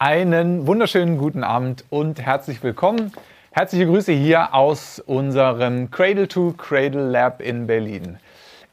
Einen 0.00 0.68
wunderschönen 0.68 1.18
guten 1.18 1.42
Abend 1.42 1.84
und 1.90 2.20
herzlich 2.20 2.62
willkommen. 2.62 3.10
Herzliche 3.50 3.86
Grüße 3.86 4.12
hier 4.12 4.54
aus 4.54 5.00
unserem 5.00 5.90
Cradle 5.90 6.28
to 6.28 6.52
Cradle 6.52 7.10
Lab 7.10 7.42
in 7.42 7.66
Berlin. 7.66 8.20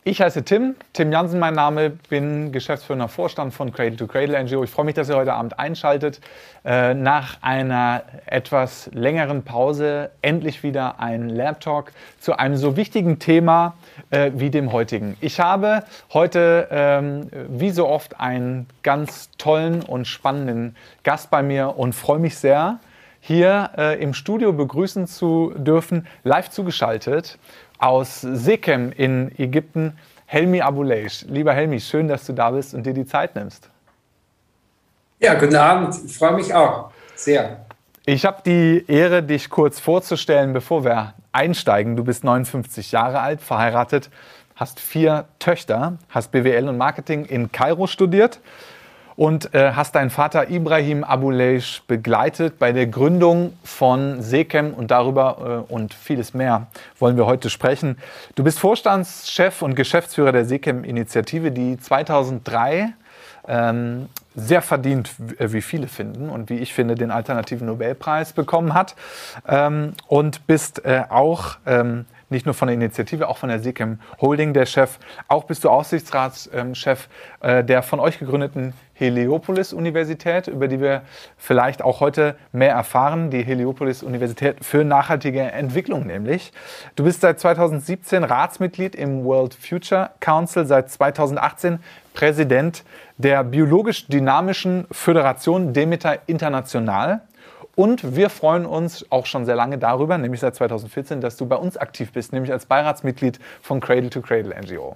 Ich 0.08 0.22
heiße 0.22 0.44
Tim, 0.44 0.76
Tim 0.94 1.12
Jansen 1.12 1.40
mein 1.40 1.56
Name, 1.56 1.90
bin 1.90 2.52
geschäftsführender 2.52 3.08
Vorstand 3.08 3.56
von 3.56 3.74
Cradle 3.74 3.98
to 3.98 4.06
Cradle 4.06 4.40
NGO. 4.44 4.64
Ich 4.64 4.70
freue 4.70 4.86
mich, 4.86 4.94
dass 4.94 5.10
ihr 5.10 5.16
heute 5.16 5.34
Abend 5.34 5.58
einschaltet. 5.58 6.22
Äh, 6.64 6.94
nach 6.94 7.42
einer 7.42 8.04
etwas 8.28 8.92
längeren 8.94 9.42
Pause 9.42 10.12
endlich 10.22 10.62
wieder 10.62 11.00
ein 11.00 11.30
Lab 11.30 11.60
Talk 11.60 11.92
zu 12.20 12.38
einem 12.38 12.56
so 12.56 12.78
wichtigen 12.78 13.18
Thema 13.18 13.78
äh, 14.12 14.30
wie 14.36 14.52
dem 14.52 14.72
heutigen. 14.74 15.18
Ich 15.22 15.40
habe 15.40 15.84
heute, 16.14 16.68
ähm, 16.70 17.32
wie 17.50 17.72
so 17.72 17.88
oft, 17.90 18.20
einen 18.20 18.68
ganz 18.84 19.32
tollen 19.40 19.82
und 19.82 20.06
spannenden 20.06 20.76
Gast 21.02 21.32
bei 21.32 21.42
mir 21.42 21.80
und 21.80 21.94
freue 21.94 22.20
mich 22.20 22.38
sehr, 22.38 22.78
hier 23.28 23.72
äh, 23.76 24.02
im 24.04 24.14
Studio 24.14 24.54
begrüßen 24.54 25.08
zu 25.08 25.52
dürfen, 25.56 26.06
live 26.24 26.52
zugeschaltet 26.52 27.40
aus 27.80 28.22
Sekem 28.22 28.92
in 28.92 29.32
Ägypten, 29.40 29.98
Helmi 30.28 30.62
Abuleish. 30.62 31.26
Lieber 31.28 31.52
Helmi, 31.52 31.80
schön, 31.80 32.08
dass 32.08 32.28
du 32.28 32.34
da 32.34 32.52
bist 32.52 32.76
und 32.76 32.86
dir 32.86 32.94
die 32.94 33.08
Zeit 33.08 33.36
nimmst. 33.36 33.68
Ja, 35.20 35.34
guten 35.34 35.56
Abend. 35.56 35.96
Ich 36.06 36.16
freue 36.16 36.34
mich 36.34 36.54
auch 36.54 36.92
sehr. 37.16 37.66
Ich 38.06 38.26
habe 38.26 38.44
die 38.46 38.86
Ehre, 38.88 39.24
dich 39.24 39.50
kurz 39.50 39.80
vorzustellen, 39.80 40.54
bevor 40.54 40.86
wir 40.86 41.16
einsteigen. 41.32 41.96
Du 41.96 42.04
bist 42.04 42.24
59 42.24 42.92
Jahre 42.92 43.22
alt, 43.22 43.42
verheiratet, 43.42 44.12
hast 44.56 44.80
vier 44.80 45.26
Töchter, 45.40 45.98
hast 46.10 46.32
BWL 46.32 46.70
und 46.70 46.78
Marketing 46.78 47.26
in 47.26 47.52
Kairo 47.52 47.88
studiert 47.88 48.40
und 49.16 49.54
äh, 49.54 49.72
hast 49.74 49.96
deinen 49.96 50.10
Vater 50.10 50.50
Ibrahim 50.50 51.04
Abuleish 51.04 51.84
begleitet 51.88 52.60
bei 52.60 52.72
der 52.72 52.88
Gründung 52.88 53.54
von 53.64 54.22
Sekem 54.22 54.74
und 54.74 54.92
darüber 54.92 55.66
äh, 55.70 55.74
und 55.74 55.94
vieles 55.94 56.34
mehr 56.34 56.68
wollen 57.00 57.16
wir 57.18 57.26
heute 57.26 57.50
sprechen. 57.50 57.98
Du 58.36 58.44
bist 58.44 58.60
Vorstandschef 58.60 59.62
und 59.62 59.76
Geschäftsführer 59.76 60.32
der 60.32 60.46
Sekem-Initiative, 60.46 61.52
die 61.52 61.78
2003 61.78 62.94
ähm, 63.48 64.10
sehr 64.36 64.62
verdient, 64.62 65.12
äh, 65.38 65.52
wie 65.54 65.62
viele 65.62 65.88
finden 65.88 66.30
und 66.30 66.50
wie 66.50 66.58
ich 66.58 66.74
finde, 66.74 66.96
den 66.96 67.12
alternativen 67.12 67.68
Nobelpreis 67.68 68.34
bekommen 68.34 68.74
hat. 68.74 68.96
Ähm, 69.48 69.94
und 70.08 70.46
bist 70.48 70.84
äh, 70.84 71.04
auch 71.10 71.58
ähm, 71.66 72.06
nicht 72.30 72.46
nur 72.46 72.56
von 72.56 72.68
der 72.68 72.76
Initiative, 72.76 73.28
auch 73.28 73.38
von 73.38 73.50
der 73.50 73.60
SECAM 73.60 74.00
Holding 74.20 74.54
der 74.54 74.66
Chef. 74.66 74.98
Auch 75.28 75.44
bist 75.44 75.64
du 75.64 75.70
Aussichtsratschef 75.70 77.08
äh, 77.42 77.64
der 77.64 77.84
von 77.84 78.00
euch 78.00 78.20
gegründeten 78.20 78.74
Heliopolis-Universität, 78.96 80.48
über 80.48 80.68
die 80.68 80.80
wir 80.80 81.02
vielleicht 81.38 81.82
auch 81.82 82.00
heute 82.00 82.36
mehr 82.52 82.72
erfahren. 82.72 83.30
Die 83.30 83.44
Heliopolis-Universität 83.44 84.64
für 84.64 84.84
nachhaltige 84.84 85.42
Entwicklung 85.42 86.08
nämlich. 86.08 86.54
Du 86.96 87.04
bist 87.04 87.22
seit 87.22 87.40
2017 87.40 88.24
Ratsmitglied 88.24 88.96
im 88.96 89.26
World 89.26 89.54
Future 89.54 90.12
Council, 90.22 90.66
seit 90.66 90.90
2018 90.90 91.80
Präsident 92.14 92.84
der 93.18 93.44
biologisch 93.44 94.08
dynamischen 94.08 94.88
Föderation 94.92 95.74
Demeter 95.74 96.20
International. 96.28 97.22
Und 97.76 98.16
wir 98.16 98.30
freuen 98.30 98.66
uns 98.66 99.06
auch 99.12 99.26
schon 99.26 99.46
sehr 99.46 99.56
lange 99.56 99.78
darüber, 99.78 100.18
nämlich 100.18 100.40
seit 100.40 100.56
2014, 100.56 101.20
dass 101.22 101.36
du 101.36 101.46
bei 101.46 101.58
uns 101.58 101.78
aktiv 101.78 102.12
bist, 102.12 102.32
nämlich 102.32 102.52
als 102.52 102.66
Beiratsmitglied 102.66 103.40
von 103.62 103.82
Cradle 103.82 104.10
to 104.10 104.22
Cradle 104.22 104.56
NGO. 104.60 104.96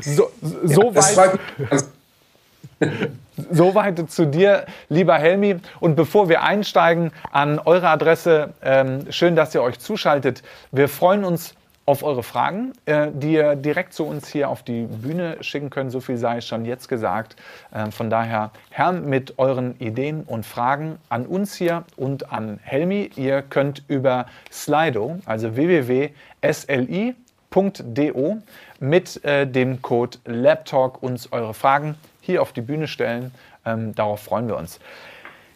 So, 0.00 0.30
so 0.42 0.92
ja, 0.92 1.16
weit. 1.16 1.38
Soweit 3.50 4.10
zu 4.10 4.26
dir, 4.26 4.66
lieber 4.88 5.16
Helmi. 5.16 5.56
Und 5.80 5.94
bevor 5.94 6.28
wir 6.28 6.42
einsteigen 6.42 7.12
an 7.30 7.58
eure 7.60 7.88
Adresse, 7.88 8.52
ähm, 8.62 9.10
schön, 9.10 9.36
dass 9.36 9.54
ihr 9.54 9.62
euch 9.62 9.78
zuschaltet. 9.78 10.42
Wir 10.72 10.88
freuen 10.88 11.24
uns 11.24 11.54
auf 11.88 12.02
eure 12.02 12.22
Fragen, 12.22 12.74
äh, 12.84 13.08
die 13.14 13.32
ihr 13.32 13.56
direkt 13.56 13.94
zu 13.94 14.04
uns 14.04 14.28
hier 14.28 14.50
auf 14.50 14.62
die 14.62 14.82
Bühne 14.82 15.38
schicken 15.40 15.70
könnt. 15.70 15.90
So 15.90 16.00
viel 16.00 16.18
sei 16.18 16.42
schon 16.42 16.66
jetzt 16.66 16.86
gesagt. 16.86 17.34
Äh, 17.72 17.90
von 17.90 18.10
daher, 18.10 18.50
Herrn, 18.68 19.08
mit 19.08 19.38
euren 19.38 19.74
Ideen 19.80 20.24
und 20.24 20.44
Fragen 20.44 20.98
an 21.08 21.24
uns 21.24 21.54
hier 21.54 21.84
und 21.96 22.30
an 22.30 22.60
Helmi. 22.62 23.08
Ihr 23.16 23.40
könnt 23.40 23.84
über 23.88 24.26
Slido, 24.52 25.18
also 25.24 25.56
www.sli.do, 25.56 26.12
mit 28.80 29.24
äh, 29.24 29.46
dem 29.46 29.80
Code 29.80 30.18
LabTalk 30.26 31.02
uns 31.02 31.32
eure 31.32 31.54
Fragen 31.54 31.94
hier 32.20 32.42
auf 32.42 32.52
die 32.52 32.60
Bühne 32.60 32.86
stellen. 32.86 33.32
Ähm, 33.64 33.94
darauf 33.94 34.20
freuen 34.20 34.46
wir 34.46 34.58
uns. 34.58 34.78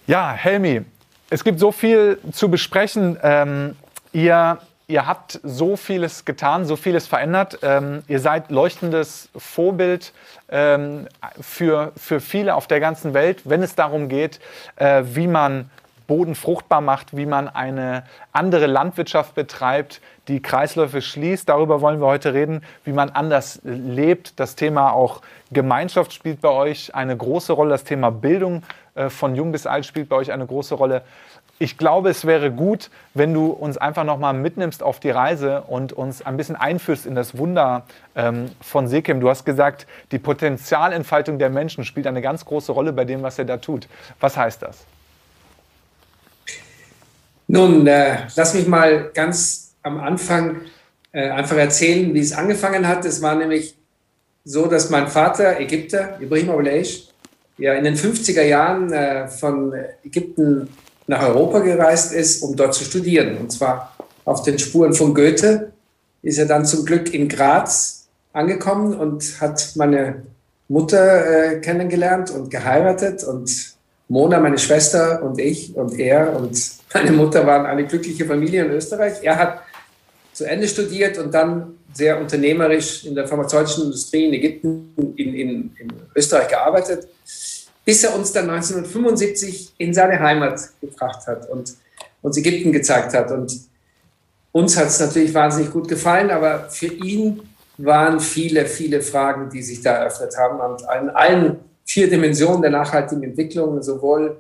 Ja, 0.07 0.33
Helmi, 0.33 0.81
es 1.29 1.45
gibt 1.45 1.61
so 1.61 1.73
viel 1.73 2.19
zu 2.33 2.51
besprechen. 2.51 3.19
Ähm, 3.23 3.77
ihr 4.15 4.57
ihr 4.87 5.07
habt 5.07 5.41
so 5.43 5.77
vieles 5.77 6.25
getan, 6.25 6.65
so 6.65 6.77
vieles 6.77 7.07
verändert. 7.07 7.59
Ähm, 7.63 8.03
ihr 8.09 8.21
seid 8.21 8.51
leuchtendes 8.51 9.29
Vorbild 9.37 10.13
ähm, 10.49 11.09
für, 11.41 11.93
für 11.97 12.21
viele 12.21 12.55
auf 12.55 12.67
der 12.67 12.81
ganzen 12.81 13.15
Welt, 13.15 13.43
wenn 13.45 13.63
es 13.63 13.75
darum 13.75 14.09
geht, 14.09 14.41
äh, 14.77 15.03
wie 15.05 15.27
man 15.27 15.71
Boden 16.07 16.35
fruchtbar 16.35 16.81
macht, 16.81 17.17
wie 17.17 17.27
man 17.27 17.49
eine 17.49 18.05
andere 18.33 18.67
Landwirtschaft 18.67 19.35
betreibt, 19.35 20.01
die 20.29 20.43
Kreisläufe 20.43 21.01
schließt. 21.01 21.49
Darüber 21.49 21.81
wollen 21.81 22.01
wir 22.01 22.07
heute 22.07 22.35
reden, 22.35 22.63
wie 22.85 22.93
man 22.93 23.11
anders 23.11 23.61
lebt. 23.65 24.39
Das 24.39 24.55
Thema 24.55 24.93
auch 24.93 25.23
Gemeinschaft 25.53 26.13
spielt 26.13 26.41
bei 26.41 26.51
euch 26.51 26.95
eine 26.95 27.17
große 27.17 27.53
Rolle. 27.53 27.71
Das 27.71 27.85
Thema 27.85 28.11
Bildung 28.11 28.63
äh, 28.95 29.09
von 29.09 29.35
jung 29.35 29.53
bis 29.53 29.67
alt 29.67 29.87
spielt 29.87 30.09
bei 30.09 30.17
euch 30.17 30.33
eine 30.33 30.47
große 30.47 30.75
Rolle 30.75 31.03
ich 31.63 31.79
glaube, 31.79 32.11
es 32.11 32.27
wäre 32.27 32.51
gut, 32.51 32.91
wenn 33.15 33.33
du 33.33 33.47
uns 33.47 33.79
einfach 33.79 34.03
nochmal 34.03 34.35
mitnimmst 34.35 34.83
auf 34.83 34.99
die 34.99 35.11
Reise 35.11 35.63
und 35.63 35.93
uns 35.93 36.21
ein 36.21 36.37
bisschen 36.37 36.57
einführst 36.57 37.07
in 37.07 37.15
das 37.15 37.39
Wunder 37.39 37.85
ähm, 38.17 38.51
von 38.61 38.89
Sekem. 38.89 39.21
Du 39.21 39.31
hast 39.31 39.45
gesagt, 39.45 39.87
die 40.11 40.19
Potenzialentfaltung 40.19 41.39
der 41.39 41.51
Menschen 41.51 41.85
spielt 41.85 42.09
eine 42.09 42.21
ganz 42.21 42.45
große 42.45 42.73
Rolle 42.73 42.93
bei 42.93 43.05
dem, 43.05 43.23
was 43.23 43.39
er 43.39 43.45
da 43.45 43.59
tut. 43.59 43.87
Was 44.19 44.37
heißt 44.37 44.63
das? 44.63 44.79
Nun, 47.47 47.87
äh, 47.87 48.27
lass 48.35 48.55
mich 48.55 48.67
mal 48.67 49.13
ganz 49.15 49.75
am 49.85 50.01
Anfang 50.01 50.63
äh, 51.13 51.31
einfach 51.31 51.57
erzählen, 51.57 52.13
wie 52.13 52.21
es 52.21 52.33
angefangen 52.33 52.89
hat. 52.89 53.05
Es 53.05 53.23
war 53.23 53.37
nämlich 53.37 53.77
so, 54.45 54.67
dass 54.67 54.91
mein 54.91 55.07
Vater, 55.07 55.61
Ägypter, 55.61 56.19
Ibrahim 56.21 56.51
Abuleish, 56.51 57.07
ja 57.57 57.75
in 57.75 57.85
den 57.85 57.95
50er 57.95 58.43
Jahren 58.43 58.93
äh, 58.93 59.29
von 59.29 59.73
Ägypten 60.05 60.69
nach 61.07 61.23
Europa 61.23 61.61
gereist 61.61 62.13
ist, 62.13 62.43
um 62.43 62.57
dort 62.57 62.75
zu 62.75 62.85
studieren. 62.85 63.39
Und 63.39 63.53
zwar 63.53 63.97
auf 64.25 64.43
den 64.43 64.59
Spuren 64.59 64.95
von 64.95 65.15
Goethe 65.15 65.73
ist 66.23 66.39
er 66.39 66.47
dann 66.47 66.65
zum 66.65 66.85
Glück 66.85 67.13
in 67.13 67.29
Graz 67.29 68.09
angekommen 68.33 68.95
und 68.95 69.41
hat 69.41 69.73
meine 69.77 70.23
Mutter 70.69 71.55
äh, 71.55 71.61
kennengelernt 71.61 72.31
und 72.31 72.51
geheiratet. 72.51 73.25
Und 73.25 73.75
Mona, 74.09 74.41
meine 74.41 74.59
Schwester 74.59 75.23
und 75.23 75.39
ich 75.41 75.75
und 75.77 75.99
er 75.99 76.37
und 76.37 76.57
meine 76.95 77.13
Mutter 77.13 77.47
waren 77.47 77.67
eine 77.67 77.87
glückliche 77.87 78.25
Familie 78.25 78.65
in 78.65 78.71
Österreich. 78.71 79.15
Er 79.23 79.39
hat 79.39 79.63
zu 80.33 80.45
Ende 80.45 80.69
studiert 80.69 81.19
und 81.19 81.35
dann 81.35 81.79
sehr 81.93 82.19
unternehmerisch 82.19 83.05
in 83.05 83.15
der 83.15 83.29
pharmazeutischen 83.29 83.85
Industrie 83.85 84.27
in 84.27 84.33
Ägypten, 84.33 84.95
in, 85.17 85.35
in, 85.35 85.77
in 85.79 85.93
Österreich 86.15 86.49
gearbeitet 86.49 87.07
bis 87.85 88.05
er 88.05 88.15
uns 88.15 88.33
dann 88.33 88.49
1975 88.49 89.75
in 89.79 89.93
seine 89.93 90.21
Heimat 90.21 90.61
gebracht 90.81 91.27
hat 91.27 91.49
und 91.51 91.75
uns 92.23 92.37
Ägypten 92.37 92.73
gezeigt 92.73 93.15
hat. 93.15 93.31
Und 93.31 93.53
uns 94.53 94.77
hat 94.77 94.87
es 94.89 95.01
natürlich 95.01 95.35
wahnsinnig 95.35 95.73
gut 95.73 95.89
gefallen, 95.89 96.31
aber 96.31 96.69
für 96.71 96.87
ihn 96.87 97.43
waren 97.79 98.21
viele, 98.21 98.67
viele 98.67 99.01
Fragen, 99.01 99.51
die 99.51 99.63
sich 99.63 99.81
da 99.81 99.95
eröffnet 99.95 100.37
haben. 100.37 100.61
Und 100.61 100.83
in 100.83 101.11
allen 101.11 101.57
vier 101.85 102.09
Dimensionen 102.09 102.63
der 102.63 102.71
nachhaltigen 102.71 103.25
Entwicklung, 103.25 103.83
sowohl 103.83 104.37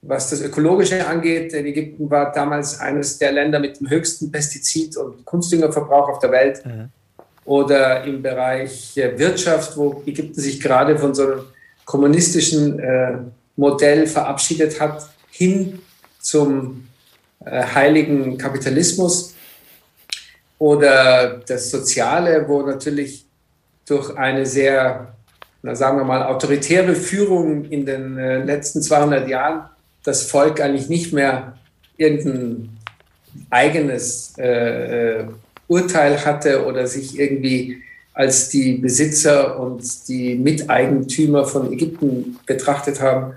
was 0.00 0.30
das 0.30 0.40
Ökologische 0.40 1.06
angeht, 1.06 1.52
denn 1.52 1.66
Ägypten 1.66 2.08
war 2.08 2.32
damals 2.32 2.78
eines 2.78 3.18
der 3.18 3.32
Länder 3.32 3.58
mit 3.58 3.80
dem 3.80 3.90
höchsten 3.90 4.30
Pestizid- 4.30 4.96
und 4.96 5.24
Kunstdüngerverbrauch 5.24 6.08
auf 6.08 6.18
der 6.20 6.30
Welt, 6.30 6.64
mhm. 6.64 6.88
oder 7.44 8.04
im 8.04 8.22
Bereich 8.22 8.94
Wirtschaft, 8.94 9.76
wo 9.76 10.02
Ägypten 10.06 10.40
sich 10.40 10.60
gerade 10.60 10.96
von 10.96 11.14
so 11.14 11.24
einem 11.24 11.40
kommunistischen 11.88 12.78
äh, 12.80 13.16
Modell 13.56 14.06
verabschiedet 14.06 14.78
hat, 14.78 15.08
hin 15.30 15.78
zum 16.20 16.86
äh, 17.46 17.62
heiligen 17.62 18.36
Kapitalismus. 18.36 19.34
Oder 20.58 21.40
das 21.46 21.70
Soziale, 21.70 22.46
wo 22.46 22.60
natürlich 22.60 23.24
durch 23.86 24.14
eine 24.18 24.44
sehr, 24.44 25.14
na, 25.62 25.74
sagen 25.74 25.96
wir 25.96 26.04
mal, 26.04 26.24
autoritäre 26.24 26.94
Führung 26.94 27.64
in 27.64 27.86
den 27.86 28.18
äh, 28.18 28.44
letzten 28.44 28.82
200 28.82 29.26
Jahren 29.26 29.70
das 30.04 30.24
Volk 30.24 30.60
eigentlich 30.60 30.90
nicht 30.90 31.14
mehr 31.14 31.56
irgendein 31.96 32.68
eigenes 33.48 34.34
äh, 34.36 35.20
äh, 35.20 35.26
Urteil 35.68 36.22
hatte 36.22 36.66
oder 36.66 36.86
sich 36.86 37.18
irgendwie 37.18 37.82
als 38.18 38.48
die 38.48 38.72
Besitzer 38.72 39.60
und 39.60 40.08
die 40.08 40.34
Miteigentümer 40.34 41.44
von 41.44 41.72
Ägypten 41.72 42.36
betrachtet 42.46 43.00
haben. 43.00 43.34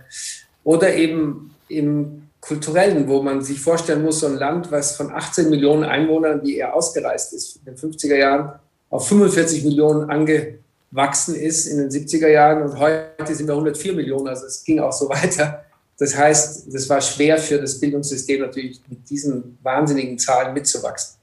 Oder 0.64 0.96
eben 0.96 1.54
im 1.68 2.24
kulturellen, 2.42 3.08
wo 3.08 3.22
man 3.22 3.44
sich 3.44 3.62
vorstellen 3.62 4.02
muss, 4.02 4.22
so 4.22 4.26
ein 4.26 4.38
Land, 4.38 4.72
was 4.72 4.96
von 4.96 5.12
18 5.12 5.52
Millionen 5.52 5.84
Einwohnern, 5.84 6.42
wie 6.42 6.58
er 6.58 6.74
ausgereist 6.74 7.32
ist, 7.34 7.58
in 7.58 7.66
den 7.66 7.76
50er 7.76 8.16
Jahren 8.16 8.54
auf 8.90 9.08
45 9.08 9.64
Millionen 9.66 10.10
angewachsen 10.10 11.36
ist 11.36 11.68
in 11.68 11.78
den 11.78 11.92
70er 11.92 12.30
Jahren 12.30 12.64
und 12.64 12.80
heute 12.80 13.36
sind 13.36 13.46
wir 13.46 13.54
104 13.54 13.94
Millionen, 13.94 14.30
also 14.30 14.48
es 14.48 14.64
ging 14.64 14.80
auch 14.80 14.92
so 14.92 15.08
weiter. 15.10 15.64
Das 16.00 16.18
heißt, 16.18 16.74
es 16.74 16.90
war 16.90 17.02
schwer 17.02 17.38
für 17.38 17.62
das 17.62 17.80
Bildungssystem 17.80 18.42
natürlich 18.42 18.82
mit 18.90 19.08
diesen 19.08 19.60
wahnsinnigen 19.62 20.18
Zahlen 20.18 20.56
mitzuwachsen. 20.56 21.20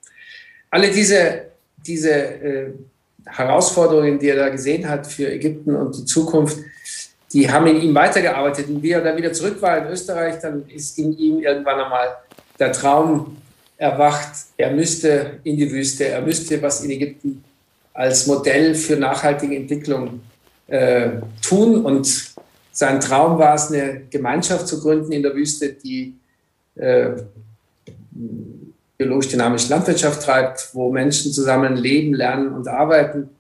Alle 0.71 0.93
diese, 0.93 1.47
diese 1.85 2.11
äh, 2.11 2.73
Herausforderungen, 3.29 4.19
die 4.19 4.29
er 4.29 4.37
da 4.37 4.49
gesehen 4.49 4.89
hat 4.89 5.07
für 5.07 5.31
Ägypten 5.31 5.75
und 5.75 5.97
die 5.97 6.05
Zukunft, 6.05 6.59
die 7.33 7.51
haben 7.51 7.67
in 7.67 7.83
ihm 7.83 7.95
weitergearbeitet. 7.95 8.69
Und 8.69 8.83
wie 8.83 8.93
er 8.93 9.03
dann 9.03 9.17
wieder 9.17 9.33
zurück 9.33 9.61
war 9.61 9.79
in 9.79 9.93
Österreich, 9.93 10.41
dann 10.41 10.67
ist 10.69 10.99
in 10.99 11.17
ihm 11.17 11.41
irgendwann 11.41 11.81
einmal 11.81 12.09
der 12.59 12.73
Traum 12.73 13.37
erwacht, 13.77 14.33
er 14.57 14.73
müsste 14.73 15.39
in 15.45 15.57
die 15.57 15.71
Wüste, 15.71 16.09
er 16.09 16.21
müsste 16.21 16.61
was 16.61 16.83
in 16.83 16.91
Ägypten 16.91 17.45
als 17.95 18.27
Modell 18.27 18.75
für 18.75 18.97
nachhaltige 18.97 19.57
Entwicklung 19.57 20.21
äh, 20.67 21.11
tun. 21.43 21.85
Und 21.85 22.35
sein 22.73 23.01
Traum 23.01 23.39
war 23.39 23.55
es, 23.55 23.71
eine 23.71 24.03
Gemeinschaft 24.11 24.67
zu 24.67 24.81
gründen 24.81 25.13
in 25.13 25.23
der 25.23 25.35
Wüste, 25.35 25.73
die 25.73 26.15
äh, 26.77 27.11
biologisch-dynamische 28.99 29.71
Landwirtschaft 29.71 30.23
treibt, 30.23 30.71
wo 30.75 30.91
Menschen 30.91 31.33
zusammen 31.33 31.77
leben, 31.77 32.15
lernen 32.15 32.53
und 32.53 32.69
arbeiten, 32.69 33.31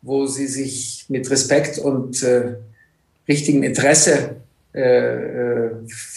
wo 0.00 0.26
sie 0.26 0.46
sich 0.46 1.04
mit 1.08 1.30
Respekt 1.30 1.78
und 1.78 2.22
äh, 2.22 2.56
richtigem 3.28 3.62
Interesse 3.62 4.36
äh, 4.74 4.80
äh, 4.80 5.70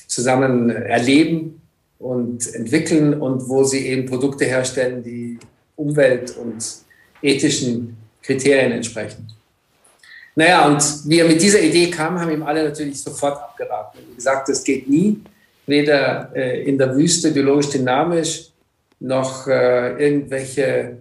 zusammen 0.08 0.70
erleben 0.70 1.62
und 2.00 2.54
entwickeln 2.56 3.20
und 3.22 3.50
wo 3.50 3.64
sie 3.64 3.86
eben 3.86 4.06
Produkte 4.06 4.46
herstellen, 4.46 5.04
die 5.04 5.38
Umwelt- 5.76 6.36
und 6.38 6.64
ethischen 7.22 7.98
Kriterien 8.24 8.72
entsprechen. 8.72 9.28
Naja, 10.36 10.68
und 10.68 10.82
wie 11.06 11.20
er 11.20 11.28
mit 11.28 11.42
dieser 11.42 11.62
Idee 11.62 11.90
kam, 11.90 12.20
haben 12.20 12.32
ihm 12.32 12.44
alle 12.44 12.64
natürlich 12.64 13.02
sofort 13.02 13.38
abgeraten. 13.38 14.00
Wie 14.10 14.16
gesagt, 14.16 14.50
das 14.50 14.64
geht 14.64 14.90
nie, 14.90 15.20
weder 15.66 16.32
äh, 16.34 16.64
in 16.64 16.78
der 16.78 16.96
Wüste 16.96 17.32
biologisch 17.32 17.70
dynamisch 17.70 18.52
noch 19.06 19.48
äh, 19.48 20.04
irgendwelche 20.04 20.98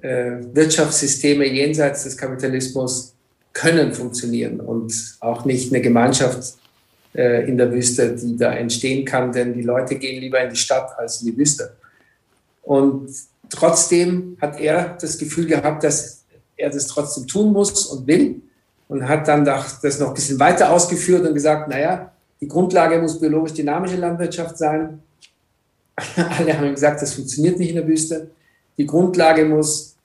äh, 0.00 0.32
Wirtschaftssysteme 0.52 1.46
jenseits 1.46 2.04
des 2.04 2.16
Kapitalismus 2.16 3.14
können 3.52 3.92
funktionieren 3.92 4.60
und 4.60 4.92
auch 5.20 5.44
nicht 5.44 5.72
eine 5.72 5.82
Gemeinschaft 5.82 6.54
äh, 7.14 7.46
in 7.46 7.58
der 7.58 7.70
Wüste, 7.70 8.16
die 8.16 8.36
da 8.36 8.54
entstehen 8.54 9.04
kann, 9.04 9.32
denn 9.32 9.52
die 9.52 9.62
Leute 9.62 9.96
gehen 9.96 10.20
lieber 10.20 10.40
in 10.42 10.50
die 10.50 10.56
Stadt 10.56 10.98
als 10.98 11.20
in 11.20 11.26
die 11.26 11.36
Wüste. 11.36 11.76
Und 12.62 13.10
trotzdem 13.50 14.38
hat 14.40 14.58
er 14.58 14.96
das 14.98 15.18
Gefühl 15.18 15.46
gehabt, 15.46 15.84
dass 15.84 16.24
er 16.56 16.70
das 16.70 16.86
trotzdem 16.86 17.26
tun 17.26 17.52
muss 17.52 17.86
und 17.86 18.06
will 18.06 18.40
und 18.88 19.06
hat 19.06 19.28
dann 19.28 19.44
das 19.44 20.00
noch 20.00 20.08
ein 20.08 20.14
bisschen 20.14 20.40
weiter 20.40 20.70
ausgeführt 20.70 21.26
und 21.26 21.34
gesagt, 21.34 21.68
naja, 21.68 22.12
die 22.40 22.48
Grundlage 22.48 22.98
muss 22.98 23.20
biologisch 23.20 23.52
dynamische 23.52 23.96
Landwirtschaft 23.96 24.56
sein. 24.56 25.00
Alle 26.16 26.58
haben 26.58 26.70
gesagt, 26.70 27.02
das 27.02 27.14
funktioniert 27.14 27.58
nicht 27.58 27.70
in 27.70 27.76
der 27.76 27.86
Wüste. 27.86 28.30
Die 28.78 28.86
Grundlage 28.86 29.44
muss 29.44 29.96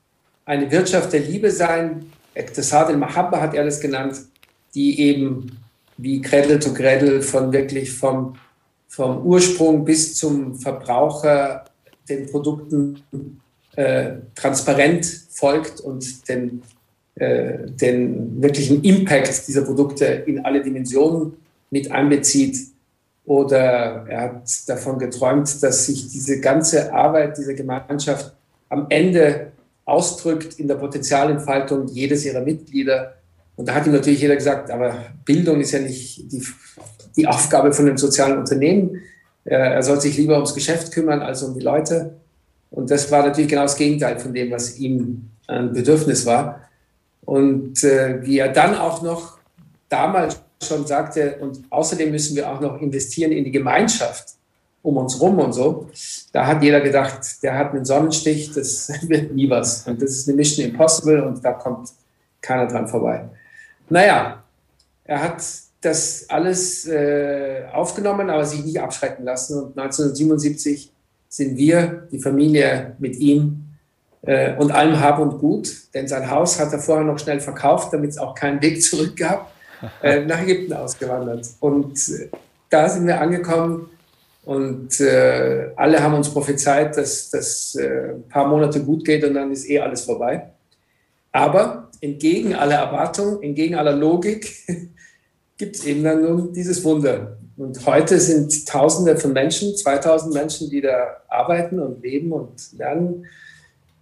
eine 0.45 0.69
Wirtschaft 0.71 1.13
der 1.13 1.21
Liebe 1.21 1.51
sein, 1.51 2.11
Ektasad 2.33 2.87
al-Mahabba 2.87 3.41
hat 3.41 3.53
er 3.53 3.65
das 3.65 3.79
genannt, 3.79 4.21
die 4.75 4.99
eben 5.01 5.57
wie 5.97 6.21
Gretel 6.21 6.59
to 6.59 6.73
Gretel 6.73 7.21
von 7.21 7.51
wirklich 7.51 7.91
vom, 7.91 8.35
vom 8.87 9.25
Ursprung 9.25 9.83
bis 9.83 10.15
zum 10.15 10.55
Verbraucher 10.55 11.65
den 12.07 12.27
Produkten 12.27 13.03
äh, 13.75 14.13
transparent 14.35 15.05
folgt 15.31 15.81
und 15.81 16.29
den, 16.29 16.61
äh, 17.15 17.57
den 17.67 18.41
wirklichen 18.41 18.83
Impact 18.83 19.47
dieser 19.47 19.63
Produkte 19.63 20.05
in 20.05 20.45
alle 20.45 20.61
Dimensionen 20.61 21.33
mit 21.71 21.91
einbezieht. 21.91 22.57
Oder 23.27 24.05
er 24.07 24.21
hat 24.21 24.69
davon 24.69 24.97
geträumt, 24.97 25.61
dass 25.61 25.85
sich 25.85 26.07
diese 26.07 26.39
ganze 26.39 26.93
Arbeit 26.93 27.37
dieser 27.37 27.55
Gemeinschaft 27.55 28.33
am 28.69 28.85
Ende 28.87 29.51
ausdrückt 29.83 30.57
in 30.59 30.69
der 30.69 30.75
Potenzialentfaltung 30.75 31.87
jedes 31.87 32.23
ihrer 32.23 32.39
Mitglieder. 32.39 33.15
Und 33.57 33.67
da 33.67 33.75
hat 33.75 33.85
ihm 33.85 33.91
natürlich 33.91 34.21
jeder 34.21 34.37
gesagt, 34.37 34.71
aber 34.71 34.95
Bildung 35.25 35.59
ist 35.59 35.71
ja 35.71 35.79
nicht 35.79 36.31
die, 36.31 36.41
die 37.17 37.27
Aufgabe 37.27 37.73
von 37.73 37.85
einem 37.85 37.97
sozialen 37.97 38.37
Unternehmen. 38.37 39.01
Er 39.43 39.83
soll 39.83 39.99
sich 39.99 40.15
lieber 40.15 40.35
ums 40.35 40.53
Geschäft 40.53 40.93
kümmern 40.93 41.21
als 41.21 41.43
um 41.43 41.53
die 41.53 41.59
Leute. 41.59 42.13
Und 42.71 42.89
das 42.89 43.11
war 43.11 43.25
natürlich 43.25 43.49
genau 43.49 43.63
das 43.63 43.75
Gegenteil 43.75 44.19
von 44.19 44.33
dem, 44.33 44.51
was 44.51 44.79
ihm 44.79 45.29
ein 45.47 45.73
Bedürfnis 45.73 46.25
war. 46.25 46.61
Und 47.25 47.83
äh, 47.83 48.21
wie 48.21 48.39
er 48.39 48.53
dann 48.53 48.73
auch 48.73 49.01
noch 49.01 49.37
damals 49.89 50.39
schon 50.61 50.85
sagte, 50.87 51.37
und 51.39 51.63
außerdem 51.69 52.11
müssen 52.11 52.35
wir 52.35 52.49
auch 52.49 52.59
noch 52.59 52.81
investieren 52.81 53.31
in 53.31 53.43
die 53.43 53.51
Gemeinschaft 53.51 54.37
um 54.81 54.97
uns 54.97 55.19
rum 55.19 55.39
und 55.39 55.53
so. 55.53 55.89
Da 56.31 56.47
hat 56.47 56.63
jeder 56.63 56.79
gedacht, 56.81 57.43
der 57.43 57.57
hat 57.57 57.73
einen 57.73 57.85
Sonnenstich, 57.85 58.51
das 58.53 58.89
wird 59.07 59.33
nie 59.33 59.49
was. 59.49 59.85
Und 59.87 60.01
das 60.01 60.11
ist 60.11 60.27
eine 60.27 60.37
Mission 60.37 60.65
Impossible 60.65 61.23
und 61.23 61.43
da 61.43 61.53
kommt 61.53 61.89
keiner 62.41 62.67
dran 62.67 62.87
vorbei. 62.87 63.27
Naja, 63.89 64.43
er 65.03 65.23
hat 65.23 65.43
das 65.81 66.25
alles 66.29 66.87
äh, 66.87 67.63
aufgenommen, 67.73 68.29
aber 68.29 68.45
sich 68.45 68.63
nicht 68.63 68.79
abschrecken 68.79 69.23
lassen. 69.25 69.57
Und 69.57 69.77
1977 69.77 70.91
sind 71.29 71.57
wir, 71.57 72.07
die 72.11 72.19
Familie, 72.19 72.95
mit 72.99 73.17
ihm 73.17 73.65
äh, 74.21 74.55
und 74.55 74.71
allem 74.71 74.99
Hab 74.99 75.19
und 75.19 75.39
Gut, 75.39 75.93
denn 75.93 76.07
sein 76.07 76.29
Haus 76.29 76.59
hat 76.59 76.73
er 76.73 76.79
vorher 76.79 77.05
noch 77.05 77.19
schnell 77.19 77.39
verkauft, 77.39 77.93
damit 77.93 78.11
es 78.11 78.17
auch 78.17 78.35
keinen 78.35 78.61
Weg 78.61 78.81
zurück 78.81 79.15
gab, 79.17 79.51
äh, 80.01 80.25
nach 80.25 80.41
Ägypten 80.41 80.73
ausgewandert. 80.73 81.47
Und 81.59 81.97
äh, 82.09 82.29
da 82.69 82.89
sind 82.89 83.07
wir 83.07 83.19
angekommen 83.21 83.89
und 84.47 84.99
äh, 85.01 85.71
alle 85.75 86.01
haben 86.01 86.13
uns 86.13 86.29
prophezeit, 86.29 86.95
dass 86.95 87.29
das 87.29 87.75
äh, 87.75 88.13
ein 88.13 88.27
paar 88.29 88.47
Monate 88.47 88.81
gut 88.81 89.03
geht 89.03 89.23
und 89.25 89.33
dann 89.33 89.51
ist 89.51 89.69
eh 89.69 89.79
alles 89.79 90.01
vorbei. 90.01 90.51
Aber 91.33 91.89
entgegen 92.01 92.55
aller 92.55 92.75
Erwartung, 92.75 93.43
entgegen 93.43 93.75
aller 93.75 93.95
Logik, 93.95 94.51
gibt 95.57 95.75
es 95.75 95.85
eben 95.85 96.03
dann 96.03 96.21
nun 96.21 96.53
dieses 96.53 96.83
Wunder. 96.83 97.37
Und 97.57 97.85
heute 97.85 98.19
sind 98.19 98.67
Tausende 98.67 99.17
von 99.17 99.33
Menschen, 99.33 99.75
2000 99.75 100.33
Menschen, 100.33 100.69
die 100.69 100.79
da 100.79 101.17
arbeiten 101.27 101.79
und 101.79 102.01
leben 102.01 102.31
und 102.31 102.71
lernen. 102.77 103.25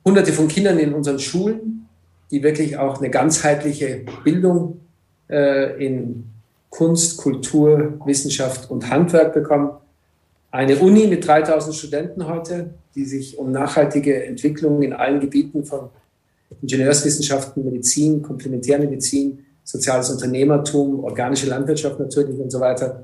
Hunderte 0.06 0.32
von 0.32 0.48
Kindern 0.48 0.78
in 0.78 0.94
unseren 0.94 1.20
Schulen, 1.20 1.88
die 2.30 2.44
wirklich 2.44 2.78
auch 2.78 3.00
eine 3.00 3.10
ganzheitliche 3.10 4.06
Bildung 4.24 4.82
in 5.28 6.24
Kunst, 6.70 7.18
Kultur, 7.18 8.00
Wissenschaft 8.06 8.70
und 8.70 8.90
Handwerk 8.90 9.34
bekommen 9.34 9.72
eine 10.56 10.78
Uni 10.78 11.08
mit 11.08 11.28
3000 11.28 11.76
Studenten 11.76 12.28
heute, 12.28 12.70
die 12.96 13.04
sich 13.04 13.38
um 13.38 13.52
nachhaltige 13.52 14.24
Entwicklung 14.24 14.82
in 14.84 14.94
allen 14.94 15.20
Gebieten 15.20 15.66
von 15.66 15.90
Ingenieurswissenschaften, 16.62 17.66
Medizin, 17.66 18.22
Komplementärmedizin, 18.22 19.46
soziales 19.66 20.10
Unternehmertum, 20.10 21.04
organische 21.04 21.48
Landwirtschaft 21.48 22.00
natürlich 22.00 22.40
und 22.40 22.52
so 22.52 22.62
weiter 22.62 23.04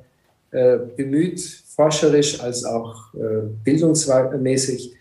äh, 0.51 0.77
bemüht, 0.95 1.41
forscherisch 1.41 2.39
als 2.39 2.63
auch 2.63 3.13
äh, 3.15 3.47
bildungsmäßig. 3.63 4.93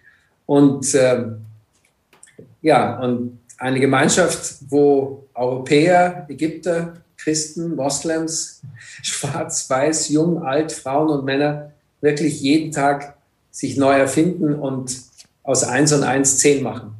Und 0.47 0.93
äh, 0.95 1.27
ja, 2.63 3.01
und 3.01 3.39
eine 3.59 3.79
Gemeinschaft, 3.79 4.57
wo 4.69 5.25
Europäer, 5.35 6.27
Ägypter, 6.29 6.95
Christen, 7.23 7.77
Moslems, 7.77 8.63
schwarz, 9.03 9.69
weiß, 9.69 10.09
jung, 10.09 10.43
alt, 10.43 10.73
Frauen 10.73 11.11
und 11.11 11.25
Männer 11.25 11.73
wirklich 12.01 12.41
jeden 12.41 12.73
Tag 12.73 13.17
sich 13.51 13.77
neu 13.77 13.93
erfinden 13.93 14.55
und 14.55 15.03
aus 15.43 15.65
eins 15.65 15.93
und 15.93 16.03
eins 16.03 16.39
zehn 16.39 16.63
machen. 16.63 16.95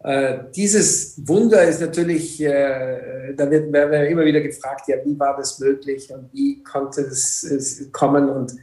Äh, 0.00 0.38
dieses 0.54 1.14
Wunder 1.26 1.64
ist 1.64 1.80
natürlich, 1.80 2.40
äh, 2.40 3.34
da 3.36 3.50
wird, 3.50 3.72
wir 3.72 4.08
immer 4.08 4.24
wieder 4.24 4.40
gefragt, 4.40 4.88
ja, 4.88 4.96
wie 5.04 5.18
war 5.18 5.36
das 5.36 5.58
möglich 5.58 6.10
und 6.12 6.32
wie 6.32 6.62
konnte 6.62 7.02
es, 7.02 7.42
es 7.42 7.90
kommen 7.92 8.28
und 8.28 8.54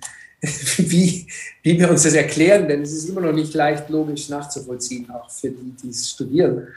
wie, 0.77 1.27
wie 1.63 1.79
wir 1.79 1.89
uns 1.89 2.03
das 2.03 2.13
erklären, 2.13 2.67
denn 2.67 2.81
es 2.83 2.93
ist 2.93 3.09
immer 3.09 3.21
noch 3.21 3.33
nicht 3.33 3.53
leicht 3.53 3.89
logisch 3.89 4.29
nachzuvollziehen, 4.29 5.09
auch 5.09 5.29
für 5.29 5.49
die, 5.49 5.75
die 5.83 5.89
es 5.89 6.09
studieren. 6.09 6.67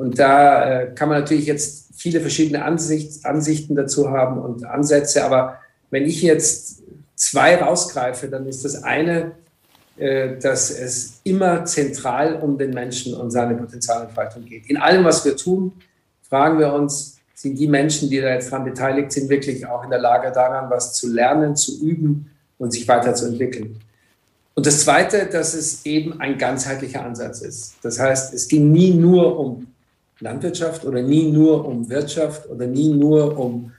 Und 0.00 0.18
da 0.18 0.80
äh, 0.80 0.94
kann 0.94 1.10
man 1.10 1.20
natürlich 1.20 1.44
jetzt 1.44 1.90
viele 1.94 2.22
verschiedene 2.22 2.64
Ansicht, 2.64 3.26
Ansichten 3.26 3.74
dazu 3.74 4.10
haben 4.10 4.40
und 4.40 4.64
Ansätze, 4.64 5.22
aber 5.22 5.58
wenn 5.90 6.06
ich 6.06 6.22
jetzt 6.22 6.82
zwei 7.16 7.56
rausgreife, 7.56 8.28
dann 8.28 8.46
ist 8.46 8.64
das 8.64 8.82
eine, 8.82 9.32
äh, 9.98 10.38
dass 10.38 10.70
es 10.70 11.20
immer 11.24 11.66
zentral 11.66 12.36
um 12.36 12.56
den 12.56 12.70
Menschen 12.70 13.12
und 13.12 13.30
seine 13.30 13.54
Potenzialentfaltung 13.56 14.46
geht. 14.46 14.70
In 14.70 14.78
allem, 14.78 15.04
was 15.04 15.22
wir 15.26 15.36
tun, 15.36 15.72
fragen 16.22 16.58
wir 16.58 16.72
uns, 16.72 17.18
sind 17.34 17.58
die 17.58 17.68
Menschen, 17.68 18.08
die 18.08 18.22
da 18.22 18.30
jetzt 18.30 18.50
dran 18.50 18.64
beteiligt 18.64 19.12
sind, 19.12 19.28
wirklich 19.28 19.66
auch 19.66 19.84
in 19.84 19.90
der 19.90 20.00
Lage 20.00 20.32
daran, 20.32 20.70
was 20.70 20.94
zu 20.94 21.12
lernen, 21.12 21.56
zu 21.56 21.78
üben 21.78 22.30
und 22.56 22.72
sich 22.72 22.88
weiterzuentwickeln. 22.88 23.78
Und 24.54 24.64
das 24.64 24.80
Zweite, 24.80 25.26
dass 25.26 25.52
es 25.52 25.84
eben 25.84 26.22
ein 26.22 26.38
ganzheitlicher 26.38 27.04
Ansatz 27.04 27.42
ist. 27.42 27.74
Das 27.82 28.00
heißt, 28.00 28.32
es 28.32 28.48
ging 28.48 28.72
nie 28.72 28.94
nur 28.94 29.38
um 29.38 29.66
Landwirtschaft 30.20 30.84
oder 30.84 31.02
nie 31.02 31.30
nur 31.30 31.66
um 31.66 31.88
Wirtschaft 31.88 32.48
oder 32.48 32.66
nie 32.66 32.92
nur 32.92 33.38
um 33.38 33.72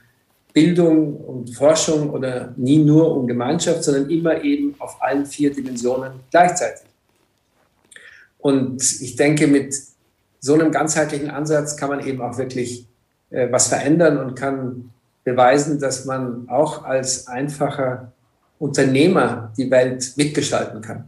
Bildung 0.52 1.16
und 1.16 1.54
Forschung 1.54 2.10
oder 2.10 2.52
nie 2.56 2.78
nur 2.78 3.16
um 3.16 3.26
Gemeinschaft, 3.26 3.84
sondern 3.84 4.10
immer 4.10 4.42
eben 4.42 4.74
auf 4.78 5.00
allen 5.00 5.24
vier 5.24 5.52
Dimensionen 5.52 6.12
gleichzeitig. 6.30 6.86
Und 8.38 8.82
ich 9.00 9.16
denke, 9.16 9.46
mit 9.46 9.74
so 10.40 10.54
einem 10.54 10.70
ganzheitlichen 10.70 11.30
Ansatz 11.30 11.76
kann 11.76 11.88
man 11.88 12.04
eben 12.04 12.20
auch 12.20 12.36
wirklich 12.36 12.86
äh, 13.30 13.50
was 13.50 13.68
verändern 13.68 14.18
und 14.18 14.34
kann 14.34 14.90
beweisen, 15.24 15.78
dass 15.78 16.04
man 16.04 16.48
auch 16.48 16.84
als 16.84 17.28
einfacher 17.28 18.12
Unternehmer 18.58 19.52
die 19.56 19.70
Welt 19.70 20.12
mitgestalten 20.16 20.80
kann. 20.80 21.04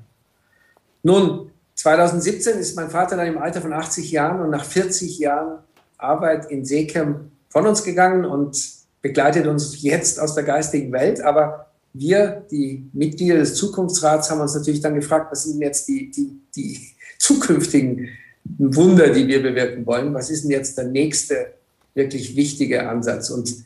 Nun, 1.03 1.51
2017 1.75 2.59
ist 2.59 2.77
mein 2.77 2.91
Vater 2.91 3.17
dann 3.17 3.27
im 3.27 3.39
Alter 3.39 3.61
von 3.61 3.73
80 3.73 4.11
Jahren 4.13 4.41
und 4.41 4.51
nach 4.51 4.65
40 4.65 5.19
Jahren 5.19 5.59
Arbeit 5.99 6.51
in 6.51 6.65
Seekem 6.65 7.33
von 7.49 7.67
uns 7.67 7.83
gegangen 7.83 8.25
und 8.25 8.57
begleitet 9.03 9.47
uns 9.47 9.83
jetzt 9.83 10.21
aus 10.21 10.35
der 10.35 10.45
geistigen 10.45 10.93
Welt. 10.93 11.21
Aber 11.21 11.67
wir, 11.93 12.45
die 12.51 12.89
Mitglieder 12.93 13.37
des 13.37 13.55
Zukunftsrats, 13.55 14.31
haben 14.31 14.41
uns 14.41 14.55
natürlich 14.55 14.81
dann 14.81 14.95
gefragt, 14.95 15.31
was 15.31 15.45
sind 15.45 15.61
jetzt 15.61 15.89
die, 15.89 16.11
die, 16.11 16.41
die 16.55 16.81
zukünftigen 17.19 18.09
Wunder, 18.45 19.11
die 19.11 19.27
wir 19.27 19.43
bewirken 19.43 19.87
wollen? 19.87 20.15
Was 20.15 20.31
ist 20.31 20.43
denn 20.43 20.51
jetzt 20.51 20.77
der 20.79 20.87
nächste 20.87 21.55
wirklich 21.95 22.37
wichtige 22.37 22.89
Ansatz? 22.89 23.31
Und 23.31 23.65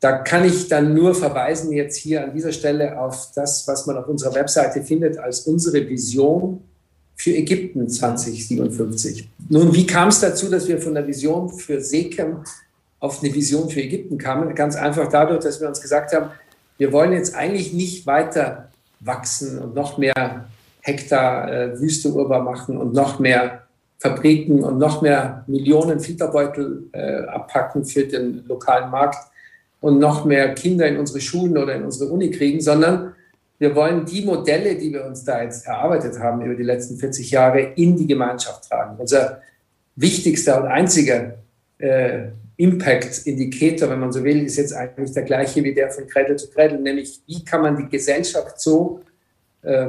da 0.00 0.18
kann 0.18 0.44
ich 0.44 0.68
dann 0.68 0.94
nur 0.94 1.14
verweisen 1.14 1.72
jetzt 1.72 1.96
hier 1.96 2.24
an 2.24 2.32
dieser 2.32 2.52
Stelle 2.52 2.98
auf 2.98 3.32
das, 3.34 3.66
was 3.68 3.86
man 3.86 3.96
auf 3.98 4.08
unserer 4.08 4.34
Webseite 4.34 4.82
findet 4.82 5.18
als 5.18 5.40
unsere 5.40 5.88
Vision 5.88 6.62
für 7.20 7.36
Ägypten 7.36 7.86
2057. 7.86 9.28
Nun, 9.50 9.74
wie 9.74 9.86
kam 9.86 10.08
es 10.08 10.20
dazu, 10.20 10.48
dass 10.48 10.66
wir 10.68 10.80
von 10.80 10.94
der 10.94 11.06
Vision 11.06 11.50
für 11.50 11.78
Sekem 11.82 12.38
auf 12.98 13.22
eine 13.22 13.34
Vision 13.34 13.68
für 13.68 13.82
Ägypten 13.82 14.16
kamen? 14.16 14.54
Ganz 14.54 14.74
einfach 14.74 15.06
dadurch, 15.10 15.40
dass 15.44 15.60
wir 15.60 15.68
uns 15.68 15.82
gesagt 15.82 16.14
haben, 16.14 16.30
wir 16.78 16.90
wollen 16.94 17.12
jetzt 17.12 17.34
eigentlich 17.34 17.74
nicht 17.74 18.06
weiter 18.06 18.70
wachsen 19.00 19.58
und 19.58 19.74
noch 19.74 19.98
mehr 19.98 20.46
Hektar 20.80 21.52
äh, 21.52 21.78
Wüste 21.78 22.08
urbar 22.08 22.42
machen 22.42 22.78
und 22.78 22.94
noch 22.94 23.18
mehr 23.18 23.64
Fabriken 23.98 24.64
und 24.64 24.78
noch 24.78 25.02
mehr 25.02 25.44
Millionen 25.46 26.00
Filterbeutel 26.00 26.84
äh, 26.92 27.24
abpacken 27.24 27.84
für 27.84 28.04
den 28.06 28.46
lokalen 28.48 28.90
Markt 28.90 29.18
und 29.82 29.98
noch 29.98 30.24
mehr 30.24 30.54
Kinder 30.54 30.88
in 30.88 30.96
unsere 30.96 31.20
Schulen 31.20 31.58
oder 31.58 31.74
in 31.74 31.84
unsere 31.84 32.10
Uni 32.10 32.30
kriegen, 32.30 32.62
sondern 32.62 33.09
wir 33.60 33.76
wollen 33.76 34.06
die 34.06 34.22
Modelle, 34.22 34.74
die 34.74 34.90
wir 34.90 35.04
uns 35.04 35.22
da 35.22 35.42
jetzt 35.42 35.66
erarbeitet 35.66 36.18
haben 36.18 36.40
über 36.40 36.54
die 36.54 36.62
letzten 36.62 36.96
40 36.96 37.30
Jahre, 37.30 37.60
in 37.76 37.94
die 37.94 38.06
Gemeinschaft 38.06 38.66
tragen. 38.66 38.96
Unser 38.98 39.42
wichtigster 39.96 40.62
und 40.62 40.68
einziger 40.68 41.34
äh, 41.76 42.28
Impact-Indikator, 42.56 43.90
wenn 43.90 44.00
man 44.00 44.12
so 44.12 44.24
will, 44.24 44.46
ist 44.46 44.56
jetzt 44.56 44.72
eigentlich 44.72 45.12
der 45.12 45.24
gleiche 45.24 45.62
wie 45.62 45.74
der 45.74 45.90
von 45.90 46.06
Cradle 46.06 46.36
to 46.36 46.46
Cradle, 46.46 46.80
nämlich 46.80 47.20
wie 47.26 47.44
kann 47.44 47.60
man 47.60 47.76
die 47.76 47.88
Gesellschaft 47.88 48.58
so 48.58 49.02
äh, 49.60 49.88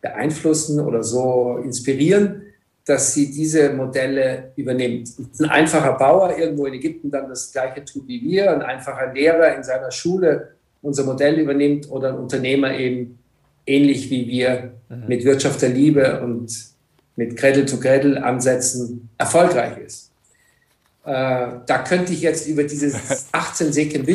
beeinflussen 0.00 0.80
oder 0.80 1.04
so 1.04 1.60
inspirieren, 1.62 2.42
dass 2.84 3.14
sie 3.14 3.30
diese 3.30 3.70
Modelle 3.74 4.50
übernimmt. 4.56 5.10
Ein 5.38 5.50
einfacher 5.50 5.92
Bauer 5.92 6.36
irgendwo 6.36 6.66
in 6.66 6.74
Ägypten 6.74 7.12
dann 7.12 7.28
das 7.28 7.52
Gleiche 7.52 7.84
tut 7.84 8.08
wie 8.08 8.20
wir, 8.22 8.52
ein 8.52 8.62
einfacher 8.62 9.12
Lehrer 9.12 9.54
in 9.54 9.62
seiner 9.62 9.92
Schule 9.92 10.57
unser 10.82 11.04
Modell 11.04 11.38
übernimmt 11.38 11.90
oder 11.90 12.10
ein 12.10 12.18
Unternehmer 12.18 12.76
eben 12.78 13.18
ähnlich 13.66 14.10
wie 14.10 14.26
wir 14.26 14.72
mhm. 14.88 15.04
mit 15.08 15.24
Wirtschaft 15.24 15.62
der 15.62 15.70
Liebe 15.70 16.20
und 16.20 16.52
mit 17.16 17.36
Cradle-to-Cradle-Ansätzen 17.36 19.08
erfolgreich 19.18 19.78
ist. 19.78 20.10
Äh, 21.04 21.10
da 21.66 21.84
könnte 21.86 22.12
ich 22.12 22.22
jetzt 22.22 22.46
über 22.46 22.64
dieses 22.64 23.26
18 23.32 23.72
Seken 23.72 24.06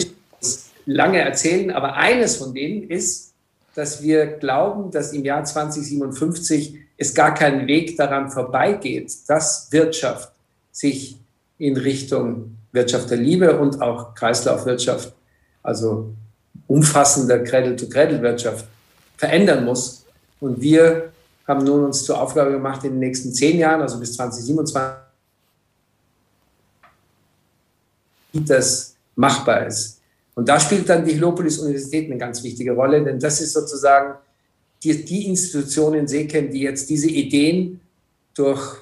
lange 0.86 1.20
erzählen, 1.20 1.72
aber 1.72 1.96
eines 1.96 2.38
von 2.38 2.54
denen 2.54 2.90
ist, 2.90 3.34
dass 3.76 4.02
wir 4.04 4.26
glauben, 4.26 4.92
dass 4.92 5.14
im 5.14 5.24
Jahr 5.24 5.44
2057 5.44 6.80
es 6.98 7.14
gar 7.14 7.34
keinen 7.34 7.68
Weg 7.68 7.98
daran 7.98 8.30
vorbeigeht, 8.30 9.12
dass 9.28 9.70
Wirtschaft 9.72 10.32
sich 10.72 11.18
in 11.58 11.78
Richtung 11.78 12.58
Wirtschaft 12.72 13.10
der 13.10 13.18
Liebe 13.18 13.60
und 13.60 13.82
auch 13.82 14.16
Kreislaufwirtschaft, 14.16 15.14
also 15.62 16.14
umfassender 16.74 17.44
Cradle-to-Cradle-Wirtschaft 17.44 18.66
verändern 19.16 19.64
muss. 19.64 20.06
Und 20.40 20.60
wir 20.60 21.12
haben 21.48 21.64
nun 21.64 21.86
uns 21.86 22.04
zur 22.04 22.20
Aufgabe 22.20 22.52
gemacht, 22.52 22.84
in 22.84 22.94
den 22.94 23.00
nächsten 23.00 23.32
zehn 23.32 23.60
Jahren, 23.60 23.82
also 23.82 24.00
bis 24.00 24.14
2027, 24.16 24.98
das 28.34 28.96
machbar 29.16 29.68
ist. 29.68 30.02
Und 30.34 30.50
da 30.50 30.60
spielt 30.60 30.90
dann 30.90 31.06
die 31.06 31.14
Helopolis 31.14 31.60
Universität 31.60 32.10
eine 32.10 32.18
ganz 32.18 32.42
wichtige 32.42 32.72
Rolle, 32.72 33.04
denn 33.04 33.20
das 33.20 33.40
ist 33.40 33.54
sozusagen 33.54 34.16
die, 34.82 35.06
die 35.06 35.28
Institution 35.28 35.94
in 35.94 36.08
Seekem, 36.08 36.50
die 36.50 36.62
jetzt 36.62 36.90
diese 36.90 37.08
Ideen 37.08 37.82
durch 38.34 38.78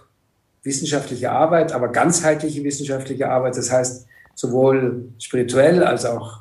wissenschaftliche 0.63 1.29
Arbeit, 1.29 1.73
aber 1.73 1.89
ganzheitliche 1.89 2.63
wissenschaftliche 2.63 3.27
Arbeit, 3.27 3.57
das 3.57 3.69
heißt 3.69 4.05
sowohl 4.33 5.09
spirituell 5.19 5.83
als 5.83 6.05
auch 6.05 6.39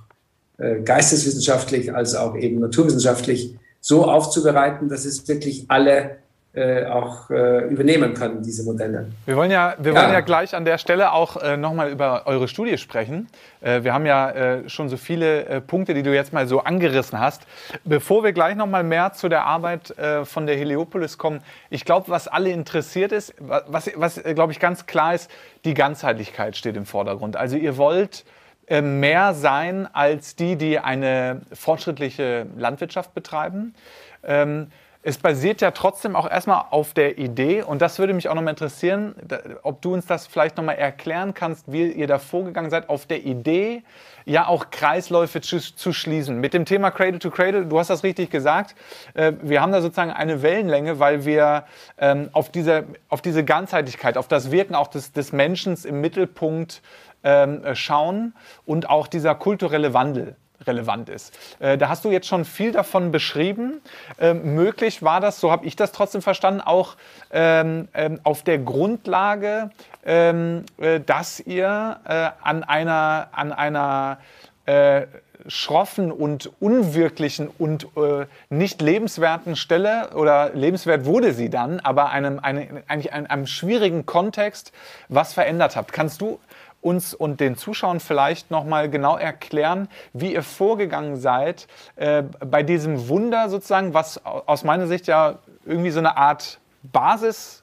geisteswissenschaftlich 0.85 1.95
als 1.95 2.15
auch 2.15 2.37
eben 2.37 2.61
naturwissenschaftlich 2.61 3.55
so 3.81 4.05
aufzubereiten, 4.05 4.89
dass 4.89 5.05
es 5.05 5.27
wirklich 5.27 5.65
alle 5.69 6.19
äh, 6.53 6.85
auch 6.87 7.31
äh, 7.31 7.69
übernehmen 7.69 8.13
können, 8.15 8.43
diese 8.43 8.65
Modelle. 8.65 9.07
Wir 9.25 9.37
wollen 9.37 9.53
ja, 9.53 9.77
wir 9.79 9.93
ja. 9.93 10.03
wollen 10.03 10.13
ja 10.13 10.21
gleich 10.21 10.53
an 10.53 10.65
der 10.65 10.79
Stelle 10.79 11.13
auch 11.13 11.37
äh, 11.37 11.57
nochmal 11.57 11.91
über 11.91 12.27
eure 12.27 12.49
Studie 12.49 12.77
sprechen. 12.77 13.29
Äh, 13.61 13.85
wir 13.85 13.95
haben 13.95 14.05
ja 14.05 14.31
äh, 14.31 14.69
schon 14.69 14.89
so 14.89 14.97
viele 14.97 15.45
äh, 15.45 15.61
Punkte, 15.61 15.95
die 15.95 16.03
du 16.03 16.13
jetzt 16.13 16.33
mal 16.33 16.49
so 16.49 16.61
angerissen 16.61 17.21
hast. 17.21 17.43
Bevor 17.85 18.25
wir 18.25 18.33
gleich 18.33 18.57
nochmal 18.57 18.83
mehr 18.83 19.13
zu 19.13 19.29
der 19.29 19.45
Arbeit 19.45 19.97
äh, 19.97 20.25
von 20.25 20.47
der 20.49 20.57
Heliopolis 20.57 21.19
kommen, 21.19 21.41
ich 21.71 21.85
glaube, 21.85 22.09
was 22.09 22.27
alle 22.27 22.51
interessiert 22.51 23.13
ist, 23.13 23.33
was, 23.39 23.89
was 23.95 24.21
glaube 24.21 24.53
ich 24.53 24.59
ganz 24.59 24.87
klar 24.87 25.15
ist, 25.15 25.31
die 25.65 25.75
Ganzheitlichkeit 25.75 26.57
steht 26.57 26.77
im 26.77 26.85
Vordergrund. 26.85 27.37
Also 27.37 27.57
ihr 27.57 27.77
wollt 27.77 28.25
mehr 28.71 29.35
sein 29.35 29.89
als 29.93 30.37
die, 30.37 30.57
die 30.57 30.79
eine 30.79 31.43
fortschrittliche 31.53 32.47
Landwirtschaft 32.57 33.15
betreiben. 33.15 33.75
Ähm, 34.23 34.69
es 35.03 35.17
basiert 35.17 35.63
ja 35.63 35.71
trotzdem 35.71 36.15
auch 36.15 36.31
erstmal 36.31 36.65
auf 36.71 36.93
der 36.93 37.17
Idee, 37.17 37.63
und 37.63 37.81
das 37.81 37.99
würde 37.99 38.13
mich 38.13 38.29
auch 38.29 38.35
nochmal 38.35 38.53
interessieren, 38.53 39.15
ob 39.63 39.81
du 39.81 39.95
uns 39.95 40.05
das 40.05 40.27
vielleicht 40.27 40.59
nochmal 40.59 40.77
erklären 40.77 41.33
kannst, 41.33 41.73
wie 41.73 41.91
ihr 41.91 42.07
da 42.07 42.19
vorgegangen 42.19 42.71
seid, 42.71 42.91
auf 42.91 43.07
der 43.07 43.25
Idee, 43.25 43.83
ja 44.27 44.47
auch 44.47 44.67
Kreisläufe 44.71 45.41
zu, 45.41 45.59
zu 45.59 45.95
schließen. 45.95 46.39
Mit 46.39 46.53
dem 46.53 46.67
Thema 46.67 46.91
Cradle 46.91 47.19
to 47.19 47.31
Cradle, 47.31 47.65
du 47.65 47.79
hast 47.79 47.89
das 47.89 48.05
richtig 48.05 48.29
gesagt, 48.29 48.75
äh, 49.15 49.33
wir 49.41 49.63
haben 49.63 49.73
da 49.73 49.81
sozusagen 49.81 50.11
eine 50.11 50.43
Wellenlänge, 50.43 50.99
weil 50.99 51.25
wir 51.25 51.65
ähm, 51.97 52.29
auf, 52.33 52.51
diese, 52.51 52.85
auf 53.09 53.23
diese 53.23 53.43
Ganzheitlichkeit, 53.43 54.19
auf 54.19 54.29
das 54.29 54.51
Wirken 54.51 54.75
auch 54.75 54.89
des, 54.89 55.13
des 55.13 55.33
Menschen 55.33 55.79
im 55.85 56.03
Mittelpunkt 56.03 56.83
ähm, 57.25 57.63
schauen 57.75 58.35
und 58.67 58.89
auch 58.89 59.07
dieser 59.07 59.35
kulturelle 59.35 59.95
Wandel 59.95 60.37
relevant 60.67 61.09
ist. 61.09 61.37
Äh, 61.59 61.79
da 61.79 61.89
hast 61.89 62.05
du 62.05 62.11
jetzt 62.11 62.27
schon 62.27 62.45
viel 62.45 62.73
davon 62.73 63.11
beschrieben. 63.11 63.81
Ähm, 64.19 64.55
möglich 64.55 65.03
war 65.03 65.21
das, 65.21 65.41
so 65.41 65.51
habe 65.51 65.67
ich 65.67 65.77
das 65.77 65.93
trotzdem 65.93 66.23
verstanden, 66.23 66.61
auch 66.61 66.97
ähm, 67.31 67.89
ähm, 67.95 68.21
auf 68.25 68.43
der 68.43 68.59
Grundlage, 68.59 69.71
ähm, 70.05 70.65
äh, 70.79 71.01
dass 71.01 71.41
ihr 71.41 72.01
äh, 72.07 72.31
an 72.43 72.65
einer, 72.65 73.29
an 73.33 73.53
einer 73.53 74.19
äh, 74.67 75.07
schroffen 75.47 76.13
und 76.13 76.51
unwirklichen 76.61 77.49
und 77.49 77.85
äh, 77.97 78.27
nicht 78.51 78.83
lebenswerten 78.83 79.57
Stelle 79.57 80.11
oder 80.15 80.51
lebenswert 80.51 81.07
wurde 81.07 81.33
sie 81.33 81.49
dann, 81.49 81.81
aber 81.81 82.11
einem, 82.11 82.39
einem, 82.41 82.83
eigentlich 82.87 83.13
einem, 83.15 83.27
einem 83.27 83.47
schwierigen 83.47 84.05
Kontext 84.05 84.73
was 85.09 85.33
verändert 85.33 85.77
habt. 85.77 85.93
Kannst 85.93 86.21
du 86.21 86.39
uns 86.81 87.15
und 87.15 87.41
den 87.41 87.57
Zuschauern 87.57 88.01
vielleicht 88.01 88.51
nochmal 88.51 88.89
genau 88.89 89.17
erklären, 89.17 89.89
wie 90.13 90.33
ihr 90.35 90.43
vorgegangen 90.43 91.17
seid 91.17 91.67
äh, 91.97 92.23
bei 92.23 92.63
diesem 92.63 93.09
Wunder 93.09 93.49
sozusagen, 93.49 93.95
was 93.95 94.25
aus 94.25 94.65
meiner 94.65 94.87
Sicht 94.87 95.07
ja 95.07 95.39
irgendwie 95.67 95.91
so 95.91 95.99
eine 95.99 96.17
Art 96.17 96.59
Basis 96.83 97.63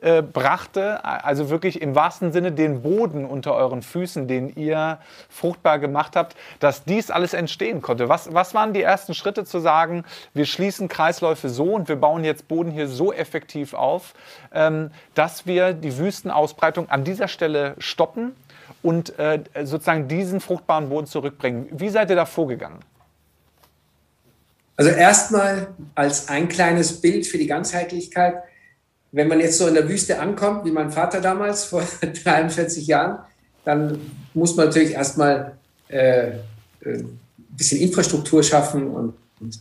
äh, 0.00 0.22
brachte, 0.22 1.04
also 1.04 1.50
wirklich 1.50 1.82
im 1.82 1.96
wahrsten 1.96 2.30
Sinne 2.30 2.52
den 2.52 2.82
Boden 2.82 3.24
unter 3.24 3.54
euren 3.54 3.82
Füßen, 3.82 4.28
den 4.28 4.54
ihr 4.54 4.98
fruchtbar 5.28 5.80
gemacht 5.80 6.14
habt, 6.14 6.36
dass 6.60 6.84
dies 6.84 7.10
alles 7.10 7.34
entstehen 7.34 7.82
konnte. 7.82 8.08
Was, 8.08 8.32
was 8.32 8.54
waren 8.54 8.72
die 8.72 8.82
ersten 8.82 9.12
Schritte 9.12 9.44
zu 9.44 9.58
sagen, 9.58 10.04
wir 10.34 10.46
schließen 10.46 10.86
Kreisläufe 10.86 11.48
so 11.48 11.64
und 11.74 11.88
wir 11.88 11.96
bauen 11.96 12.22
jetzt 12.22 12.46
Boden 12.46 12.70
hier 12.70 12.86
so 12.86 13.12
effektiv 13.12 13.74
auf, 13.74 14.14
ähm, 14.52 14.92
dass 15.14 15.46
wir 15.46 15.72
die 15.72 15.98
Wüstenausbreitung 15.98 16.88
an 16.90 17.02
dieser 17.02 17.26
Stelle 17.26 17.74
stoppen 17.78 18.36
und 18.82 19.18
äh, 19.18 19.42
sozusagen 19.64 20.08
diesen 20.08 20.40
fruchtbaren 20.40 20.88
Boden 20.88 21.06
zurückbringen. 21.06 21.68
Wie 21.72 21.88
seid 21.88 22.10
ihr 22.10 22.16
da 22.16 22.26
vorgegangen? 22.26 22.80
Also 24.76 24.90
erstmal 24.90 25.68
als 25.96 26.28
ein 26.28 26.48
kleines 26.48 27.00
Bild 27.00 27.26
für 27.26 27.36
die 27.36 27.48
Ganzheitlichkeit. 27.48 28.36
Wenn 29.10 29.26
man 29.26 29.40
jetzt 29.40 29.58
so 29.58 29.66
in 29.66 29.74
der 29.74 29.88
Wüste 29.88 30.20
ankommt, 30.20 30.64
wie 30.64 30.70
mein 30.70 30.90
Vater 30.90 31.20
damals 31.20 31.64
vor 31.64 31.82
43 32.24 32.86
Jahren, 32.86 33.18
dann 33.64 34.00
muss 34.34 34.54
man 34.54 34.66
natürlich 34.66 34.92
erstmal 34.92 35.56
äh, 35.88 36.30
ein 36.30 36.40
äh, 36.84 37.04
bisschen 37.50 37.80
Infrastruktur 37.80 38.42
schaffen 38.42 38.88
und, 38.88 39.14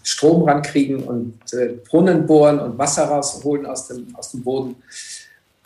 Strom 0.04 0.42
rankriegen 0.42 1.04
und 1.04 1.54
äh, 1.54 1.74
Brunnen 1.88 2.26
bohren 2.26 2.60
und 2.60 2.80
Wasser 2.80 3.06
rausholen 3.06 3.68
aus 3.68 3.88
dem, 3.88 4.08
aus 4.16 4.32
dem 4.32 4.44
Boden, 4.44 4.76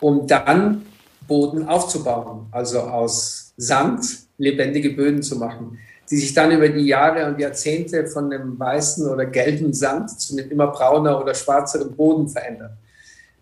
um 0.00 0.26
dann 0.26 0.84
Boden 1.26 1.68
aufzubauen, 1.68 2.46
also 2.50 2.80
aus 2.80 3.52
Sand 3.56 4.04
lebendige 4.38 4.90
Böden 4.90 5.22
zu 5.22 5.36
machen, 5.36 5.78
die 6.10 6.16
sich 6.16 6.34
dann 6.34 6.50
über 6.50 6.68
die 6.68 6.86
Jahre 6.86 7.26
und 7.26 7.38
Jahrzehnte 7.38 8.06
von 8.06 8.32
einem 8.32 8.58
weißen 8.58 9.08
oder 9.08 9.26
gelben 9.26 9.72
Sand 9.72 10.20
zu 10.20 10.36
einem 10.36 10.50
immer 10.50 10.68
brauner 10.68 11.20
oder 11.20 11.34
schwarzeren 11.34 11.94
Boden 11.94 12.28
verändern. 12.28 12.76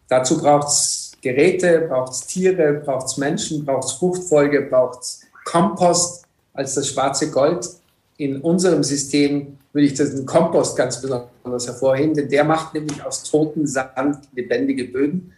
Dazu 0.09 0.39
braucht 0.39 0.69
es 0.69 1.13
Geräte, 1.23 1.87
braucht 1.89 2.13
es 2.13 2.27
Tiere, 2.27 2.83
braucht 2.85 3.07
es 3.07 3.17
Menschen, 3.17 3.65
braucht 3.65 3.85
es 3.85 3.93
Fruchtfolge, 3.93 4.63
braucht 4.63 5.03
es 5.03 5.21
Kompost 5.45 6.25
als 6.53 6.75
das 6.75 6.89
schwarze 6.89 7.31
Gold. 7.31 7.69
In 8.17 8.41
unserem 8.41 8.83
System 8.83 9.59
würde 9.73 9.87
ich 9.87 9.95
den 9.95 10.27
Kompost 10.27 10.77
ganz 10.77 11.01
besonders 11.01 11.67
hervorheben, 11.67 12.15
denn 12.15 12.29
der 12.29 12.45
macht 12.45 12.75
nämlich 12.75 13.03
aus 13.05 13.23
toten 13.23 13.67
Sand 13.67 14.29
lebendige 14.35 14.85
Böden 14.85 15.33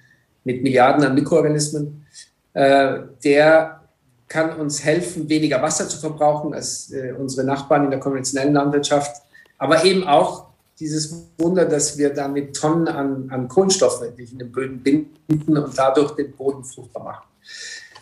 mit 0.44 0.62
Milliarden 0.62 1.04
an 1.04 1.14
Mikroorganismen. 1.14 2.06
Äh, 2.54 3.00
der 3.24 3.80
kann 4.28 4.58
uns 4.58 4.82
helfen, 4.82 5.28
weniger 5.28 5.60
Wasser 5.60 5.88
zu 5.88 5.98
verbrauchen 5.98 6.54
als 6.54 6.90
äh, 6.90 7.12
unsere 7.12 7.46
Nachbarn 7.46 7.84
in 7.84 7.90
der 7.90 8.00
konventionellen 8.00 8.54
Landwirtschaft, 8.54 9.22
aber 9.58 9.84
eben 9.84 10.06
auch 10.06 10.46
dieses 10.80 11.28
Wunder, 11.38 11.66
dass 11.66 11.98
wir 11.98 12.12
damit 12.12 12.56
Tonnen 12.56 12.88
an, 12.88 13.30
an 13.30 13.46
Kohlenstoffe 13.46 14.02
in 14.16 14.38
den 14.38 14.50
Böden 14.50 14.82
binden 14.82 15.56
und 15.56 15.78
dadurch 15.78 16.12
den 16.12 16.32
Boden 16.32 16.64
fruchtbar 16.64 17.04
machen. 17.04 17.26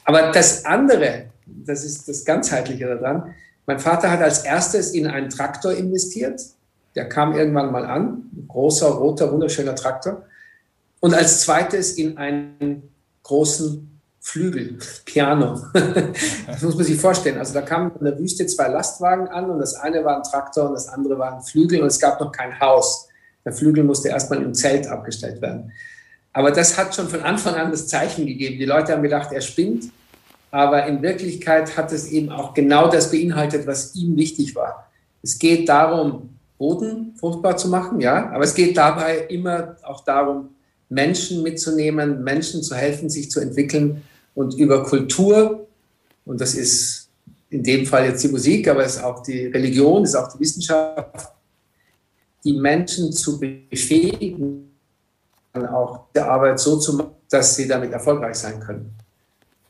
Aber 0.05 0.33
das 0.33 0.65
andere, 0.65 1.27
das 1.47 1.85
ist 1.85 2.09
das 2.09 2.25
Ganzheitliche 2.25 2.87
daran, 2.87 3.35
mein 3.67 3.79
Vater 3.79 4.11
hat 4.11 4.23
als 4.23 4.45
erstes 4.45 4.93
in 4.93 5.07
einen 5.07 5.31
Traktor 5.31 5.73
investiert. 5.73 6.41
Der 6.95 7.09
kam 7.09 7.37
irgendwann 7.37 7.71
mal 7.71 7.85
an, 7.85 8.31
ein 8.33 8.47
großer, 8.49 8.89
roter, 8.89 9.31
wunderschöner 9.31 9.75
Traktor. 9.75 10.23
Und 11.01 11.15
als 11.15 11.43
zweites 11.43 11.93
in 11.93 12.19
einen 12.19 12.91
großen 13.23 14.00
Flügel, 14.23 14.79
Piano. 15.07 15.61
das 16.47 16.63
muss 16.63 16.77
man 16.77 16.85
sich 16.85 17.01
vorstellen. 17.01 17.39
Also 17.39 17.55
da 17.55 17.63
kamen 17.63 17.91
in 17.99 18.05
der 18.05 18.19
Wüste 18.19 18.47
zwei 18.47 18.69
Lastwagen 18.69 19.29
an 19.29 19.51
und 19.51 19.59
das 19.59 19.75
eine 19.75 20.05
war 20.05 20.19
ein 20.19 20.23
Traktor 20.23 20.69
und 20.69 20.75
das 20.75 20.89
andere 20.89 21.19
war 21.19 21.35
ein 21.35 21.43
Flügel 21.43 21.81
und 21.81 21.89
es 21.89 21.99
gab 21.99 22.21
noch 22.21 22.31
kein 22.31 22.61
Haus. 22.61 23.09
Der 23.45 23.53
Flügel 23.53 23.83
musste 23.83 24.11
erstmal 24.11 24.43
im 24.43 24.53
Zelt 24.53 24.87
abgestellt 24.87 25.41
werden. 25.41 25.73
Aber 26.35 26.51
das 26.51 26.77
hat 26.77 26.95
schon 26.95 27.09
von 27.09 27.23
Anfang 27.23 27.55
an 27.55 27.71
das 27.71 27.89
Zeichen 27.89 28.27
gegeben. 28.27 28.59
Die 28.59 28.67
Leute 28.67 28.93
haben 28.93 29.03
gedacht, 29.03 29.33
er 29.33 29.41
spinnt. 29.41 29.91
Aber 30.51 30.87
in 30.87 31.01
Wirklichkeit 31.01 31.77
hat 31.77 31.91
es 31.93 32.09
eben 32.09 32.31
auch 32.31 32.55
genau 32.55 32.89
das 32.89 33.11
beinhaltet, 33.11 33.67
was 33.67 33.95
ihm 33.95 34.17
wichtig 34.17 34.55
war. 34.55 34.91
Es 35.23 35.39
geht 35.39 35.69
darum, 35.69 36.31
Boden 36.59 37.15
fruchtbar 37.19 37.57
zu 37.57 37.69
machen, 37.69 38.01
ja, 38.01 38.31
aber 38.31 38.45
es 38.45 38.55
geht 38.55 38.77
dabei 38.77 39.19
immer 39.29 39.77
auch 39.83 40.05
darum, 40.05 40.51
Menschen 40.89 41.43
mitzunehmen, 41.43 42.23
Menschen 42.23 42.63
zu 42.63 42.75
helfen, 42.75 43.09
sich 43.09 43.31
zu 43.31 43.41
entwickeln 43.41 44.03
und 44.41 44.55
über 44.55 44.83
Kultur, 44.83 45.67
und 46.25 46.41
das 46.41 46.55
ist 46.55 47.11
in 47.51 47.63
dem 47.63 47.85
Fall 47.85 48.07
jetzt 48.07 48.25
die 48.25 48.29
Musik, 48.29 48.69
aber 48.69 48.85
es 48.85 48.97
ist 48.97 49.05
auch 49.05 49.23
die 49.23 49.47
Religion, 49.47 50.03
es 50.03 50.11
ist 50.11 50.17
auch 50.17 50.33
die 50.33 50.41
Wissenschaft, 50.41 51.29
die 52.43 52.55
Menschen 52.55 53.13
zu 53.13 53.39
befähigen, 53.39 54.71
auch 55.53 56.07
die 56.15 56.21
Arbeit 56.21 56.59
so 56.59 56.79
zu 56.79 56.97
machen, 56.97 57.11
dass 57.29 57.55
sie 57.57 57.69
damit 57.69 57.93
erfolgreich 57.93 58.37
sein 58.37 58.61
können. 58.61 58.97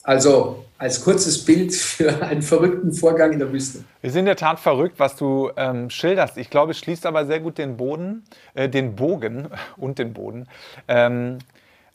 Also 0.04 0.64
als 0.78 1.02
kurzes 1.02 1.44
Bild 1.44 1.74
für 1.74 2.22
einen 2.22 2.42
verrückten 2.42 2.92
Vorgang 2.92 3.32
in 3.32 3.40
der 3.40 3.52
Wüste. 3.52 3.84
Wir 4.00 4.10
sind 4.10 4.20
in 4.20 4.26
der 4.26 4.36
Tat 4.36 4.60
verrückt, 4.60 4.98
was 4.98 5.16
du 5.16 5.50
ähm, 5.56 5.90
schilderst. 5.90 6.38
Ich 6.38 6.48
glaube, 6.48 6.70
es 6.72 6.78
schließt 6.78 7.06
aber 7.06 7.26
sehr 7.26 7.40
gut 7.40 7.58
den 7.58 7.76
Boden, 7.76 8.24
äh, 8.54 8.68
den 8.68 8.94
Bogen 8.94 9.48
und 9.76 9.98
den 9.98 10.12
Boden, 10.12 10.46
ähm, 10.86 11.38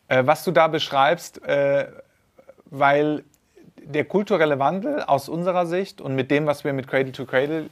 äh, 0.08 0.26
was 0.26 0.44
du 0.44 0.52
da 0.52 0.68
beschreibst, 0.68 1.42
äh, 1.48 1.88
weil 2.66 3.24
der 3.78 4.06
kulturelle 4.06 4.60
Wandel 4.60 5.04
aus 5.04 5.30
unserer 5.30 5.66
Sicht 5.66 6.02
und 6.02 6.16
mit 6.16 6.32
dem, 6.32 6.46
was 6.46 6.64
wir 6.64 6.74
mit 6.74 6.88
Cradle 6.88 7.12
to 7.12 7.26
Cradle 7.26 7.70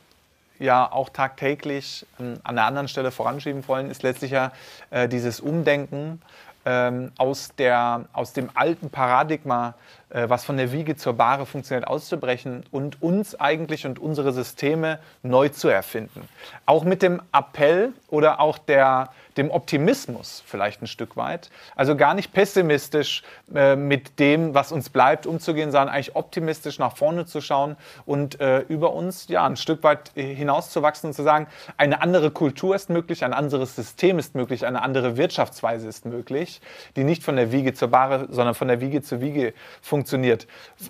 ja 0.60 0.90
auch 0.92 1.10
tagtäglich 1.10 2.06
ähm, 2.20 2.40
an 2.44 2.58
einer 2.58 2.68
anderen 2.68 2.88
Stelle 2.88 3.12
voranschieben 3.12 3.68
wollen, 3.68 3.90
ist 3.90 4.04
letztlich 4.04 4.32
ja 4.32 4.52
äh, 4.92 5.08
dieses 5.08 5.40
Umdenken 5.40 6.22
ähm, 6.66 7.12
aus, 7.18 7.56
der, 7.58 8.06
aus 8.14 8.34
dem 8.34 8.50
alten 8.54 8.90
Paradigma 8.90 9.74
was 10.14 10.46
von 10.46 10.58
der 10.58 10.72
Wiege 10.72 10.96
zur 10.96 11.14
Bahre 11.14 11.46
funktioniert, 11.46 11.88
auszubrechen 11.88 12.64
und 12.72 13.02
uns 13.02 13.40
eigentlich 13.40 13.86
und 13.86 14.00
unsere 14.00 14.32
Systeme 14.32 15.00
neu 15.24 15.50
zu 15.50 15.70
erfinden. 15.70 16.28
Auch 16.66 16.84
mit 16.84 17.02
dem 17.02 17.22
Appell 17.32 17.94
oder 18.10 18.40
auch 18.40 18.58
der, 18.60 19.10
dem 19.38 19.50
Optimismus 19.50 20.44
vielleicht 20.46 20.82
ein 20.84 20.88
Stück 20.88 21.18
weit. 21.18 21.50
Also 21.76 21.96
gar 21.96 22.14
nicht 22.14 22.32
pessimistisch 22.32 23.24
äh, 23.54 23.76
mit 23.76 24.20
dem, 24.20 24.54
was 24.54 24.72
uns 24.72 24.90
bleibt, 24.90 25.26
umzugehen, 25.26 25.72
sondern 25.72 25.90
eigentlich 25.90 26.16
optimistisch 26.16 26.78
nach 26.78 26.96
vorne 26.96 27.26
zu 27.26 27.42
schauen 27.42 27.76
und 28.06 28.40
äh, 28.40 28.60
über 28.60 28.94
uns 28.94 29.28
ja 29.30 29.46
ein 29.46 29.58
Stück 29.58 29.84
weit 29.84 30.12
hinauszuwachsen 30.14 31.10
und 31.10 31.14
zu 31.14 31.24
sagen, 31.24 31.48
eine 31.78 32.02
andere 32.02 32.30
Kultur 32.30 32.76
ist 32.76 32.90
möglich, 32.90 33.26
ein 33.26 33.34
anderes 33.34 33.76
System 33.76 34.20
ist 34.20 34.36
möglich, 34.36 34.66
eine 34.66 34.84
andere 34.84 35.18
Wirtschaftsweise 35.18 35.88
ist 35.88 36.06
möglich, 36.06 36.62
die 36.96 37.04
nicht 37.04 37.24
von 37.24 37.36
der 37.36 37.52
Wiege 37.52 37.74
zur 37.74 37.88
Bahre, 37.88 38.28
sondern 38.30 38.54
von 38.54 38.68
der 38.68 38.80
Wiege 38.80 39.02
zur 39.02 39.22
Wiege 39.22 39.54
funktioniert. 39.82 40.03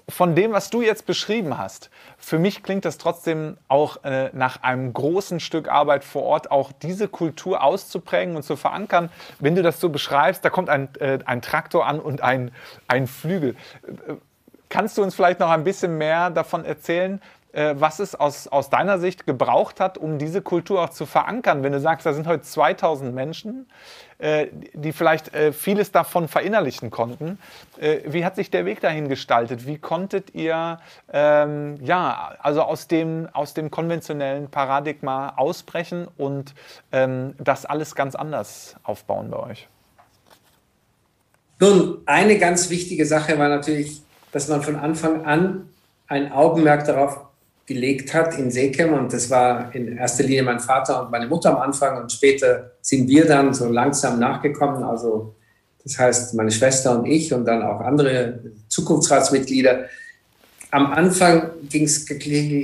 Von 0.10 0.36
dem, 0.36 0.52
was 0.52 0.70
du 0.70 0.82
jetzt 0.82 1.06
beschrieben 1.06 1.58
hast, 1.58 1.90
für 2.18 2.40
mich 2.40 2.64
klingt 2.64 2.86
das 2.86 2.98
trotzdem 2.98 3.58
auch 3.68 4.04
äh, 4.04 4.30
nach 4.34 4.64
einem 4.64 4.94
großen 4.94 5.40
Stück 5.40 5.68
Arbeit 5.68 6.04
vor 6.04 6.24
Ort, 6.24 6.52
auch 6.52 6.72
diese 6.72 7.08
Kultur 7.08 7.64
auszuprägen 7.64 8.36
und 8.36 8.44
zu 8.44 8.56
verankern. 8.56 9.10
Wenn 9.40 9.56
du 9.56 9.62
das 9.62 9.80
so 9.80 9.90
beschreibst, 9.90 10.44
da 10.44 10.50
kommt 10.50 10.70
ein, 10.70 10.90
äh, 11.00 11.20
ein 11.26 11.42
Traktor 11.42 11.86
an 11.86 12.00
und 12.00 12.22
ein, 12.22 12.52
ein 12.88 13.08
Flügel. 13.08 13.56
Äh, 13.86 14.14
kannst 14.70 14.98
du 14.98 15.04
uns 15.04 15.16
vielleicht 15.16 15.40
noch 15.40 15.50
ein 15.50 15.64
bisschen 15.64 15.98
mehr 15.98 16.30
davon 16.30 16.66
erzählen, 16.66 17.20
äh, 17.20 17.43
was 17.54 18.00
es 18.00 18.16
aus, 18.16 18.48
aus 18.48 18.70
deiner 18.70 18.98
Sicht 18.98 19.28
gebraucht 19.28 19.80
hat, 19.80 19.98
um 19.98 20.18
diese 20.18 20.42
Kultur 20.42 20.84
auch 20.84 20.90
zu 20.90 21.06
verankern? 21.06 21.62
Wenn 21.62 21.72
du 21.72 21.80
sagst, 21.80 22.06
da 22.06 22.14
sind 22.14 22.26
heute 22.26 22.42
2000 22.42 23.14
Menschen, 23.14 23.68
äh, 24.24 24.48
die 24.74 24.94
vielleicht 24.94 25.34
äh, 25.34 25.52
vieles 25.52 25.92
davon 25.92 26.30
verinnerlichen 26.30 26.92
konnten. 26.92 27.40
Äh, 27.78 28.00
wie 28.06 28.24
hat 28.24 28.38
sich 28.38 28.50
der 28.50 28.64
Weg 28.66 28.80
dahin 28.80 29.10
gestaltet? 29.10 29.68
Wie 29.68 29.78
konntet 29.78 30.34
ihr 30.34 30.80
ähm, 31.12 31.76
ja, 31.84 32.34
also 32.40 32.62
aus 32.62 32.88
dem, 32.88 33.28
aus 33.34 33.54
dem 33.54 33.70
konventionellen 33.70 34.50
Paradigma 34.50 35.34
ausbrechen 35.36 36.08
und 36.18 36.54
ähm, 36.94 37.36
das 37.38 37.66
alles 37.66 37.96
ganz 37.96 38.16
anders 38.16 38.78
aufbauen 38.84 39.30
bei 39.30 39.40
euch? 39.40 39.68
Nun, 41.60 41.98
eine 42.06 42.38
ganz 42.38 42.70
wichtige 42.70 43.06
Sache 43.06 43.38
war 43.38 43.50
natürlich, 43.50 44.04
dass 44.32 44.48
man 44.48 44.62
von 44.62 44.78
Anfang 44.78 45.26
an 45.26 45.70
ein 46.08 46.32
Augenmerk 46.32 46.86
darauf 46.86 47.23
gelegt 47.66 48.14
hat 48.14 48.38
in 48.38 48.52
Seekem. 48.52 48.94
Und 48.94 49.14
das 49.14 49.30
war 49.30 49.74
in 49.74 49.98
erster 49.98 50.24
Linie 50.24 50.44
mein 50.44 50.60
Vater 50.60 51.02
und 51.02 51.12
meine 51.12 51.28
Mutter 51.28 51.52
am 51.52 51.62
Anfang. 51.62 52.02
Und 52.02 52.12
später 52.12 52.72
sind 52.82 53.08
wir 53.08 53.26
dann 53.26 53.54
so 53.54 53.70
langsam 53.70 54.20
nachgekommen, 54.20 54.84
also 54.84 55.36
das 55.84 56.00
heißt 56.00 56.34
meine 56.36 56.52
Schwester 56.52 56.98
und 56.98 57.06
ich 57.06 57.34
und 57.34 57.46
dann 57.46 57.62
auch 57.62 57.82
andere 57.82 58.40
Zukunftsratsmitglieder. 58.70 59.86
Am 60.72 60.88
Anfang 60.88 61.52
ging 61.70 61.84
es 61.84 62.06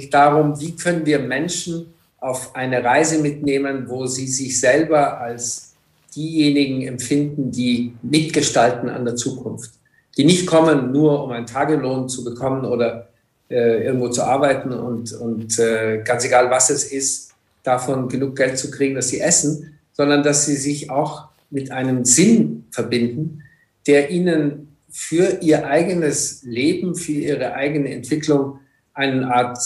darum, 0.10 0.60
wie 0.60 0.76
können 0.76 1.06
wir 1.06 1.20
Menschen 1.20 1.94
auf 2.18 2.56
eine 2.56 2.84
Reise 2.84 3.20
mitnehmen, 3.20 3.86
wo 3.88 4.06
sie 4.06 4.28
sich 4.28 4.60
selber 4.60 5.20
als 5.20 5.74
diejenigen 6.16 6.82
empfinden, 6.88 7.52
die 7.52 7.94
mitgestalten 8.02 8.90
an 8.90 9.06
der 9.06 9.16
Zukunft, 9.16 9.72
die 10.18 10.26
nicht 10.26 10.48
kommen, 10.48 10.92
nur 10.92 11.24
um 11.24 11.32
einen 11.32 11.46
Tagelohn 11.46 12.10
zu 12.10 12.24
bekommen 12.24 12.66
oder 12.66 13.09
äh, 13.50 13.84
irgendwo 13.84 14.10
zu 14.10 14.24
arbeiten 14.24 14.72
und, 14.72 15.14
und 15.14 15.58
äh, 15.60 16.02
ganz 16.04 16.26
egal, 16.26 16.50
was 16.50 16.70
es 16.70 16.86
ist, 16.86 17.32
davon 17.64 18.08
genug 18.08 18.36
Geld 18.36 18.58
zu 18.58 18.72
kriegen, 18.72 18.96
dass 18.96 19.10
sie 19.10 19.20
essen, 19.20 19.80
sondern 19.94 20.24
dass 20.24 20.46
sie 20.46 20.56
sich 20.56 20.90
auch 20.90 21.30
mit 21.50 21.72
einem 21.72 22.06
Sinn 22.06 22.66
verbinden, 22.72 23.44
der 23.88 24.12
ihnen 24.12 24.78
für 24.90 25.40
ihr 25.42 25.68
eigenes 25.68 26.44
Leben, 26.44 26.96
für 26.96 27.12
ihre 27.12 27.54
eigene 27.54 27.92
Entwicklung 27.94 28.60
eine 28.94 29.34
Art 29.34 29.58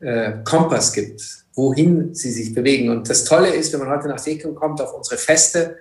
äh, 0.00 0.32
Kompass 0.44 0.92
gibt, 0.92 1.22
wohin 1.54 2.14
sie 2.14 2.30
sich 2.30 2.54
bewegen. 2.54 2.90
Und 2.90 3.08
das 3.08 3.24
Tolle 3.24 3.48
ist, 3.48 3.72
wenn 3.72 3.80
man 3.80 3.90
heute 3.90 4.08
nach 4.08 4.18
Sekum 4.18 4.54
kommt, 4.54 4.80
auf 4.80 4.94
unsere 4.94 5.16
Feste, 5.16 5.76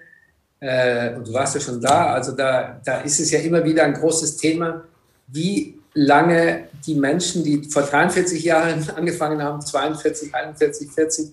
äh, 0.60 1.16
und 1.16 1.28
du 1.28 1.34
warst 1.34 1.56
ja 1.56 1.62
schon 1.62 1.82
da, 1.82 2.14
also 2.14 2.32
da, 2.32 2.80
da 2.86 3.02
ist 3.02 3.20
es 3.20 3.32
ja 3.32 3.40
immer 3.40 3.64
wieder 3.66 3.84
ein 3.84 3.94
großes 3.94 4.38
Thema, 4.38 4.86
wie 5.28 5.78
lange 5.94 6.68
die 6.86 6.96
Menschen, 6.96 7.44
die 7.44 7.64
vor 7.70 7.84
43 7.84 8.44
Jahren 8.44 8.90
angefangen 8.96 9.42
haben, 9.42 9.62
42, 9.62 10.34
41, 10.34 10.92
40, 10.92 11.28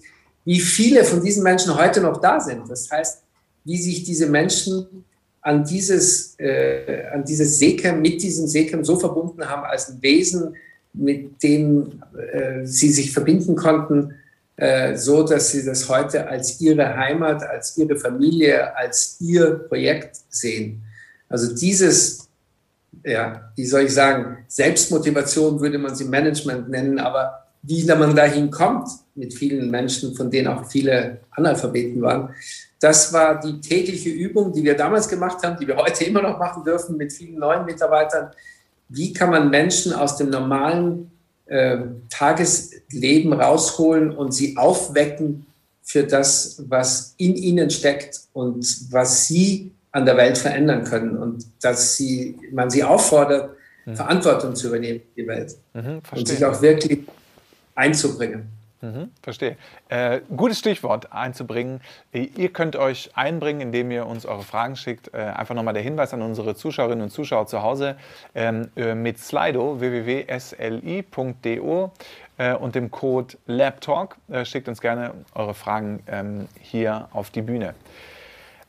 wie 0.44 0.60
viele 0.60 1.04
von 1.04 1.22
diesen 1.22 1.42
Menschen 1.42 1.76
heute 1.76 2.00
noch 2.00 2.20
da 2.20 2.40
sind. 2.40 2.68
Das 2.68 2.90
heißt, 2.90 3.22
wie 3.64 3.76
sich 3.76 4.04
diese 4.04 4.26
Menschen 4.26 5.04
an 5.42 5.64
dieses, 5.64 6.38
äh, 6.38 7.06
an 7.12 7.24
dieses 7.24 7.58
Sekem, 7.58 8.02
mit 8.02 8.22
diesem 8.22 8.46
Sekem 8.46 8.84
so 8.84 8.98
verbunden 8.98 9.48
haben 9.48 9.64
als 9.64 9.88
ein 9.88 10.02
Wesen, 10.02 10.54
mit 10.92 11.42
dem 11.42 12.02
äh, 12.32 12.66
sie 12.66 12.90
sich 12.90 13.12
verbinden 13.12 13.54
konnten, 13.54 14.14
äh, 14.56 14.96
so 14.96 15.22
dass 15.22 15.52
sie 15.52 15.64
das 15.64 15.88
heute 15.88 16.26
als 16.26 16.60
ihre 16.60 16.96
Heimat, 16.96 17.42
als 17.42 17.78
ihre 17.78 17.96
Familie, 17.96 18.76
als 18.76 19.16
ihr 19.20 19.54
Projekt 19.68 20.16
sehen. 20.28 20.82
Also 21.28 21.54
dieses, 21.54 22.28
ja, 23.04 23.50
wie 23.56 23.66
soll 23.66 23.82
ich 23.82 23.94
sagen, 23.94 24.38
Selbstmotivation 24.48 25.60
würde 25.60 25.78
man 25.78 25.94
sie 25.94 26.04
Management 26.04 26.68
nennen, 26.68 26.98
aber 26.98 27.44
wie 27.62 27.84
man 27.84 28.16
dahin 28.16 28.50
kommt 28.50 28.88
mit 29.14 29.34
vielen 29.34 29.70
Menschen, 29.70 30.14
von 30.14 30.30
denen 30.30 30.48
auch 30.48 30.66
viele 30.66 31.20
Analphabeten 31.30 32.00
waren, 32.00 32.34
das 32.80 33.12
war 33.12 33.38
die 33.38 33.60
tägliche 33.60 34.08
Übung, 34.08 34.52
die 34.52 34.64
wir 34.64 34.74
damals 34.74 35.06
gemacht 35.06 35.42
haben, 35.44 35.58
die 35.60 35.68
wir 35.68 35.76
heute 35.76 36.04
immer 36.04 36.22
noch 36.22 36.38
machen 36.38 36.64
dürfen 36.64 36.96
mit 36.96 37.12
vielen 37.12 37.38
neuen 37.38 37.66
Mitarbeitern. 37.66 38.30
Wie 38.88 39.12
kann 39.12 39.30
man 39.30 39.50
Menschen 39.50 39.92
aus 39.92 40.16
dem 40.16 40.30
normalen 40.30 41.10
äh, 41.44 41.78
Tagesleben 42.08 43.34
rausholen 43.34 44.16
und 44.16 44.32
sie 44.32 44.56
aufwecken 44.56 45.46
für 45.82 46.04
das, 46.04 46.62
was 46.68 47.14
in 47.18 47.36
ihnen 47.36 47.68
steckt 47.68 48.20
und 48.32 48.64
was 48.90 49.26
sie 49.26 49.72
an 49.92 50.06
der 50.06 50.16
Welt 50.16 50.38
verändern 50.38 50.84
können 50.84 51.16
und 51.16 51.44
dass 51.62 51.96
sie, 51.96 52.38
man 52.52 52.70
sie 52.70 52.84
auffordert, 52.84 53.56
mhm. 53.86 53.96
Verantwortung 53.96 54.54
zu 54.54 54.68
übernehmen 54.68 55.00
für 55.00 55.22
die 55.22 55.28
Welt 55.28 55.56
mhm, 55.74 56.00
und 56.12 56.28
sich 56.28 56.44
auch 56.44 56.62
wirklich 56.62 57.00
einzubringen. 57.74 58.60
Mhm, 58.82 59.10
verstehe. 59.22 59.58
Äh, 59.90 60.22
gutes 60.34 60.58
Stichwort 60.58 61.12
einzubringen. 61.12 61.82
Ihr 62.12 62.48
könnt 62.50 62.76
euch 62.76 63.10
einbringen, 63.14 63.60
indem 63.60 63.90
ihr 63.90 64.06
uns 64.06 64.24
eure 64.24 64.42
Fragen 64.42 64.74
schickt. 64.74 65.12
Äh, 65.12 65.18
einfach 65.18 65.54
nochmal 65.54 65.74
der 65.74 65.82
Hinweis 65.82 66.14
an 66.14 66.22
unsere 66.22 66.54
Zuschauerinnen 66.54 67.02
und 67.02 67.10
Zuschauer 67.10 67.46
zu 67.46 67.62
Hause 67.62 67.96
ähm, 68.34 68.68
äh, 68.76 68.94
mit 68.94 69.18
Slido 69.18 69.80
www.sli.do 69.80 71.12
äh, 72.38 72.54
und 72.54 72.74
dem 72.74 72.90
Code 72.90 73.36
LabTalk. 73.46 74.16
Äh, 74.30 74.46
schickt 74.46 74.66
uns 74.66 74.80
gerne 74.80 75.12
eure 75.34 75.52
Fragen 75.52 76.02
ähm, 76.06 76.48
hier 76.58 77.08
auf 77.12 77.28
die 77.28 77.42
Bühne. 77.42 77.74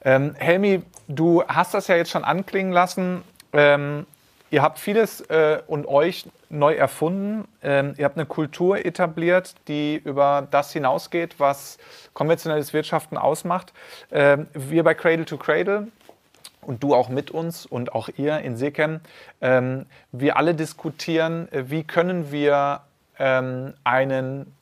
Ähm, 0.04 0.36
Helmi, 0.38 0.82
du 1.08 1.44
hast 1.48 1.74
das 1.74 1.88
ja 1.88 1.96
jetzt 1.96 2.12
schon 2.12 2.24
anklingen 2.24 2.72
lassen. 2.72 3.24
Ähm, 3.54 4.06
Ihr 4.52 4.62
habt 4.62 4.80
vieles 4.80 5.22
äh, 5.22 5.62
und 5.66 5.88
euch 5.88 6.26
neu 6.50 6.74
erfunden. 6.74 7.48
Ähm, 7.64 7.94
ihr 7.98 8.04
habt 8.04 8.18
eine 8.18 8.26
Kultur 8.26 8.86
etabliert, 8.86 9.56
die 9.70 9.96
über 9.96 10.46
das 10.52 10.74
hinausgeht, 10.74 11.40
was 11.40 11.78
konventionelles 12.14 12.74
Wirtschaften 12.74 13.18
ausmacht. 13.18 13.72
Ähm, 14.12 14.48
wir 14.54 14.84
bei 14.84 14.94
Cradle 14.94 15.24
to 15.24 15.38
Cradle 15.38 15.88
und 16.60 16.84
du 16.84 16.94
auch 16.94 17.08
mit 17.08 17.32
uns 17.32 17.66
und 17.66 17.96
auch 17.96 18.10
ihr 18.18 18.40
in 18.40 18.58
Sekem, 18.58 19.00
ähm, 19.40 19.86
wir 20.12 20.36
alle 20.36 20.54
diskutieren, 20.54 21.50
äh, 21.54 21.70
wie 21.70 21.86
können 21.86 22.34
wir 22.34 22.82
ähm, 23.20 23.74
einen 23.86 24.54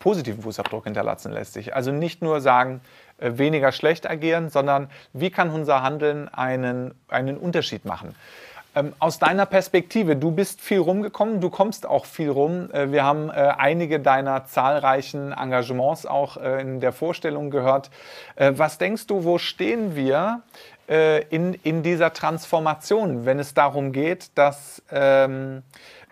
positiven 0.00 0.42
Fußabdruck 0.42 0.82
hinterlassen 0.82 1.30
letztlich. 1.30 1.76
Also 1.76 1.92
nicht 1.92 2.22
nur 2.22 2.40
sagen, 2.40 2.80
weniger 3.18 3.72
schlecht 3.72 4.08
agieren, 4.08 4.48
sondern 4.50 4.88
wie 5.12 5.30
kann 5.30 5.50
unser 5.50 5.82
Handeln 5.82 6.28
einen, 6.28 6.94
einen 7.08 7.36
Unterschied 7.36 7.84
machen. 7.84 8.14
Ähm, 8.78 8.92
aus 8.98 9.18
deiner 9.18 9.46
Perspektive, 9.46 10.16
du 10.16 10.30
bist 10.30 10.60
viel 10.60 10.78
rumgekommen, 10.78 11.40
du 11.40 11.50
kommst 11.50 11.86
auch 11.86 12.04
viel 12.04 12.30
rum. 12.30 12.70
Äh, 12.72 12.92
wir 12.92 13.04
haben 13.04 13.30
äh, 13.30 13.32
einige 13.32 13.98
deiner 13.98 14.44
zahlreichen 14.44 15.32
Engagements 15.32 16.06
auch 16.06 16.36
äh, 16.36 16.60
in 16.60 16.80
der 16.80 16.92
Vorstellung 16.92 17.50
gehört. 17.50 17.90
was 18.36 18.78
denkst 18.78 19.06
du, 19.06 19.24
wo 19.24 19.38
stehen 19.38 19.96
wir 19.96 20.42
in, 20.86 21.54
in 21.62 21.82
dieser 21.82 22.12
Transformation, 22.12 23.26
wenn 23.26 23.38
es 23.38 23.52
darum 23.52 23.92
geht, 23.92 24.30
dass 24.36 24.82
ähm, 24.90 25.62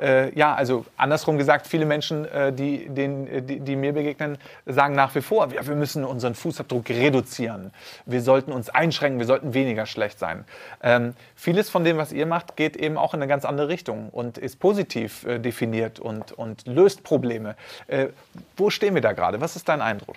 äh, 0.01 0.37
ja, 0.39 0.55
also 0.55 0.85
andersrum 0.97 1.39
gesagt, 1.39 1.67
viele 1.67 1.87
Menschen, 1.87 2.27
äh, 2.27 2.53
die, 2.53 2.89
den, 2.89 3.27
äh, 3.27 3.43
die, 3.43 3.61
die, 3.61 3.77
mir 3.77 3.93
begegnen, 3.93 4.39
sagen 4.67 4.95
nach 4.95 5.15
wie 5.15 5.23
vor, 5.23 5.53
ja, 5.53 5.67
wir 5.67 5.75
müssen 5.75 6.05
unseren 6.05 6.35
Fußabdruck 6.35 6.89
reduzieren. 6.91 7.73
Wir 8.05 8.21
sollten 8.21 8.53
uns 8.53 8.69
einschränken, 8.69 9.19
wir 9.19 9.27
sollten 9.27 9.55
weniger 9.55 9.87
schlecht 9.87 10.19
sein. 10.19 10.45
Ähm, 10.83 11.15
vieles 11.35 11.71
von 11.71 11.85
dem, 11.85 11.97
was 11.97 12.13
ihr 12.13 12.27
macht, 12.27 12.57
geht 12.57 12.77
eben 12.77 12.97
auch 12.99 13.15
in 13.15 13.23
eine 13.23 13.29
ganz 13.29 13.45
andere 13.45 13.69
Richtung 13.69 14.11
und 14.11 14.39
ist 14.39 14.59
positiv 14.59 15.25
äh, 15.25 15.39
definiert 15.39 15.99
und, 15.99 16.33
und 16.33 16.67
löst 16.67 17.03
Probleme. 17.03 17.57
Äh, 17.87 18.09
wo 18.57 18.71
stehen 18.71 18.95
wir 18.95 19.03
da 19.03 19.13
gerade? 19.13 19.41
Was 19.41 19.57
ist 19.57 19.69
dein 19.69 19.81
Eindruck? 19.81 20.17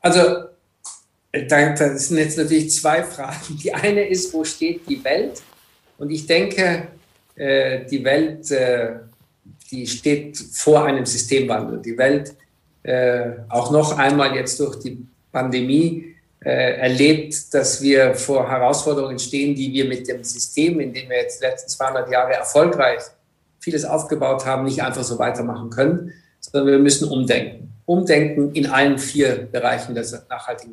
Also, 0.00 0.44
das 1.32 2.08
sind 2.08 2.18
jetzt 2.18 2.38
natürlich 2.38 2.70
zwei 2.70 3.02
Fragen. 3.02 3.58
Die 3.62 3.74
eine 3.74 4.02
ist, 4.08 4.32
wo 4.32 4.44
steht 4.44 4.88
die 4.88 5.02
Welt? 5.04 5.42
Und 5.98 6.10
ich 6.10 6.26
denke, 6.26 6.62
äh, 6.62 6.95
die 7.36 8.04
Welt, 8.04 8.50
äh, 8.50 8.96
die 9.70 9.86
steht 9.86 10.38
vor 10.38 10.84
einem 10.84 11.04
Systemwandel. 11.04 11.80
Die 11.82 11.98
Welt, 11.98 12.34
äh, 12.82 13.30
auch 13.48 13.70
noch 13.70 13.98
einmal 13.98 14.34
jetzt 14.34 14.58
durch 14.60 14.78
die 14.80 15.06
Pandemie, 15.32 16.12
erlebt, 16.38 17.52
dass 17.54 17.82
wir 17.82 18.14
vor 18.14 18.48
Herausforderungen 18.48 19.18
stehen, 19.18 19.56
die 19.56 19.72
wir 19.72 19.86
mit 19.86 20.06
dem 20.06 20.22
System, 20.22 20.78
in 20.78 20.92
dem 20.92 21.08
wir 21.08 21.16
jetzt 21.16 21.40
die 21.40 21.46
letzten 21.46 21.68
200 21.70 22.08
Jahre 22.08 22.34
erfolgreich 22.34 23.00
vieles 23.58 23.84
aufgebaut 23.84 24.46
haben, 24.46 24.62
nicht 24.62 24.80
einfach 24.80 25.02
so 25.02 25.18
weitermachen 25.18 25.70
können, 25.70 26.12
sondern 26.38 26.68
wir 26.68 26.78
müssen 26.78 27.08
umdenken. 27.08 27.72
Umdenken 27.84 28.52
in 28.52 28.66
allen 28.66 28.96
vier 28.96 29.48
Bereichen 29.50 29.94
der 29.94 30.04
nachhaltigen, 30.28 30.72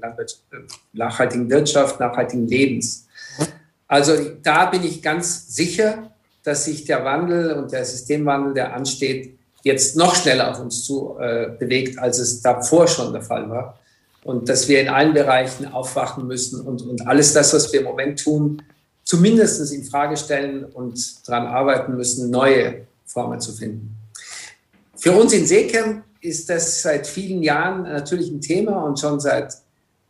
nachhaltigen 0.94 1.50
Wirtschaft, 1.50 2.00
nachhaltigen 2.00 2.48
Lebens. 2.48 3.08
Also 3.88 4.14
da 4.44 4.68
bin 4.68 4.84
ich 4.84 5.02
ganz 5.02 5.56
sicher, 5.56 6.13
dass 6.44 6.66
sich 6.66 6.86
der 6.86 7.06
Wandel 7.06 7.54
und 7.54 7.72
der 7.72 7.86
Systemwandel, 7.86 8.54
der 8.54 8.76
ansteht, 8.76 9.38
jetzt 9.64 9.96
noch 9.96 10.16
schneller 10.16 10.52
auf 10.52 10.60
uns 10.60 10.84
zu 10.84 11.18
äh, 11.20 11.52
bewegt, 11.58 11.98
als 11.98 12.20
es 12.20 12.42
davor 12.42 12.88
schon 12.88 13.14
der 13.14 13.22
Fall 13.22 13.50
war. 13.50 13.80
Und 14.24 14.48
dass 14.50 14.68
wir 14.68 14.82
in 14.82 14.90
allen 14.90 15.14
Bereichen 15.14 15.72
aufwachen 15.72 16.28
müssen 16.28 16.62
und, 16.62 16.82
und 16.82 17.08
alles 17.08 17.34
das, 17.34 17.54
was 17.54 17.72
wir 17.74 17.82
im 17.82 17.86
Moment 17.86 18.22
tun, 18.22 18.62
zumindest 19.04 19.72
in 19.74 19.84
Frage 19.84 20.18
stellen 20.18 20.66
und 20.66 21.28
daran 21.28 21.48
arbeiten 21.48 21.96
müssen, 21.96 22.30
neue 22.30 22.88
Formen 23.06 23.40
zu 23.40 23.52
finden. 23.52 23.96
Für 24.96 25.12
uns 25.12 25.34
in 25.34 25.46
Seekem 25.46 26.04
ist 26.22 26.50
das 26.50 26.82
seit 26.82 27.06
vielen 27.06 27.44
Jahren 27.44 27.84
natürlich 27.84 28.32
ein 28.32 28.40
Thema 28.40 28.84
und 28.84 29.00
schon 29.00 29.20
seit 29.20 29.54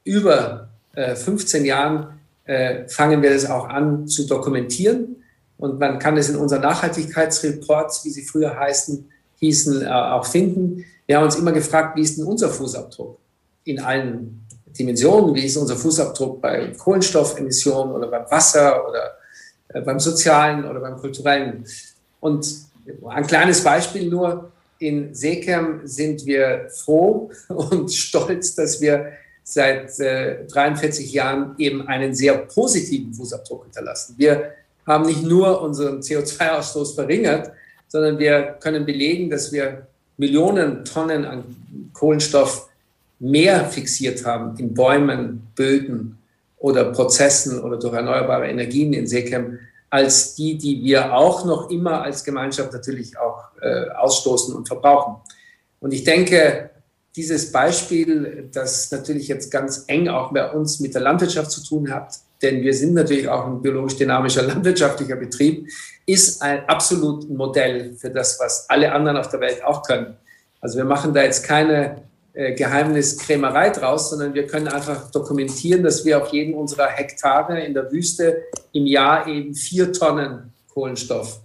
über 0.04 0.70
äh, 0.96 1.16
15 1.16 1.66
Jahren 1.66 2.20
äh, 2.46 2.88
fangen 2.88 3.22
wir 3.22 3.34
das 3.34 3.50
auch 3.50 3.68
an 3.68 4.08
zu 4.08 4.28
dokumentieren. 4.28 5.23
Und 5.64 5.80
man 5.80 5.98
kann 5.98 6.18
es 6.18 6.28
in 6.28 6.36
unseren 6.36 6.62
Nachhaltigkeitsreports, 6.62 8.04
wie 8.04 8.10
sie 8.10 8.24
früher 8.24 8.54
heißen, 8.60 9.10
hießen, 9.40 9.84
äh, 9.84 9.88
auch 9.88 10.26
finden. 10.26 10.84
Wir 11.06 11.16
haben 11.16 11.24
uns 11.24 11.38
immer 11.38 11.54
gefragt, 11.54 11.96
wie 11.96 12.02
ist 12.02 12.18
denn 12.18 12.26
unser 12.26 12.50
Fußabdruck 12.50 13.18
in 13.64 13.80
allen 13.80 14.46
Dimensionen? 14.78 15.34
Wie 15.34 15.46
ist 15.46 15.56
unser 15.56 15.78
Fußabdruck 15.78 16.42
bei 16.42 16.74
Kohlenstoffemissionen 16.78 17.96
oder 17.96 18.08
beim 18.08 18.30
Wasser 18.30 18.86
oder 18.90 19.14
äh, 19.70 19.80
beim 19.80 20.02
sozialen 20.02 20.66
oder 20.66 20.82
beim 20.82 20.98
kulturellen? 20.98 21.64
Und 22.20 22.46
ein 23.08 23.26
kleines 23.26 23.64
Beispiel 23.64 24.10
nur. 24.10 24.52
In 24.80 25.16
Seekem 25.16 25.80
sind 25.86 26.26
wir 26.26 26.68
froh 26.72 27.32
und 27.48 27.90
stolz, 27.90 28.54
dass 28.56 28.82
wir 28.82 29.14
seit 29.46 29.98
äh, 30.02 30.46
43 30.46 31.14
Jahren 31.14 31.56
eben 31.58 31.88
einen 31.88 32.14
sehr 32.14 32.38
positiven 32.40 33.14
Fußabdruck 33.14 33.64
hinterlassen. 33.64 34.16
Wir 34.18 34.52
haben 34.86 35.06
nicht 35.06 35.24
nur 35.24 35.62
unseren 35.62 36.00
CO2-Ausstoß 36.00 36.96
verringert, 36.96 37.52
sondern 37.88 38.18
wir 38.20 38.58
können 38.60 38.86
belegen, 38.86 39.30
dass 39.30 39.52
wir 39.52 39.88
Millionen 40.18 40.86
Tonnen 40.86 41.26
an 41.26 41.44
Kohlenstoff 41.94 42.70
mehr 43.20 43.66
fixiert 43.66 44.26
haben 44.26 44.58
in 44.58 44.74
Bäumen, 44.74 45.48
Böden 45.56 46.18
oder 46.58 46.86
Prozessen 46.92 47.62
oder 47.62 47.78
durch 47.78 47.94
erneuerbare 47.94 48.48
Energien 48.48 48.94
in 48.94 49.08
Seekem, 49.08 49.60
als 49.90 50.36
die, 50.36 50.58
die 50.58 50.84
wir 50.84 51.14
auch 51.14 51.46
noch 51.46 51.70
immer 51.70 52.02
als 52.02 52.24
Gemeinschaft 52.24 52.74
natürlich 52.74 53.18
auch 53.18 53.50
äh, 53.62 53.90
ausstoßen 53.92 54.56
und 54.56 54.68
verbrauchen. 54.68 55.18
Und 55.80 55.94
ich 55.94 56.04
denke, 56.04 56.72
dieses 57.16 57.52
Beispiel, 57.52 58.50
das 58.52 58.92
natürlich 58.92 59.28
jetzt 59.28 59.52
ganz 59.52 59.84
eng 59.88 60.08
auch 60.08 60.32
bei 60.32 60.52
uns 60.52 60.80
mit 60.80 60.96
der 60.96 61.02
Landwirtschaft 61.02 61.52
zu 61.52 61.64
tun 61.64 61.94
hat, 61.94 62.18
denn 62.44 62.62
wir 62.62 62.74
sind 62.74 62.94
natürlich 62.94 63.28
auch 63.28 63.48
ein 63.48 63.62
biologisch 63.62 63.96
dynamischer 63.96 64.44
landwirtschaftlicher 64.48 65.16
Betrieb, 65.16 65.68
ist 66.06 66.42
ein 66.42 66.68
absolut 66.68 67.30
Modell 67.30 67.94
für 67.96 68.10
das, 68.10 68.40
was 68.40 68.70
alle 68.70 68.92
anderen 68.92 69.18
auf 69.18 69.30
der 69.30 69.40
Welt 69.40 69.64
auch 69.64 69.84
können. 69.84 70.18
Also 70.60 70.78
wir 70.78 70.86
machen 70.86 71.14
da 71.14 71.24
jetzt 71.24 71.44
keine 71.44 72.04
äh, 72.34 72.54
Geheimniskrämerei 72.54 73.70
draus, 73.70 74.10
sondern 74.10 74.34
wir 74.34 74.48
können 74.48 74.68
einfach 74.68 75.12
dokumentieren, 75.12 75.84
dass 75.84 76.04
wir 76.04 76.22
auf 76.22 76.30
jedem 76.30 76.56
unserer 76.56 76.88
Hektare 76.88 77.62
in 77.62 77.74
der 77.74 77.92
Wüste 77.92 78.44
im 78.72 78.86
Jahr 78.86 79.28
eben 79.28 79.54
vier 79.54 79.94
Tonnen 79.94 80.52
Kohlenstoff 80.74 81.42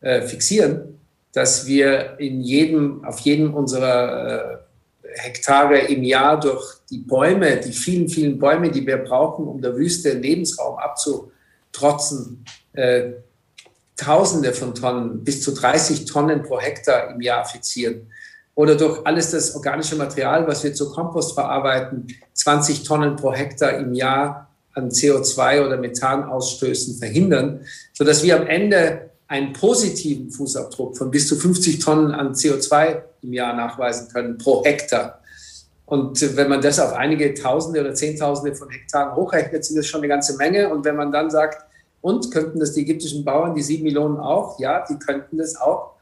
äh, 0.00 0.22
fixieren, 0.22 1.00
dass 1.32 1.66
wir 1.66 2.18
in 2.18 2.40
jedem, 2.40 3.04
auf 3.04 3.18
jedem 3.20 3.52
unserer 3.52 4.52
äh, 4.54 4.58
Hektare 5.14 5.78
im 5.78 6.02
Jahr 6.02 6.38
durch 6.38 6.76
die 6.90 6.98
Bäume, 6.98 7.56
die 7.58 7.72
vielen, 7.72 8.08
vielen 8.08 8.38
Bäume, 8.38 8.70
die 8.70 8.86
wir 8.86 8.98
brauchen, 8.98 9.46
um 9.46 9.60
der 9.60 9.76
Wüste 9.76 10.12
Lebensraum 10.12 10.78
abzutrotzen, 10.78 12.44
äh, 12.72 13.12
Tausende 13.96 14.52
von 14.52 14.76
Tonnen, 14.76 15.24
bis 15.24 15.42
zu 15.42 15.52
30 15.52 16.04
Tonnen 16.04 16.44
pro 16.44 16.60
Hektar 16.60 17.10
im 17.10 17.20
Jahr 17.20 17.44
fixieren. 17.44 18.08
Oder 18.54 18.76
durch 18.76 19.04
alles 19.04 19.32
das 19.32 19.56
organische 19.56 19.96
Material, 19.96 20.46
was 20.46 20.62
wir 20.62 20.72
zu 20.72 20.92
Kompost 20.92 21.34
verarbeiten, 21.34 22.06
20 22.32 22.84
Tonnen 22.84 23.16
pro 23.16 23.32
Hektar 23.32 23.76
im 23.76 23.94
Jahr 23.94 24.48
an 24.74 24.90
CO2 24.90 25.66
oder 25.66 25.76
Methanausstößen 25.76 26.96
verhindern, 26.98 27.66
sodass 27.92 28.22
wir 28.22 28.36
am 28.36 28.46
Ende 28.46 29.07
einen 29.28 29.52
positiven 29.52 30.30
Fußabdruck 30.30 30.96
von 30.96 31.10
bis 31.10 31.28
zu 31.28 31.36
50 31.36 31.78
Tonnen 31.78 32.12
an 32.12 32.32
CO2 32.32 33.02
im 33.22 33.32
Jahr 33.32 33.54
nachweisen 33.54 34.08
können 34.08 34.38
pro 34.38 34.64
Hektar. 34.64 35.20
Und 35.84 36.36
wenn 36.36 36.48
man 36.48 36.60
das 36.60 36.80
auf 36.80 36.92
einige 36.94 37.32
Tausende 37.34 37.80
oder 37.80 37.94
Zehntausende 37.94 38.54
von 38.54 38.70
Hektaren 38.70 39.14
hochrechnet, 39.14 39.64
sind 39.64 39.76
das 39.76 39.86
schon 39.86 40.00
eine 40.00 40.08
ganze 40.08 40.36
Menge. 40.36 40.68
Und 40.68 40.84
wenn 40.84 40.96
man 40.96 41.12
dann 41.12 41.30
sagt, 41.30 41.64
und 42.00 42.30
könnten 42.30 42.60
das 42.60 42.74
die 42.74 42.82
ägyptischen 42.82 43.24
Bauern, 43.24 43.54
die 43.54 43.62
sieben 43.62 43.84
Millionen 43.84 44.18
auch? 44.18 44.58
Ja, 44.58 44.84
die 44.88 44.98
könnten 44.98 45.38
das 45.38 45.56
auch. 45.56 45.92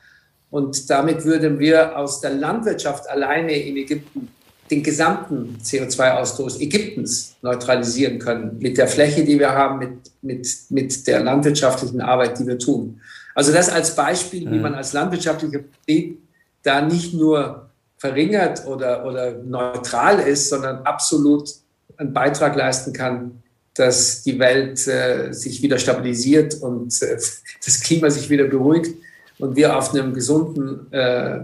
Und 0.50 0.88
damit 0.90 1.24
würden 1.24 1.58
wir 1.58 1.96
aus 1.96 2.20
der 2.20 2.30
Landwirtschaft 2.30 3.08
alleine 3.08 3.52
in 3.52 3.76
Ägypten 3.76 4.28
den 4.70 4.82
gesamten 4.82 5.58
CO2-Ausstoß 5.62 6.60
Ägyptens 6.60 7.36
neutralisieren 7.42 8.18
können, 8.18 8.58
mit 8.58 8.78
der 8.78 8.88
Fläche, 8.88 9.24
die 9.24 9.38
wir 9.38 9.50
haben, 9.50 9.78
mit, 9.78 9.98
mit, 10.22 10.48
mit 10.70 11.06
der 11.06 11.22
landwirtschaftlichen 11.22 12.00
Arbeit, 12.00 12.38
die 12.38 12.46
wir 12.46 12.58
tun. 12.58 13.00
Also 13.34 13.52
das 13.52 13.68
als 13.68 13.94
Beispiel, 13.94 14.50
wie 14.50 14.56
mhm. 14.56 14.62
man 14.62 14.74
als 14.74 14.92
landwirtschaftlicher 14.92 15.60
Betrieb 15.60 16.18
da 16.62 16.80
nicht 16.80 17.14
nur 17.14 17.70
verringert 17.98 18.66
oder, 18.66 19.06
oder 19.06 19.34
neutral 19.42 20.20
ist, 20.20 20.48
sondern 20.48 20.78
absolut 20.78 21.50
einen 21.96 22.12
Beitrag 22.12 22.56
leisten 22.56 22.92
kann, 22.92 23.42
dass 23.74 24.22
die 24.22 24.38
Welt 24.38 24.86
äh, 24.86 25.32
sich 25.32 25.62
wieder 25.62 25.78
stabilisiert 25.78 26.54
und 26.54 27.00
äh, 27.02 27.16
das 27.64 27.80
Klima 27.80 28.10
sich 28.10 28.30
wieder 28.30 28.44
beruhigt 28.44 28.94
und 29.38 29.56
wir 29.56 29.76
auf 29.76 29.94
einem 29.94 30.14
gesunden 30.14 30.92
äh, 30.92 31.40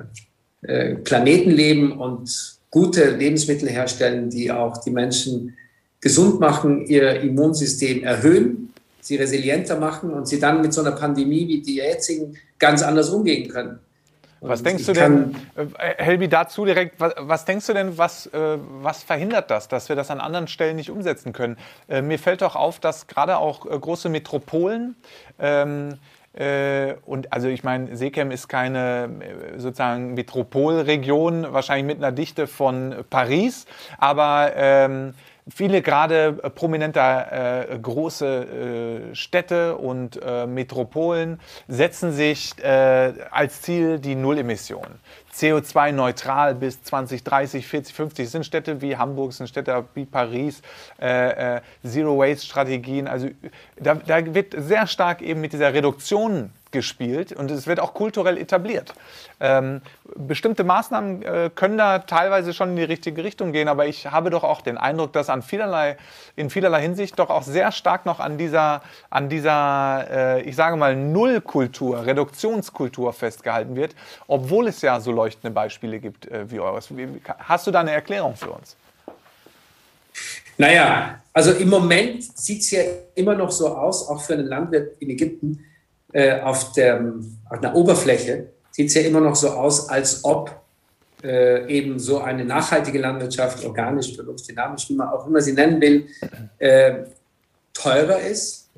äh 0.62 0.94
Planeten 0.96 1.50
leben 1.50 1.92
und 1.92 2.51
gute 2.72 3.10
Lebensmittel 3.10 3.68
herstellen, 3.68 4.30
die 4.30 4.50
auch 4.50 4.78
die 4.78 4.90
Menschen 4.90 5.56
gesund 6.00 6.40
machen, 6.40 6.84
ihr 6.86 7.20
Immunsystem 7.20 8.02
erhöhen, 8.02 8.74
sie 9.00 9.16
resilienter 9.16 9.78
machen 9.78 10.10
und 10.10 10.26
sie 10.26 10.40
dann 10.40 10.60
mit 10.62 10.72
so 10.72 10.80
einer 10.80 10.92
Pandemie 10.92 11.46
wie 11.46 11.60
die 11.60 11.76
jetzigen 11.76 12.36
ganz 12.58 12.82
anders 12.82 13.10
umgehen 13.10 13.48
können. 13.48 13.78
Was 14.40 14.62
denkst 14.64 14.86
du 14.86 14.92
denn, 14.92 15.36
äh, 15.54 16.02
Helbi, 16.02 16.28
dazu 16.28 16.64
direkt, 16.64 16.98
was, 16.98 17.12
was, 17.16 17.44
denkst 17.44 17.66
du 17.66 17.74
denn, 17.74 17.96
was, 17.96 18.26
äh, 18.26 18.58
was 18.80 19.04
verhindert 19.04 19.52
das, 19.52 19.68
dass 19.68 19.88
wir 19.88 19.94
das 19.94 20.10
an 20.10 20.18
anderen 20.18 20.48
Stellen 20.48 20.74
nicht 20.74 20.90
umsetzen 20.90 21.32
können? 21.32 21.56
Äh, 21.88 22.02
mir 22.02 22.18
fällt 22.18 22.42
auch 22.42 22.56
auf, 22.56 22.80
dass 22.80 23.06
gerade 23.06 23.36
auch 23.36 23.66
äh, 23.66 23.78
große 23.78 24.08
Metropolen 24.08 24.96
ähm, 25.38 25.90
äh, 25.92 25.96
und 27.04 27.32
also 27.32 27.48
ich 27.48 27.62
meine, 27.62 27.94
Seekem 27.94 28.30
ist 28.30 28.48
keine 28.48 29.10
äh, 29.20 29.58
sozusagen 29.58 30.14
Metropolregion, 30.14 31.52
wahrscheinlich 31.52 31.86
mit 31.86 31.98
einer 31.98 32.12
Dichte 32.12 32.46
von 32.46 33.04
Paris, 33.10 33.66
aber 33.98 34.52
ähm, 34.56 35.14
viele 35.48 35.82
gerade 35.82 36.38
äh, 36.42 36.50
prominenter 36.50 37.70
äh, 37.70 37.78
große 37.78 39.10
äh, 39.12 39.14
Städte 39.14 39.76
und 39.76 40.20
äh, 40.22 40.46
Metropolen 40.46 41.40
setzen 41.68 42.12
sich 42.12 42.58
äh, 42.62 43.12
als 43.30 43.62
Ziel 43.62 43.98
die 43.98 44.14
Nullemission. 44.14 44.86
CO2-neutral 45.34 46.54
bis 46.54 46.82
2030, 46.82 47.66
40, 47.66 47.94
50. 47.94 48.26
Es 48.26 48.32
sind 48.32 48.44
Städte 48.44 48.82
wie 48.82 48.96
Hamburg, 48.96 49.32
sind 49.32 49.48
Städte 49.48 49.84
wie 49.94 50.04
Paris, 50.04 50.60
äh, 50.98 51.60
Zero-Waste-Strategien. 51.82 53.08
Also 53.08 53.28
da, 53.80 53.94
da 53.94 54.34
wird 54.34 54.54
sehr 54.58 54.86
stark 54.86 55.22
eben 55.22 55.40
mit 55.40 55.54
dieser 55.54 55.72
Reduktion 55.72 56.50
gespielt 56.72 57.32
und 57.32 57.50
es 57.50 57.66
wird 57.66 57.80
auch 57.80 57.94
kulturell 57.94 58.38
etabliert. 58.38 58.94
Ähm, 59.40 59.82
bestimmte 60.16 60.64
Maßnahmen 60.64 61.22
äh, 61.22 61.50
können 61.54 61.78
da 61.78 62.00
teilweise 62.00 62.52
schon 62.52 62.70
in 62.70 62.76
die 62.76 62.84
richtige 62.84 63.22
Richtung 63.22 63.52
gehen, 63.52 63.68
aber 63.68 63.86
ich 63.86 64.10
habe 64.10 64.30
doch 64.30 64.44
auch 64.44 64.60
den 64.62 64.78
Eindruck, 64.78 65.12
dass 65.12 65.30
an 65.30 65.42
vielerlei, 65.42 65.96
in 66.36 66.50
vielerlei 66.50 66.82
Hinsicht 66.82 67.18
doch 67.18 67.30
auch 67.30 67.42
sehr 67.42 67.70
stark 67.72 68.06
noch 68.06 68.20
an 68.20 68.38
dieser, 68.38 68.82
an 69.10 69.28
dieser 69.28 70.06
äh, 70.10 70.42
ich 70.42 70.56
sage 70.56 70.76
mal, 70.76 70.96
Nullkultur, 70.96 72.06
Reduktionskultur 72.06 73.12
festgehalten 73.12 73.76
wird, 73.76 73.94
obwohl 74.26 74.66
es 74.68 74.82
ja 74.82 75.00
so 75.00 75.12
leuchtende 75.12 75.54
Beispiele 75.54 76.00
gibt 76.00 76.26
äh, 76.26 76.50
wie 76.50 76.60
eures. 76.60 76.88
Hast 77.38 77.66
du 77.66 77.70
da 77.70 77.80
eine 77.80 77.92
Erklärung 77.92 78.36
für 78.36 78.50
uns? 78.50 78.76
Naja, 80.58 81.20
also 81.32 81.52
im 81.52 81.70
Moment 81.70 82.22
sieht 82.22 82.60
es 82.60 82.70
ja 82.70 82.82
immer 83.14 83.34
noch 83.34 83.50
so 83.50 83.68
aus, 83.68 84.08
auch 84.08 84.20
für 84.20 84.34
einen 84.34 84.46
Landwirt 84.46 84.96
in 85.00 85.10
Ägypten, 85.10 85.64
äh, 86.12 86.40
auf, 86.40 86.72
der, 86.72 87.14
auf 87.50 87.60
der 87.60 87.74
Oberfläche 87.74 88.48
sieht 88.70 88.88
es 88.88 88.94
ja 88.94 89.02
immer 89.02 89.20
noch 89.20 89.36
so 89.36 89.50
aus, 89.50 89.88
als 89.88 90.24
ob 90.24 90.62
äh, 91.22 91.66
eben 91.72 91.98
so 91.98 92.20
eine 92.20 92.44
nachhaltige 92.44 92.98
Landwirtschaft, 92.98 93.64
organisch, 93.64 94.12
biologisch-dynamisch, 94.12 94.88
wie 94.88 94.94
man 94.94 95.08
auch 95.08 95.26
immer 95.26 95.40
sie 95.40 95.52
nennen 95.52 95.80
will, 95.80 96.06
äh, 96.58 97.04
teurer 97.72 98.20
ist, 98.20 98.68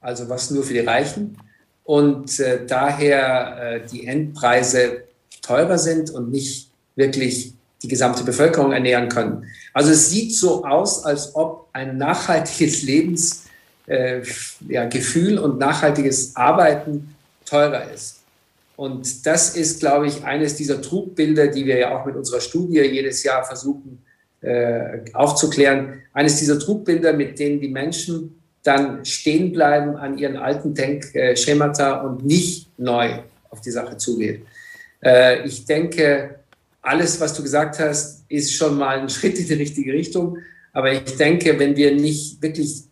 also 0.00 0.28
was 0.28 0.50
nur 0.50 0.62
für 0.62 0.72
die 0.72 0.80
Reichen, 0.80 1.36
und 1.84 2.40
äh, 2.40 2.64
daher 2.66 3.58
äh, 3.60 3.86
die 3.86 4.06
Endpreise 4.06 5.04
teurer 5.42 5.78
sind 5.78 6.10
und 6.10 6.30
nicht 6.30 6.70
wirklich 6.96 7.52
die 7.82 7.88
gesamte 7.88 8.24
Bevölkerung 8.24 8.72
ernähren 8.72 9.10
können. 9.10 9.44
Also 9.74 9.90
es 9.90 10.08
sieht 10.08 10.34
so 10.34 10.64
aus, 10.64 11.04
als 11.04 11.34
ob 11.34 11.68
ein 11.74 11.98
nachhaltiges 11.98 12.82
Lebens 12.82 13.43
äh, 13.86 14.22
ja, 14.68 14.86
Gefühl 14.86 15.38
und 15.38 15.58
nachhaltiges 15.58 16.36
Arbeiten 16.36 17.14
teurer 17.44 17.90
ist. 17.92 18.20
Und 18.76 19.24
das 19.26 19.56
ist, 19.56 19.80
glaube 19.80 20.08
ich, 20.08 20.24
eines 20.24 20.56
dieser 20.56 20.82
Trugbilder, 20.82 21.46
die 21.46 21.64
wir 21.64 21.78
ja 21.78 21.96
auch 21.96 22.04
mit 22.04 22.16
unserer 22.16 22.40
Studie 22.40 22.80
jedes 22.80 23.22
Jahr 23.22 23.44
versuchen 23.44 24.02
äh, 24.40 25.00
aufzuklären. 25.12 26.02
Eines 26.12 26.38
dieser 26.38 26.58
Trugbilder, 26.58 27.12
mit 27.12 27.38
denen 27.38 27.60
die 27.60 27.68
Menschen 27.68 28.40
dann 28.64 29.04
stehen 29.04 29.52
bleiben 29.52 29.96
an 29.96 30.16
ihren 30.18 30.36
alten 30.36 30.74
Denkschemata 30.74 32.00
und 32.00 32.24
nicht 32.24 32.68
neu 32.78 33.10
auf 33.50 33.60
die 33.60 33.70
Sache 33.70 33.96
zugehen. 33.98 34.42
Äh, 35.02 35.46
ich 35.46 35.66
denke, 35.66 36.36
alles, 36.80 37.20
was 37.20 37.34
du 37.34 37.42
gesagt 37.42 37.78
hast, 37.78 38.24
ist 38.28 38.54
schon 38.54 38.76
mal 38.76 38.98
ein 38.98 39.08
Schritt 39.08 39.38
in 39.38 39.46
die 39.46 39.54
richtige 39.54 39.92
Richtung. 39.92 40.38
Aber 40.72 40.92
ich 40.92 41.16
denke, 41.16 41.58
wenn 41.58 41.76
wir 41.76 41.94
nicht 41.94 42.42
wirklich 42.42 42.84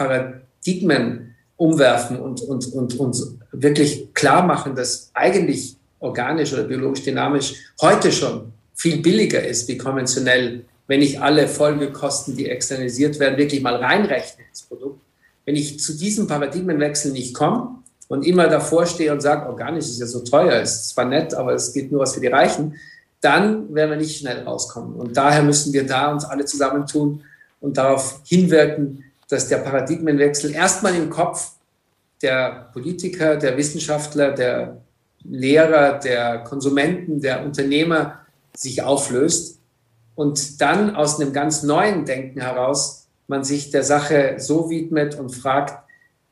Paradigmen 0.00 1.34
umwerfen 1.56 2.18
und, 2.18 2.40
und, 2.40 2.72
und, 2.72 2.98
und 2.98 3.16
wirklich 3.52 4.14
klar 4.14 4.46
machen, 4.46 4.74
dass 4.74 5.10
eigentlich 5.12 5.76
organisch 5.98 6.54
oder 6.54 6.62
biologisch 6.62 7.02
dynamisch 7.02 7.54
heute 7.82 8.10
schon 8.10 8.52
viel 8.74 9.02
billiger 9.02 9.46
ist 9.46 9.68
wie 9.68 9.76
konventionell, 9.76 10.64
wenn 10.86 11.02
ich 11.02 11.20
alle 11.20 11.46
Folgekosten, 11.46 12.34
die 12.34 12.48
externalisiert 12.48 13.20
werden, 13.20 13.36
wirklich 13.36 13.60
mal 13.60 13.76
reinrechne 13.76 14.44
ins 14.48 14.62
Produkt. 14.62 15.02
Wenn 15.44 15.56
ich 15.56 15.78
zu 15.78 15.94
diesem 15.96 16.26
Paradigmenwechsel 16.26 17.12
nicht 17.12 17.34
komme 17.34 17.82
und 18.08 18.24
immer 18.24 18.48
davor 18.48 18.86
stehe 18.86 19.12
und 19.12 19.20
sage, 19.20 19.46
organisch 19.46 19.84
ist 19.84 20.00
ja 20.00 20.06
so 20.06 20.20
teuer, 20.20 20.62
ist 20.62 20.88
zwar 20.88 21.04
nett, 21.04 21.34
aber 21.34 21.52
es 21.52 21.74
geht 21.74 21.92
nur 21.92 22.00
was 22.00 22.14
für 22.14 22.20
die 22.20 22.28
Reichen, 22.28 22.74
dann 23.20 23.74
werden 23.74 23.90
wir 23.90 23.96
nicht 23.98 24.18
schnell 24.18 24.44
rauskommen. 24.44 24.94
Und 24.94 25.14
daher 25.14 25.42
müssen 25.42 25.74
wir 25.74 25.86
da 25.86 26.10
uns 26.10 26.24
alle 26.24 26.46
zusammentun 26.46 27.22
und 27.60 27.76
darauf 27.76 28.22
hinwirken, 28.24 29.04
dass 29.30 29.48
der 29.48 29.58
Paradigmenwechsel 29.58 30.52
erstmal 30.52 30.94
im 30.94 31.08
Kopf 31.08 31.52
der 32.20 32.68
Politiker, 32.72 33.36
der 33.36 33.56
Wissenschaftler, 33.56 34.32
der 34.32 34.82
Lehrer, 35.22 35.98
der 35.98 36.38
Konsumenten, 36.40 37.20
der 37.20 37.44
Unternehmer 37.44 38.20
sich 38.54 38.82
auflöst 38.82 39.58
und 40.14 40.60
dann 40.60 40.94
aus 40.96 41.20
einem 41.20 41.32
ganz 41.32 41.62
neuen 41.62 42.04
Denken 42.04 42.40
heraus 42.40 43.00
man 43.28 43.44
sich 43.44 43.70
der 43.70 43.84
Sache 43.84 44.34
so 44.38 44.68
widmet 44.70 45.18
und 45.18 45.30
fragt, 45.30 45.78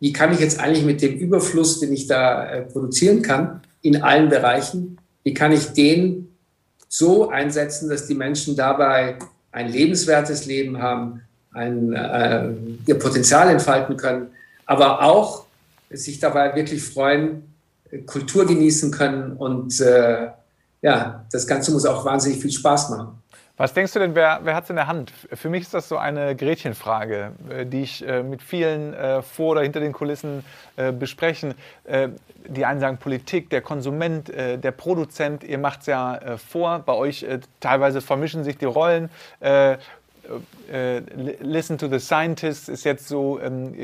wie 0.00 0.12
kann 0.12 0.32
ich 0.32 0.40
jetzt 0.40 0.58
eigentlich 0.58 0.84
mit 0.84 1.00
dem 1.00 1.16
Überfluss, 1.16 1.78
den 1.80 1.92
ich 1.92 2.08
da 2.08 2.50
äh, 2.50 2.62
produzieren 2.62 3.22
kann, 3.22 3.62
in 3.80 4.02
allen 4.02 4.28
Bereichen, 4.28 4.98
wie 5.22 5.32
kann 5.32 5.52
ich 5.52 5.68
den 5.68 6.28
so 6.88 7.28
einsetzen, 7.28 7.88
dass 7.88 8.06
die 8.08 8.14
Menschen 8.14 8.56
dabei 8.56 9.18
ein 9.52 9.70
lebenswertes 9.70 10.46
Leben 10.46 10.82
haben, 10.82 11.22
ein, 11.59 11.92
äh, 11.92 12.49
ihr 12.87 12.99
Potenzial 12.99 13.49
entfalten 13.51 13.97
können, 13.97 14.29
aber 14.66 15.03
auch 15.03 15.44
sich 15.90 16.21
dabei 16.21 16.55
wirklich 16.55 16.83
freuen, 16.83 17.42
Kultur 18.07 18.47
genießen 18.47 18.90
können 18.90 19.33
und 19.33 19.81
äh, 19.81 20.29
ja, 20.83 21.25
das 21.33 21.47
Ganze 21.47 21.73
muss 21.73 21.87
auch 21.87 22.05
wahnsinnig 22.05 22.40
viel 22.40 22.53
Spaß 22.53 22.90
machen. 22.90 23.18
Was 23.59 23.75
denkst 23.75 23.92
du 23.92 23.99
denn, 23.99 24.14
wer, 24.14 24.38
wer 24.44 24.55
hat 24.55 24.64
es 24.64 24.71
in 24.71 24.77
der 24.77 24.87
Hand? 24.87 25.12
Für 25.33 25.51
mich 25.51 25.62
ist 25.62 25.75
das 25.75 25.88
so 25.88 25.97
eine 25.99 26.37
Gretchenfrage, 26.37 27.33
äh, 27.51 27.66
die 27.66 27.83
ich 27.83 28.07
äh, 28.07 28.23
mit 28.23 28.40
vielen 28.40 28.94
äh, 28.94 29.21
vor 29.21 29.51
oder 29.51 29.62
hinter 29.62 29.81
den 29.81 29.92
Kulissen 29.92 30.44
besprechen. 31.01 31.55
Die 32.47 32.64
einen 32.64 32.79
sagen 32.79 32.99
Politik, 32.99 33.51
der 33.51 33.62
Konsument, 33.62 34.29
der 34.29 34.71
Produzent, 34.71 35.42
ihr 35.42 35.59
macht 35.59 35.81
es 35.81 35.87
ja 35.87 36.21
vor. 36.37 36.79
Bei 36.87 36.92
euch 36.92 37.27
teilweise 37.59 38.01
vermischen 38.01 38.44
sich 38.44 38.59
die 38.59 38.64
Rollen. 38.64 39.11
Listen 41.41 41.79
to 41.79 41.88
the 41.88 41.99
Scientists 41.99 42.69
ist 42.69 42.85
jetzt 42.85 43.09
so 43.09 43.41
ähm, 43.41 43.75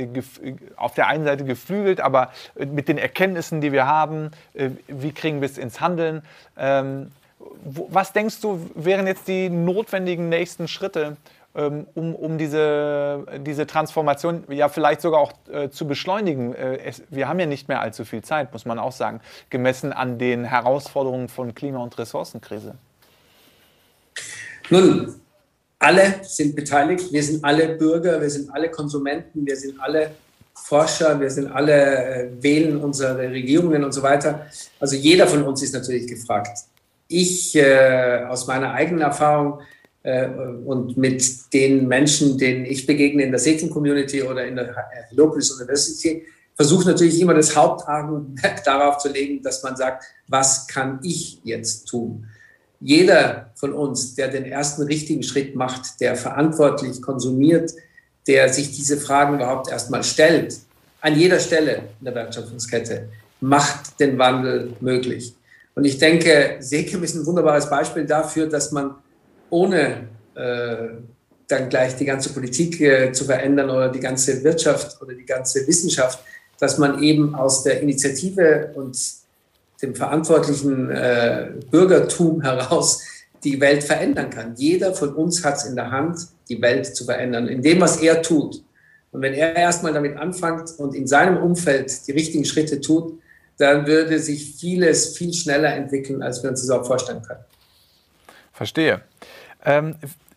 auf 0.77 0.95
der 0.95 1.07
einen 1.07 1.25
Seite 1.25 1.45
geflügelt, 1.45 2.01
aber 2.01 2.31
mit 2.57 2.89
den 2.89 2.99
Erkenntnissen, 2.99 3.61
die 3.61 3.73
wir 3.73 3.87
haben, 3.87 4.31
wie 4.89 5.13
kriegen 5.13 5.41
wir 5.41 5.47
es 5.47 5.59
ins 5.59 5.81
Handeln? 5.81 6.23
Ähm, 6.57 7.11
was 7.65 8.13
denkst 8.13 8.41
du, 8.41 8.71
wären 8.75 9.07
jetzt 9.07 9.29
die 9.29 9.49
notwendigen 9.49 10.29
nächsten 10.29 10.69
Schritte, 10.69 11.17
ähm, 11.55 11.87
um, 11.95 12.15
um 12.15 12.39
diese, 12.39 13.27
diese 13.47 13.67
Transformation 13.67 14.45
ja 14.49 14.69
vielleicht 14.69 15.01
sogar 15.01 15.21
auch 15.21 15.33
äh, 15.53 15.71
zu 15.71 15.87
beschleunigen? 15.87 16.55
Äh, 16.55 16.79
es, 16.79 17.03
wir 17.11 17.29
haben 17.29 17.39
ja 17.41 17.47
nicht 17.47 17.69
mehr 17.69 17.81
allzu 17.81 18.05
viel 18.05 18.23
Zeit, 18.23 18.53
muss 18.53 18.65
man 18.65 18.79
auch 18.79 18.93
sagen, 18.93 19.21
gemessen 19.51 19.93
an 19.93 20.19
den 20.19 20.45
Herausforderungen 20.45 21.29
von 21.29 21.55
Klima- 21.55 21.83
und 21.83 21.97
Ressourcenkrise. 21.99 22.75
Nun, 24.71 25.21
alle 25.85 26.21
sind 26.23 26.57
beteiligt, 26.57 27.13
wir 27.13 27.23
sind 27.23 27.45
alle 27.45 27.77
Bürger, 27.77 28.21
wir 28.21 28.31
sind 28.31 28.51
alle 28.55 28.71
Konsumenten, 28.71 29.47
wir 29.47 29.57
sind 29.57 29.79
alle 29.81 30.11
Forscher, 30.55 31.21
wir 31.21 31.31
sind 31.31 31.49
alle 31.49 31.73
äh, 31.73 32.31
wählen 32.41 32.77
unsere 32.79 33.19
Regierungen 33.31 33.85
und 33.85 33.93
so 33.93 34.03
weiter. 34.03 34.47
Also 34.81 34.97
jeder 34.97 35.27
von 35.27 35.43
uns 35.43 35.63
ist 35.63 35.75
natürlich 35.75 36.07
gefragt 36.07 36.59
ich 37.09 37.55
äh, 37.57 38.25
aus 38.29 38.47
meiner 38.47 38.73
eigenen 38.73 39.03
Erfahrung 39.03 39.61
äh, 40.03 40.29
und 40.29 40.97
mit 40.97 41.53
den 41.53 41.87
Menschen, 41.87 42.39
denen 42.39 42.65
ich 42.65 42.87
begegne 42.87 43.23
in 43.23 43.31
der 43.31 43.41
Satan-Community 43.41 44.23
oder 44.23 44.47
in 44.47 44.57
der 44.57 44.75
Heliopolis 45.11 45.51
University, 45.53 46.25
versuche 46.55 46.89
natürlich 46.89 47.21
immer 47.21 47.35
das 47.35 47.55
Hauptargument 47.55 48.41
darauf 48.65 48.99
zu 48.99 49.09
legen, 49.11 49.43
dass 49.43 49.63
man 49.63 49.77
sagt, 49.77 50.05
was 50.29 50.67
kann 50.67 51.01
ich 51.03 51.41
jetzt 51.45 51.87
tun? 51.87 52.27
Jeder 52.81 53.51
von 53.55 53.73
uns, 53.73 54.15
der 54.15 54.29
den 54.29 54.45
ersten 54.45 54.83
richtigen 54.83 55.23
Schritt 55.23 55.55
macht, 55.55 56.01
der 56.01 56.17
verantwortlich 56.17 57.01
konsumiert, 57.01 57.73
der 58.27 58.49
sich 58.49 58.73
diese 58.73 58.97
Fragen 58.97 59.35
überhaupt 59.35 59.71
erstmal 59.71 60.03
stellt, 60.03 60.59
an 61.01 61.19
jeder 61.19 61.39
Stelle 61.39 61.83
in 61.99 62.05
der 62.05 62.15
Wertschöpfungskette, 62.15 63.09
macht 63.41 64.01
den 64.01 64.19
Wandel 64.19 64.73
möglich. 64.81 65.35
Und 65.75 65.85
ich 65.85 65.99
denke, 65.99 66.57
Sekem 66.61 67.03
ist 67.03 67.15
ein 67.15 67.27
wunderbares 67.27 67.69
Beispiel 67.69 68.07
dafür, 68.07 68.47
dass 68.47 68.73
man 68.73 68.95
ohne 69.51 70.09
äh, 70.35 70.89
dann 71.49 71.69
gleich 71.69 71.97
die 71.97 72.05
ganze 72.05 72.33
Politik 72.33 72.81
äh, 72.81 73.13
zu 73.13 73.25
verändern 73.25 73.71
oder 73.71 73.91
die 73.91 74.01
ganze 74.01 74.43
Wirtschaft 74.43 75.01
oder 75.03 75.15
die 75.15 75.27
ganze 75.27 75.67
Wissenschaft, 75.67 76.21
dass 76.59 76.79
man 76.79 77.03
eben 77.03 77.35
aus 77.35 77.63
der 77.65 77.81
Initiative 77.81 78.73
und 78.75 78.97
dem 79.85 79.95
verantwortlichen 79.95 80.91
äh, 80.91 81.53
Bürgertum 81.71 82.43
heraus 82.43 83.03
die 83.45 83.61
Welt 83.61 83.85
verändern 83.85 84.31
kann. 84.31 84.55
Jeder 84.57 84.95
von 84.95 85.15
uns 85.15 85.45
hat 85.45 85.57
es 85.57 85.65
in 85.65 85.77
der 85.77 85.91
Hand, 85.91 86.19
die 86.49 86.61
Welt 86.63 86.97
zu 86.97 87.05
verändern, 87.05 87.47
in 87.47 87.63
dem, 87.63 87.81
was 87.81 88.01
er 88.01 88.23
tut. 88.23 88.63
Und 89.13 89.23
wenn 89.23 89.35
er 89.35 89.55
erstmal 89.55 89.93
damit 89.93 90.17
anfängt 90.17 90.73
und 90.79 90.95
in 90.95 91.07
seinem 91.07 91.37
Umfeld 91.37 92.07
die 92.09 92.13
richtigen 92.13 92.45
Schritte 92.45 92.81
tut, 92.81 93.21
dann 93.59 93.87
würde 93.87 94.19
sich 94.19 94.57
vieles 94.57 95.17
viel 95.17 95.33
schneller 95.33 95.73
entwickeln, 95.75 96.23
als 96.23 96.43
wir 96.43 96.51
uns 96.51 96.67
das 96.67 96.71
auch 96.71 96.85
vorstellen 96.85 97.23
können. 97.23 97.45
Verstehe. 98.53 99.03
Ähm, 99.65 99.95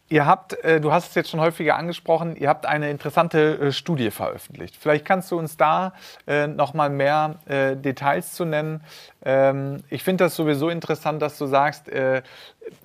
ihr 0.09 0.25
habt, 0.25 0.53
äh, 0.63 0.79
du 0.79 0.91
hast 0.91 1.09
es 1.09 1.15
jetzt 1.15 1.29
schon 1.29 1.39
häufiger 1.39 1.75
angesprochen, 1.75 2.35
ihr 2.35 2.49
habt 2.49 2.65
eine 2.65 2.89
interessante 2.89 3.59
äh, 3.59 3.71
Studie 3.71 4.11
veröffentlicht. 4.11 4.75
Vielleicht 4.79 5.05
kannst 5.05 5.31
du 5.31 5.37
uns 5.37 5.57
da 5.57 5.93
äh, 6.27 6.47
noch 6.47 6.73
mal 6.73 6.89
mehr 6.89 7.39
äh, 7.47 7.75
Details 7.75 8.33
zu 8.33 8.45
nennen. 8.45 8.81
Ähm, 9.23 9.83
ich 9.89 10.03
finde 10.03 10.25
das 10.25 10.35
sowieso 10.35 10.69
interessant, 10.69 11.21
dass 11.21 11.37
du 11.37 11.47
sagst, 11.47 11.89
äh, 11.89 12.21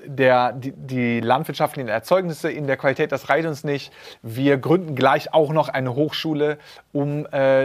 der, 0.05 0.53
die, 0.53 0.73
die, 0.73 1.21
landwirtschaftlichen 1.21 1.88
Erzeugnisse 1.88 2.51
in 2.51 2.66
der 2.66 2.77
Qualität, 2.77 3.12
das 3.12 3.29
reicht 3.29 3.47
uns 3.47 3.64
nicht. 3.64 3.92
Wir 4.23 4.59
gründen 4.59 4.95
gleich 4.95 5.33
auch 5.35 5.53
noch 5.53 5.68
eine 5.68 5.95
Hochschule, 5.95 6.59
um 6.92 7.27
äh, 7.27 7.64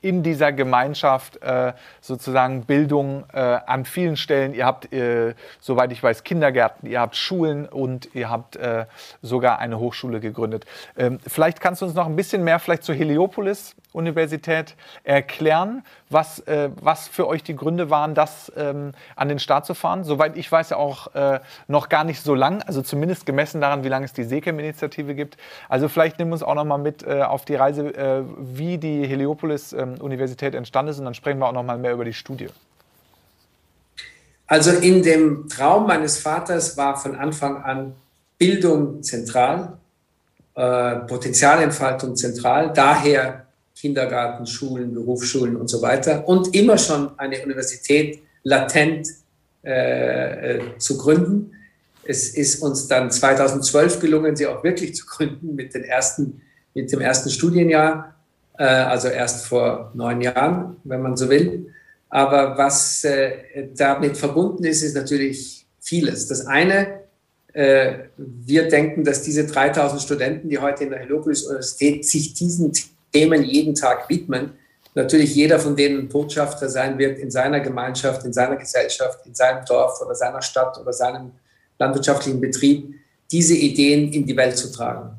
in 0.00 0.22
dieser 0.22 0.52
Gemeinschaft 0.52 1.42
äh, 1.42 1.72
sozusagen 2.00 2.64
Bildung 2.64 3.24
äh, 3.32 3.38
an 3.38 3.84
vielen 3.84 4.16
Stellen, 4.16 4.54
ihr 4.54 4.66
habt, 4.66 4.92
äh, 4.92 5.34
soweit 5.60 5.92
ich 5.92 6.02
weiß, 6.02 6.24
Kindergärten, 6.24 6.88
ihr 6.88 7.00
habt 7.00 7.16
Schulen 7.16 7.66
und 7.66 8.14
ihr 8.14 8.30
habt 8.30 8.56
äh, 8.56 8.86
sogar 9.20 9.58
eine 9.58 9.78
Hochschule 9.78 10.20
gegründet. 10.20 10.64
Ähm, 10.96 11.18
vielleicht 11.26 11.60
kannst 11.60 11.82
du 11.82 11.86
uns 11.86 11.94
noch 11.94 12.06
ein 12.06 12.16
bisschen 12.16 12.44
mehr 12.44 12.58
vielleicht 12.58 12.84
zur 12.84 12.94
Heliopolis 12.94 13.74
Universität 13.92 14.74
erklären, 15.04 15.84
was, 16.08 16.42
was 16.46 17.08
für 17.08 17.26
euch 17.26 17.42
die 17.42 17.54
Gründe 17.54 17.90
waren, 17.90 18.11
das 18.14 18.52
ähm, 18.56 18.92
an 19.16 19.28
den 19.28 19.38
Start 19.38 19.66
zu 19.66 19.74
fahren. 19.74 20.04
Soweit 20.04 20.36
ich 20.36 20.50
weiß, 20.50 20.70
ja 20.70 20.76
auch 20.76 21.14
äh, 21.14 21.40
noch 21.68 21.88
gar 21.88 22.04
nicht 22.04 22.22
so 22.22 22.34
lang, 22.34 22.62
also 22.62 22.82
zumindest 22.82 23.26
gemessen 23.26 23.60
daran, 23.60 23.84
wie 23.84 23.88
lange 23.88 24.04
es 24.04 24.12
die 24.12 24.24
SECAM-Initiative 24.24 25.14
gibt. 25.14 25.36
Also 25.68 25.88
vielleicht 25.88 26.18
nimm 26.18 26.32
uns 26.32 26.42
auch 26.42 26.54
noch 26.54 26.64
mal 26.64 26.78
mit 26.78 27.02
äh, 27.02 27.22
auf 27.22 27.44
die 27.44 27.54
Reise, 27.54 27.94
äh, 27.94 28.22
wie 28.38 28.78
die 28.78 29.06
Heliopolis-Universität 29.06 30.54
ähm, 30.54 30.58
entstanden 30.58 30.90
ist 30.90 30.98
und 30.98 31.04
dann 31.04 31.14
sprechen 31.14 31.38
wir 31.38 31.46
auch 31.46 31.52
noch 31.52 31.62
mal 31.62 31.78
mehr 31.78 31.92
über 31.92 32.04
die 32.04 32.14
Studie. 32.14 32.48
Also 34.46 34.70
in 34.70 35.02
dem 35.02 35.48
Traum 35.48 35.86
meines 35.86 36.18
Vaters 36.18 36.76
war 36.76 36.96
von 36.96 37.16
Anfang 37.16 37.62
an 37.62 37.94
Bildung 38.36 39.02
zentral, 39.02 39.78
äh, 40.54 40.96
Potenzialentfaltung 40.96 42.16
zentral. 42.16 42.72
Daher 42.74 43.41
Kindergarten, 43.82 44.46
Schulen, 44.46 44.94
Berufsschulen 44.94 45.56
und 45.56 45.66
so 45.66 45.82
weiter 45.82 46.28
und 46.28 46.54
immer 46.54 46.78
schon 46.78 47.18
eine 47.18 47.42
Universität 47.42 48.22
latent 48.44 49.08
äh, 49.64 50.58
äh 50.58 50.78
zu 50.78 50.96
gründen. 50.96 51.50
Es 52.04 52.28
ist 52.28 52.62
uns 52.62 52.86
dann 52.86 53.10
2012 53.10 53.98
gelungen, 53.98 54.36
sie 54.36 54.46
auch 54.46 54.62
wirklich 54.62 54.94
zu 54.94 55.04
gründen 55.04 55.56
mit, 55.56 55.74
den 55.74 55.82
ersten, 55.82 56.42
mit 56.74 56.92
dem 56.92 57.00
ersten 57.00 57.30
Studienjahr, 57.30 58.14
äh, 58.56 58.62
also 58.62 59.08
erst 59.08 59.46
vor 59.46 59.90
neun 59.94 60.20
Jahren, 60.20 60.76
wenn 60.84 61.02
man 61.02 61.16
so 61.16 61.28
will. 61.28 61.66
Aber 62.08 62.56
was 62.56 63.02
äh, 63.02 63.68
damit 63.76 64.16
verbunden 64.16 64.62
ist, 64.62 64.82
ist 64.82 64.94
natürlich 64.94 65.66
vieles. 65.80 66.28
Das 66.28 66.46
eine, 66.46 67.00
äh, 67.52 67.94
wir 68.16 68.68
denken, 68.68 69.02
dass 69.02 69.22
diese 69.22 69.44
3000 69.44 70.00
Studenten, 70.00 70.48
die 70.48 70.58
heute 70.58 70.84
in 70.84 70.90
der 70.90 71.00
Heliopolis 71.00 71.42
Universität 71.42 72.06
sich 72.06 72.34
diesen 72.34 72.72
Themen 73.12 73.44
jeden 73.44 73.74
Tag 73.74 74.08
widmen, 74.08 74.52
natürlich 74.94 75.34
jeder 75.34 75.58
von 75.58 75.76
denen 75.76 76.08
Botschafter 76.08 76.68
sein 76.68 76.98
wird 76.98 77.18
in 77.18 77.30
seiner 77.30 77.60
Gemeinschaft, 77.60 78.24
in 78.24 78.32
seiner 78.32 78.56
Gesellschaft, 78.56 79.20
in 79.26 79.34
seinem 79.34 79.64
Dorf 79.64 80.00
oder 80.00 80.14
seiner 80.14 80.42
Stadt 80.42 80.78
oder 80.78 80.92
seinem 80.92 81.32
landwirtschaftlichen 81.78 82.40
Betrieb, 82.40 82.94
diese 83.30 83.54
Ideen 83.54 84.12
in 84.12 84.26
die 84.26 84.36
Welt 84.36 84.56
zu 84.56 84.70
tragen. 84.70 85.10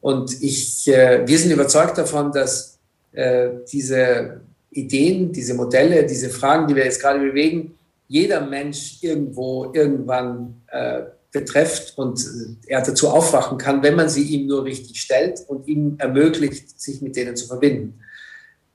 Und 0.00 0.42
ich, 0.42 0.86
äh, 0.88 1.26
wir 1.26 1.38
sind 1.38 1.50
überzeugt 1.50 1.98
davon, 1.98 2.30
dass 2.30 2.78
äh, 3.12 3.48
diese 3.70 4.40
Ideen, 4.70 5.32
diese 5.32 5.54
Modelle, 5.54 6.04
diese 6.04 6.28
Fragen, 6.28 6.68
die 6.68 6.76
wir 6.76 6.84
jetzt 6.84 7.00
gerade 7.00 7.18
bewegen, 7.18 7.76
jeder 8.08 8.40
Mensch 8.40 8.98
irgendwo, 9.00 9.72
irgendwann 9.72 10.62
äh, 10.68 11.02
betrifft 11.32 11.96
und 11.96 12.24
er 12.66 12.82
dazu 12.82 13.08
aufwachen 13.08 13.58
kann, 13.58 13.82
wenn 13.82 13.94
man 13.94 14.08
sie 14.08 14.22
ihm 14.22 14.46
nur 14.46 14.64
richtig 14.64 15.00
stellt 15.00 15.40
und 15.48 15.66
ihm 15.68 15.96
ermöglicht, 15.98 16.80
sich 16.80 17.02
mit 17.02 17.16
denen 17.16 17.36
zu 17.36 17.46
verbinden. 17.46 18.00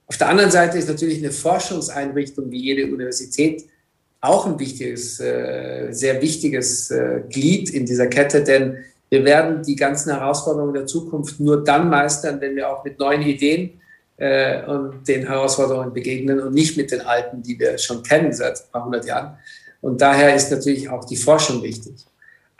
Auf 0.06 0.16
der 0.16 0.28
anderen 0.28 0.50
Seite 0.50 0.78
ist 0.78 0.88
natürlich 0.88 1.18
eine 1.18 1.32
Forschungseinrichtung 1.32 2.50
wie 2.50 2.60
jede 2.60 2.92
Universität 2.92 3.64
auch 4.20 4.46
ein 4.46 4.58
wichtiges, 4.58 5.18
äh, 5.20 5.88
sehr 5.90 6.22
wichtiges 6.22 6.90
äh, 6.90 7.22
Glied 7.28 7.70
in 7.70 7.84
dieser 7.84 8.06
Kette, 8.06 8.44
denn 8.44 8.76
wir 9.10 9.24
werden 9.24 9.62
die 9.62 9.76
ganzen 9.76 10.12
Herausforderungen 10.12 10.74
der 10.74 10.86
Zukunft 10.86 11.40
nur 11.40 11.64
dann 11.64 11.90
meistern, 11.90 12.40
wenn 12.40 12.56
wir 12.56 12.70
auch 12.70 12.84
mit 12.84 12.98
neuen 12.98 13.22
Ideen 13.22 13.80
äh, 14.16 14.64
und 14.64 15.06
den 15.08 15.26
Herausforderungen 15.26 15.92
begegnen 15.92 16.40
und 16.40 16.54
nicht 16.54 16.76
mit 16.76 16.92
den 16.92 17.00
alten, 17.00 17.42
die 17.42 17.58
wir 17.58 17.76
schon 17.78 18.02
kennen 18.02 18.32
seit 18.32 18.58
ein 18.58 18.70
paar 18.70 18.84
hundert 18.84 19.04
Jahren. 19.04 19.36
Und 19.80 20.00
daher 20.00 20.34
ist 20.34 20.52
natürlich 20.52 20.88
auch 20.88 21.04
die 21.04 21.16
Forschung 21.16 21.62
wichtig. 21.62 21.92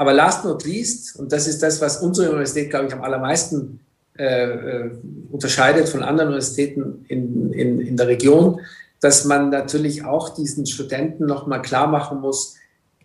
Aber 0.03 0.15
last 0.15 0.45
not 0.45 0.65
least, 0.65 1.15
und 1.15 1.31
das 1.31 1.47
ist 1.47 1.63
das, 1.63 1.81
was 1.81 1.99
unsere 1.99 2.31
Universität, 2.31 2.71
glaube 2.71 2.87
ich, 2.87 2.93
am 2.93 3.03
allermeisten 3.03 3.79
äh, 4.19 4.25
äh, 4.25 4.91
unterscheidet 5.31 5.89
von 5.89 6.03
anderen 6.03 6.31
Universitäten 6.31 7.05
in, 7.07 7.53
in, 7.53 7.81
in 7.81 7.97
der 7.97 8.09
Region, 8.09 8.59
dass 8.99 9.25
man 9.27 9.51
natürlich 9.51 10.05
auch 10.05 10.31
diesen 10.31 10.67
Studenten 10.67 11.27
nochmal 11.27 11.63
klar 11.63 11.87
machen 11.87 12.21
muss, 12.21 12.57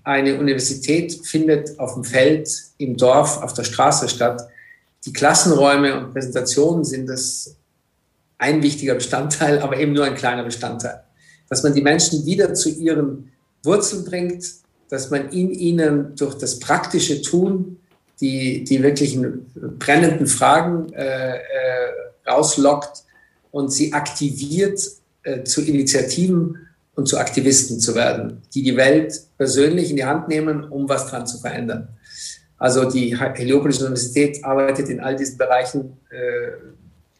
eine 0.04 0.40
Universität 0.40 1.24
findet 1.24 1.80
auf 1.80 1.94
dem 1.94 2.04
Feld, 2.04 2.50
im 2.80 2.98
Dorf, 2.98 3.44
auf 3.44 3.54
der 3.54 3.64
Straße 3.64 4.10
statt. 4.10 4.48
Die 5.06 5.14
Klassenräume 5.14 6.00
und 6.00 6.14
Präsentationen 6.14 6.84
sind 6.84 7.06
das 7.06 7.58
ein 8.40 8.64
wichtiger 8.64 8.96
Bestandteil, 8.96 9.60
aber 9.60 9.78
eben 9.78 9.94
nur 9.94 10.06
ein 10.06 10.16
kleiner 10.16 10.44
Bestandteil. 10.44 11.04
Dass 11.48 11.62
man 11.62 11.76
die 11.76 11.84
Menschen 11.84 12.26
wieder 12.26 12.56
zu 12.56 12.70
ihren 12.70 13.32
Wurzeln 13.62 14.04
bringt, 14.04 14.66
dass 14.90 15.10
man 15.10 15.30
in 15.30 15.52
ihnen 15.52 16.16
durch 16.16 16.36
das 16.36 16.60
praktische 16.60 17.22
Tun 17.22 17.78
die, 18.22 18.64
die 18.64 18.82
wirklichen 18.82 19.46
brennenden 19.78 20.28
Fragen 20.28 20.92
äh, 20.94 21.38
äh, 21.38 21.42
rauslockt 22.28 23.04
und 23.52 23.72
sie 23.72 23.94
aktiviert 23.94 24.80
äh, 25.24 25.44
zu 25.44 25.62
Initiativen 25.62 26.68
und 26.96 27.08
zu 27.08 27.18
Aktivisten 27.18 27.80
zu 27.80 27.94
werden, 27.94 28.42
die 28.54 28.64
die 28.64 28.76
Welt 28.76 29.22
persönlich 29.38 29.92
in 29.92 29.98
die 29.98 30.06
Hand 30.06 30.28
nehmen, 30.28 30.64
um 30.64 30.90
was 30.90 31.08
dran 31.08 31.28
zu 31.28 31.38
verändern. 31.38 31.90
Also 32.58 32.90
die 32.90 33.16
Heliopolis 33.16 33.82
Universität 33.82 34.44
arbeitet 34.44 34.90
in 34.90 35.00
all 35.00 35.16
diesen 35.16 35.38
Bereichen 35.38 35.98
äh, 36.10 36.54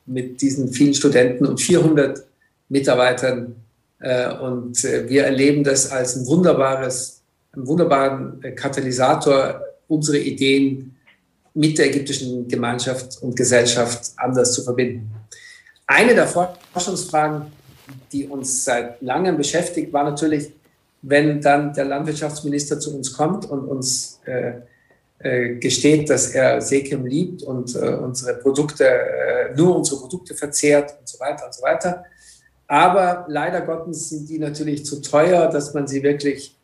mit 0.08 0.42
diesen 0.42 0.70
vielen 0.70 0.96
Studenten 0.96 1.46
und 1.46 1.62
400 1.62 2.26
Mitarbeitern. 2.70 3.56
Äh, 4.00 4.34
und 4.36 4.84
äh, 4.84 5.08
wir 5.08 5.26
erleben 5.26 5.64
das 5.64 5.92
als 5.92 6.16
ein 6.16 6.26
wunderbares, 6.26 7.17
einen 7.58 7.68
wunderbaren 7.68 8.42
äh, 8.44 8.52
Katalysator, 8.52 9.62
unsere 9.88 10.20
Ideen 10.20 10.96
mit 11.54 11.78
der 11.78 11.88
ägyptischen 11.88 12.48
Gemeinschaft 12.48 13.22
und 13.22 13.36
Gesellschaft 13.36 14.12
anders 14.18 14.54
zu 14.54 14.64
verbinden. 14.64 15.10
Eine 15.88 16.14
der 16.14 16.28
Forschungsfragen, 16.28 17.48
die 18.12 18.28
uns 18.28 18.64
seit 18.64 19.02
langem 19.02 19.38
beschäftigt, 19.38 19.92
war 19.92 20.04
natürlich, 20.04 20.52
wenn 21.02 21.42
dann 21.42 21.74
der 21.74 21.86
Landwirtschaftsminister 21.86 22.80
zu 22.80 22.96
uns 22.96 23.14
kommt 23.14 23.50
und 23.50 23.66
uns 23.66 24.20
äh, 24.26 24.54
äh, 25.20 25.56
gesteht, 25.56 26.10
dass 26.10 26.32
er 26.32 26.62
Sekim 26.62 27.06
liebt 27.06 27.42
und 27.42 27.76
äh, 27.76 27.96
unsere 27.96 28.36
Produkte, 28.36 28.86
äh, 28.86 29.56
nur 29.56 29.78
unsere 29.78 30.00
Produkte 30.02 30.36
verzehrt 30.36 30.96
und 31.00 31.08
so 31.08 31.20
weiter 31.20 31.46
und 31.46 31.56
so 31.56 31.64
weiter. 31.64 32.04
Aber 32.68 33.26
leider 33.30 33.62
Gottes 33.62 34.10
sind 34.10 34.30
die 34.30 34.38
natürlich 34.38 34.86
zu 34.86 35.02
teuer, 35.02 35.48
dass 35.48 35.74
man 35.74 35.88
sie 35.88 36.04
wirklich 36.04 36.57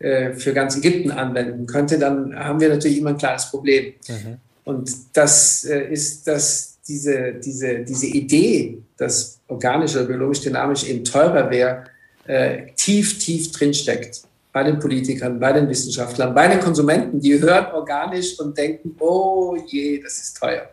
äh, 0.00 0.32
für 0.32 0.52
ganz 0.52 0.76
Ägypten 0.76 1.10
anwenden 1.10 1.66
könnte. 1.66 1.98
Dann 1.98 2.34
haben 2.34 2.60
wir 2.60 2.70
natürlich 2.70 2.98
immer 2.98 3.10
ein 3.10 3.18
kleines 3.18 3.50
Problem. 3.50 3.94
Mhm. 4.08 4.38
Und 4.64 4.90
das 5.12 5.64
äh, 5.64 5.92
ist, 5.92 6.26
dass 6.26 6.78
diese, 6.88 7.34
diese, 7.34 7.80
diese 7.80 8.06
Idee, 8.06 8.78
dass 8.96 9.38
organisch 9.48 9.94
oder 9.96 10.06
biologisch 10.06 10.40
dynamisch 10.40 10.88
eben 10.88 11.04
teurer 11.04 11.50
wäre, 11.50 11.84
äh, 12.26 12.72
tief, 12.76 13.18
tief 13.18 13.52
drinsteckt 13.52 14.22
bei 14.52 14.64
den 14.64 14.78
Politikern, 14.78 15.38
bei 15.38 15.52
den 15.52 15.68
Wissenschaftlern, 15.68 16.34
bei 16.34 16.48
den 16.48 16.60
Konsumenten, 16.60 17.20
die 17.20 17.40
hören 17.40 17.66
organisch 17.72 18.38
und 18.40 18.56
denken, 18.56 18.96
oh 18.98 19.56
je, 19.66 20.00
das 20.02 20.18
ist 20.18 20.38
teuer. 20.38 20.70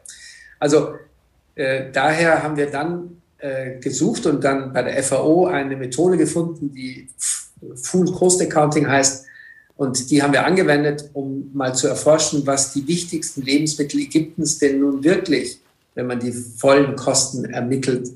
Also 0.60 0.96
äh, 1.56 1.92
daher 1.92 2.42
haben 2.42 2.58
wir 2.58 2.72
dann 2.72 3.22
äh, 3.40 3.80
gesucht 3.80 4.26
und 4.26 4.44
dann 4.44 4.74
bei 4.74 4.84
der 4.84 5.04
FAO 5.04 5.48
eine 5.48 5.76
Methode 5.76 6.18
gefunden, 6.18 6.74
die 6.74 7.10
Full 7.76 8.12
Cost 8.12 8.42
Accounting 8.42 8.88
heißt. 8.88 9.26
Und 9.76 10.10
die 10.10 10.24
haben 10.24 10.34
wir 10.34 10.46
angewendet, 10.46 11.10
um 11.14 11.52
mal 11.54 11.76
zu 11.76 11.88
erforschen, 11.88 12.46
was 12.46 12.74
die 12.74 12.88
wichtigsten 12.88 13.44
Lebensmittel 13.44 14.00
Ägyptens 14.00 14.58
denn 14.58 14.80
nun 14.80 15.04
wirklich, 15.04 15.60
wenn 15.94 16.08
man 16.08 16.20
die 16.20 16.32
vollen 16.32 16.96
Kosten 16.96 17.46
ermittelt, 17.46 18.10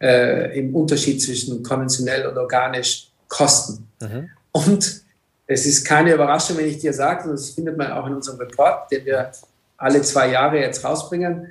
äh, 0.00 0.58
im 0.58 0.74
Unterschied 0.74 1.20
zwischen 1.20 1.62
konventionell 1.62 2.26
und 2.26 2.38
organisch 2.38 3.10
kosten. 3.26 3.88
Mhm. 4.00 4.30
Und 4.52 5.02
es 5.46 5.66
ist 5.66 5.84
keine 5.84 6.14
Überraschung, 6.14 6.58
wenn 6.58 6.66
ich 6.66 6.78
dir 6.78 6.92
sage, 6.92 7.28
das 7.30 7.50
findet 7.50 7.76
man 7.76 7.90
auch 7.90 8.06
in 8.06 8.14
unserem 8.14 8.38
Report, 8.38 8.90
den 8.92 9.04
wir 9.04 9.32
alle 9.76 10.02
zwei 10.02 10.30
Jahre 10.30 10.60
jetzt 10.60 10.84
rausbringen. 10.84 11.48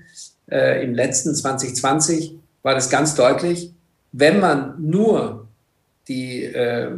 Äh, 0.50 0.84
Im 0.84 0.94
letzten 0.94 1.34
2020 1.34 2.36
war 2.64 2.76
das 2.76 2.90
ganz 2.90 3.16
deutlich. 3.16 3.74
Wenn 4.12 4.40
man 4.40 4.76
nur 4.80 5.48
die, 6.08 6.44
äh, 6.44 6.92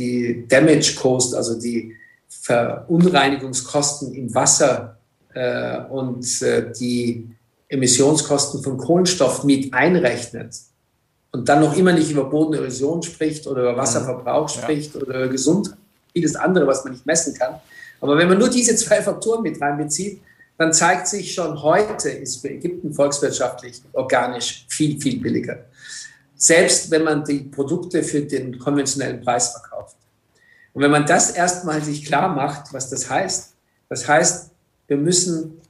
die 0.00 0.48
Damage 0.48 0.94
Cost, 0.96 1.34
also 1.34 1.60
die 1.60 1.94
Verunreinigungskosten 2.28 4.14
im 4.14 4.34
Wasser 4.34 4.96
äh, 5.34 5.80
und 5.90 6.42
äh, 6.42 6.72
die 6.72 7.28
Emissionskosten 7.68 8.62
von 8.62 8.78
Kohlenstoff 8.78 9.44
mit 9.44 9.72
einrechnet 9.74 10.54
und 11.32 11.48
dann 11.48 11.60
noch 11.60 11.76
immer 11.76 11.92
nicht 11.92 12.10
über 12.10 12.24
Bodenerosion 12.24 13.02
spricht 13.02 13.46
oder 13.46 13.62
über 13.62 13.76
Wasserverbrauch 13.76 14.54
ja. 14.56 14.62
spricht 14.62 14.96
oder 14.96 15.06
über 15.06 15.28
Gesundheit, 15.28 15.76
vieles 16.12 16.34
andere, 16.34 16.66
was 16.66 16.82
man 16.84 16.94
nicht 16.94 17.06
messen 17.06 17.34
kann. 17.34 17.60
Aber 18.00 18.16
wenn 18.16 18.28
man 18.28 18.38
nur 18.38 18.48
diese 18.48 18.74
zwei 18.74 19.02
Faktoren 19.02 19.42
mit 19.42 19.60
reinbezieht, 19.60 20.20
dann 20.58 20.72
zeigt 20.72 21.06
sich 21.08 21.32
schon 21.32 21.62
heute, 21.62 22.10
ist 22.10 22.40
für 22.40 22.50
Ägypten 22.50 22.92
volkswirtschaftlich 22.92 23.80
organisch 23.92 24.66
viel, 24.68 25.00
viel 25.00 25.20
billiger. 25.20 25.64
Selbst 26.42 26.90
wenn 26.90 27.04
man 27.04 27.22
die 27.22 27.40
Produkte 27.40 28.02
für 28.02 28.22
den 28.22 28.58
konventionellen 28.58 29.20
Preis 29.20 29.50
verkauft. 29.52 29.96
Und 30.72 30.82
wenn 30.82 30.90
man 30.90 31.04
das 31.04 31.32
erstmal 31.32 31.82
sich 31.82 32.02
klar 32.02 32.34
macht, 32.34 32.72
was 32.72 32.88
das 32.88 33.10
heißt, 33.10 33.52
das 33.90 34.08
heißt, 34.08 34.50
wir 34.88 34.96
müssen 34.96 35.60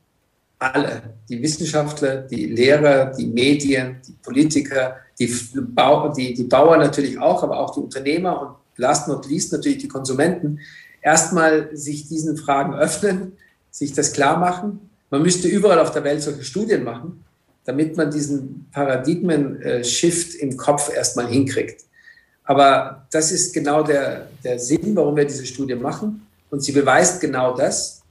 alle, 0.60 1.02
die 1.28 1.42
Wissenschaftler, 1.42 2.18
die 2.18 2.46
Lehrer, 2.46 3.06
die 3.06 3.26
Medien, 3.26 3.96
die 4.06 4.12
Politiker, 4.12 4.98
die, 5.18 5.26
Bau, 5.54 6.12
die, 6.12 6.34
die 6.34 6.44
Bauern 6.44 6.78
natürlich 6.78 7.18
auch, 7.18 7.42
aber 7.42 7.58
auch 7.58 7.74
die 7.74 7.80
Unternehmer 7.80 8.40
und 8.40 8.56
last 8.76 9.08
not 9.08 9.28
least 9.28 9.52
natürlich 9.52 9.78
die 9.78 9.88
Konsumenten, 9.88 10.60
erstmal 11.02 11.74
sich 11.76 12.06
diesen 12.06 12.36
Fragen 12.36 12.74
öffnen, 12.74 13.32
sich 13.72 13.92
das 13.92 14.12
klar 14.12 14.38
machen. 14.38 14.88
Man 15.10 15.22
müsste 15.22 15.48
überall 15.48 15.80
auf 15.80 15.90
der 15.90 16.04
Welt 16.04 16.22
solche 16.22 16.44
Studien 16.44 16.84
machen, 16.84 17.24
damit 17.64 17.96
man 17.96 18.11
diesen 18.11 18.68
Paradigmen-Shift 18.72 20.34
im 20.36 20.56
Kopf 20.56 20.94
erstmal 20.94 21.28
hinkriegt. 21.28 21.84
Aber 22.44 23.06
das 23.11 23.30
ist 23.32 23.52
genau 23.52 23.82
der, 23.82 24.28
der 24.42 24.58
Sinn, 24.58 24.96
warum 24.96 25.16
wir 25.16 25.24
diese 25.24 25.46
Studie 25.46 25.76
machen. 25.76 26.26
Und 26.50 26.62
sie 26.64 26.72
beweist 26.72 27.20
genau 27.20 27.56
das. 27.56 28.02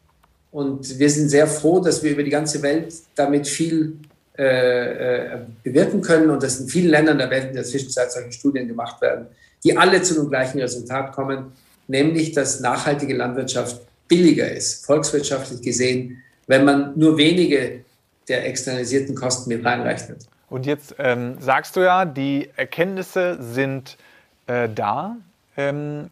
Und 0.52 0.98
wir 0.98 1.10
sind 1.10 1.30
sehr 1.30 1.48
froh, 1.48 1.80
dass 1.80 2.02
wir 2.02 2.12
über 2.12 2.24
die 2.24 2.30
ganze 2.30 2.62
Welt 2.62 2.94
damit 3.16 3.48
viel 3.48 3.98
äh, 4.38 5.34
äh 5.34 5.40
bewirken 5.64 6.02
können 6.02 6.30
und 6.30 6.42
dass 6.42 6.60
in 6.60 6.68
vielen 6.70 6.90
Ländern 6.90 7.18
der 7.18 7.30
Welt 7.30 7.50
in 7.50 7.54
der 7.54 7.66
Zwischenzeit 7.66 8.12
solche 8.12 8.32
Studien 8.32 8.68
gemacht 8.68 9.02
werden 9.02 9.28
die 9.64 9.78
alle 9.78 10.02
zu 10.02 10.16
dem 10.16 10.30
gleichen 10.30 10.60
Resultat 10.60 11.12
kommen, 11.14 11.52
nämlich 11.88 12.32
dass 12.32 12.60
nachhaltige 12.60 13.16
Landwirtschaft 13.16 13.82
billiger 14.08 14.52
ist, 14.52 14.86
volkswirtschaftlich 14.86 15.62
gesehen, 15.62 16.24
wenn 16.48 16.66
man 16.66 16.98
nur 16.98 17.18
wenige 17.18 17.82
der 18.30 18.46
externalisierten 18.46 19.16
Kosten 19.16 19.50
mit 19.50 19.66
reinrechnet. 19.66 20.28
Und 20.50 20.66
jetzt 20.66 20.96
ähm, 20.98 21.38
sagst 21.40 21.76
du 21.76 21.82
ja, 21.82 22.06
die 22.06 22.50
Erkenntnisse 22.56 23.38
sind 23.42 23.98
äh, 24.48 24.68
da. 24.68 25.18
Ähm, 25.58 26.10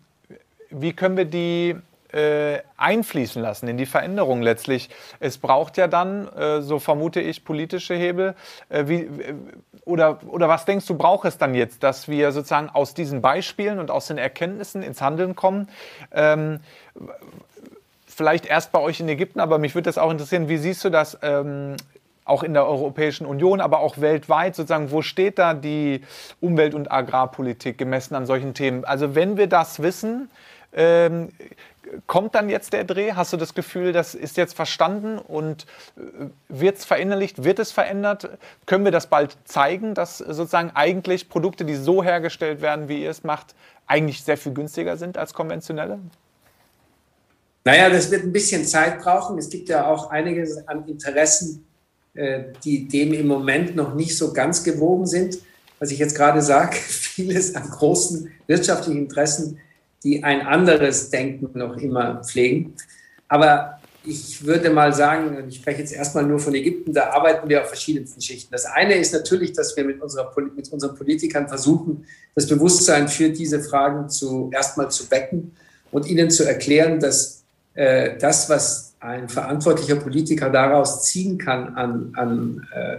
wie 0.69 0.93
können 0.93 1.17
wir 1.17 1.25
die 1.25 1.75
äh, 2.13 2.59
einfließen 2.77 3.41
lassen 3.41 3.67
in 3.67 3.77
die 3.77 3.85
Veränderung 3.85 4.41
letztlich. 4.41 4.89
Es 5.19 5.37
braucht 5.37 5.77
ja 5.77 5.87
dann, 5.87 6.27
äh, 6.29 6.61
so 6.61 6.79
vermute 6.79 7.19
ich, 7.19 7.43
politische 7.43 7.95
Hebel. 7.95 8.33
Äh, 8.69 8.87
wie, 8.87 9.01
äh, 9.01 9.33
oder, 9.85 10.19
oder 10.27 10.47
was 10.47 10.65
denkst 10.65 10.85
du, 10.85 10.95
braucht 10.95 11.25
es 11.25 11.37
dann 11.37 11.53
jetzt, 11.53 11.83
dass 11.83 12.07
wir 12.07 12.31
sozusagen 12.31 12.69
aus 12.69 12.93
diesen 12.93 13.21
Beispielen 13.21 13.79
und 13.79 13.91
aus 13.91 14.07
den 14.07 14.17
Erkenntnissen 14.17 14.83
ins 14.83 15.01
Handeln 15.01 15.35
kommen? 15.35 15.69
Ähm, 16.11 16.59
vielleicht 18.07 18.45
erst 18.45 18.71
bei 18.71 18.79
euch 18.79 18.99
in 18.99 19.09
Ägypten, 19.09 19.39
aber 19.39 19.59
mich 19.59 19.75
würde 19.75 19.85
das 19.85 19.97
auch 19.97 20.09
interessieren, 20.09 20.49
wie 20.49 20.57
siehst 20.57 20.83
du 20.83 20.89
das 20.89 21.17
ähm, 21.21 21.75
auch 22.27 22.43
in 22.43 22.53
der 22.53 22.65
Europäischen 22.65 23.25
Union, 23.25 23.61
aber 23.61 23.79
auch 23.79 23.99
weltweit 23.99 24.55
sozusagen, 24.55 24.91
wo 24.91 25.01
steht 25.01 25.39
da 25.39 25.53
die 25.53 26.01
Umwelt- 26.41 26.75
und 26.75 26.91
Agrarpolitik 26.91 27.77
gemessen 27.77 28.15
an 28.15 28.25
solchen 28.25 28.53
Themen? 28.53 28.85
Also 28.85 29.15
wenn 29.15 29.37
wir 29.37 29.47
das 29.47 29.81
wissen, 29.81 30.29
ähm, 30.73 31.29
kommt 32.05 32.35
dann 32.35 32.49
jetzt 32.49 32.73
der 32.73 32.83
Dreh? 32.83 33.13
Hast 33.13 33.33
du 33.33 33.37
das 33.37 33.53
Gefühl, 33.53 33.93
das 33.93 34.13
ist 34.13 34.37
jetzt 34.37 34.55
verstanden 34.55 35.17
und 35.17 35.65
äh, 35.95 36.01
wird 36.49 36.77
es 36.77 36.85
verinnerlicht, 36.85 37.43
wird 37.43 37.59
es 37.59 37.71
verändert? 37.71 38.29
Können 38.65 38.85
wir 38.85 38.91
das 38.91 39.07
bald 39.07 39.37
zeigen, 39.45 39.93
dass 39.93 40.17
sozusagen 40.17 40.71
eigentlich 40.73 41.29
Produkte, 41.29 41.65
die 41.65 41.75
so 41.75 42.03
hergestellt 42.03 42.61
werden, 42.61 42.89
wie 42.89 43.03
ihr 43.03 43.09
es 43.09 43.23
macht, 43.23 43.55
eigentlich 43.87 44.23
sehr 44.23 44.37
viel 44.37 44.53
günstiger 44.53 44.97
sind 44.97 45.17
als 45.17 45.33
konventionelle? 45.33 45.99
Naja, 47.63 47.89
das 47.89 48.09
wird 48.11 48.23
ein 48.23 48.31
bisschen 48.31 48.65
Zeit 48.65 49.01
brauchen. 49.01 49.37
Es 49.37 49.49
gibt 49.49 49.67
ja 49.67 49.87
auch 49.87 50.09
einige 50.09 50.45
an 50.67 50.87
Interessen, 50.87 51.65
äh, 51.65 51.66
die 52.63 52.87
dem 52.87 53.13
im 53.13 53.27
Moment 53.27 53.75
noch 53.75 53.95
nicht 53.95 54.17
so 54.17 54.33
ganz 54.33 54.63
gewogen 54.63 55.05
sind. 55.05 55.37
Was 55.79 55.91
ich 55.91 55.99
jetzt 55.99 56.15
gerade 56.15 56.41
sage, 56.41 56.75
vieles 56.77 57.55
an 57.55 57.69
großen 57.69 58.31
wirtschaftlichen 58.47 58.97
Interessen 58.97 59.59
die 60.03 60.23
ein 60.23 60.41
anderes 60.45 61.09
Denken 61.09 61.57
noch 61.57 61.77
immer 61.77 62.23
pflegen. 62.23 62.75
Aber 63.27 63.79
ich 64.05 64.45
würde 64.45 64.69
mal 64.69 64.93
sagen, 64.93 65.45
ich 65.49 65.57
spreche 65.57 65.81
jetzt 65.81 65.91
erstmal 65.91 66.25
nur 66.25 66.39
von 66.39 66.55
Ägypten, 66.55 66.93
da 66.93 67.09
arbeiten 67.09 67.49
wir 67.49 67.61
auf 67.61 67.67
verschiedensten 67.67 68.21
Schichten. 68.21 68.49
Das 68.51 68.65
eine 68.65 68.95
ist 68.95 69.11
natürlich, 69.11 69.51
dass 69.51 69.75
wir 69.75 69.83
mit, 69.83 70.01
unserer, 70.01 70.31
mit 70.55 70.71
unseren 70.71 70.95
Politikern 70.95 71.49
versuchen, 71.49 72.05
das 72.35 72.47
Bewusstsein 72.47 73.09
für 73.09 73.29
diese 73.29 73.59
Fragen 73.59 74.07
zu, 74.07 74.49
erstmal 74.53 74.89
zu 74.91 75.11
wecken 75.11 75.51
und 75.91 76.07
ihnen 76.07 76.29
zu 76.29 76.45
erklären, 76.45 77.01
dass 77.01 77.43
äh, 77.73 78.17
das, 78.17 78.49
was 78.49 78.93
ein 79.07 79.29
verantwortlicher 79.29 79.95
Politiker 79.95 80.49
daraus 80.49 81.03
ziehen 81.03 81.37
kann 81.37 81.75
an, 81.75 82.11
an 82.15 82.67
äh, 82.73 82.97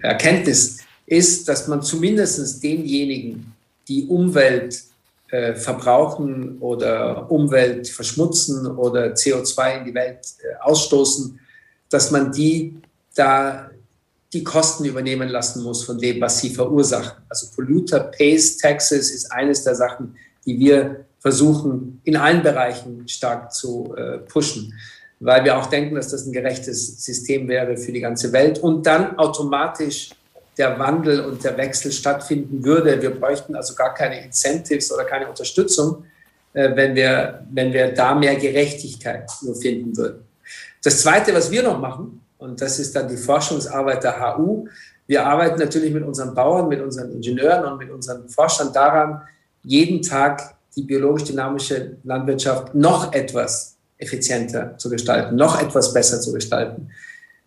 Erkenntnis, 0.00 0.78
ist, 1.06 1.48
dass 1.48 1.68
man 1.68 1.82
zumindest 1.82 2.62
denjenigen, 2.62 3.52
die 3.88 4.06
Umwelt 4.06 4.80
äh, 5.30 5.54
verbrauchen 5.54 6.58
oder 6.60 7.30
Umwelt 7.30 7.88
verschmutzen 7.88 8.66
oder 8.66 9.06
CO2 9.14 9.78
in 9.78 9.84
die 9.86 9.94
Welt 9.94 10.18
äh, 10.42 10.54
ausstoßen, 10.62 11.38
dass 11.90 12.10
man 12.10 12.32
die 12.32 12.76
da 13.14 13.70
die 14.32 14.44
Kosten 14.44 14.86
übernehmen 14.86 15.28
lassen 15.28 15.62
muss 15.62 15.84
von 15.84 15.98
dem, 15.98 16.20
was 16.20 16.40
sie 16.40 16.50
verursachen. 16.50 17.22
Also 17.28 17.48
Polluter 17.54 18.00
Pays 18.00 18.56
Taxes 18.56 19.10
ist 19.10 19.30
eines 19.30 19.64
der 19.64 19.74
Sachen, 19.74 20.16
die 20.46 20.58
wir 20.58 21.04
versuchen, 21.18 22.00
in 22.04 22.16
allen 22.16 22.42
Bereichen 22.42 23.06
stark 23.06 23.52
zu 23.52 23.94
äh, 23.96 24.18
pushen, 24.18 24.72
weil 25.22 25.44
wir 25.44 25.56
auch 25.56 25.66
denken, 25.66 25.94
dass 25.94 26.08
das 26.08 26.26
ein 26.26 26.32
gerechtes 26.32 27.04
System 27.04 27.48
wäre 27.48 27.76
für 27.76 27.92
die 27.92 28.00
ganze 28.00 28.32
Welt 28.32 28.58
und 28.58 28.84
dann 28.84 29.16
automatisch 29.18 30.10
der 30.58 30.78
Wandel 30.78 31.20
und 31.20 31.44
der 31.44 31.56
Wechsel 31.56 31.92
stattfinden 31.92 32.64
würde. 32.64 33.00
Wir 33.00 33.10
bräuchten 33.10 33.54
also 33.54 33.74
gar 33.74 33.94
keine 33.94 34.22
Incentives 34.24 34.92
oder 34.92 35.04
keine 35.04 35.28
Unterstützung, 35.28 36.04
äh, 36.52 36.74
wenn, 36.74 36.94
wir, 36.94 37.46
wenn 37.50 37.72
wir 37.72 37.92
da 37.92 38.14
mehr 38.14 38.34
Gerechtigkeit 38.34 39.30
nur 39.42 39.54
finden 39.54 39.96
würden. 39.96 40.26
Das 40.82 41.00
Zweite, 41.00 41.32
was 41.32 41.50
wir 41.50 41.62
noch 41.62 41.78
machen, 41.78 42.20
und 42.38 42.60
das 42.60 42.80
ist 42.80 42.96
dann 42.96 43.08
die 43.08 43.16
Forschungsarbeit 43.16 44.02
der 44.02 44.36
HU, 44.36 44.66
wir 45.06 45.24
arbeiten 45.24 45.60
natürlich 45.60 45.92
mit 45.92 46.04
unseren 46.04 46.34
Bauern, 46.34 46.68
mit 46.68 46.80
unseren 46.80 47.12
Ingenieuren 47.12 47.64
und 47.72 47.78
mit 47.78 47.90
unseren 47.90 48.28
Forschern 48.28 48.72
daran, 48.72 49.22
jeden 49.62 50.02
Tag 50.02 50.56
die 50.74 50.82
biologisch-dynamische 50.82 51.98
Landwirtschaft 52.02 52.74
noch 52.74 53.12
etwas 53.12 53.71
effizienter 54.02 54.76
zu 54.78 54.90
gestalten, 54.90 55.36
noch 55.36 55.60
etwas 55.62 55.94
besser 55.94 56.20
zu 56.20 56.32
gestalten. 56.32 56.90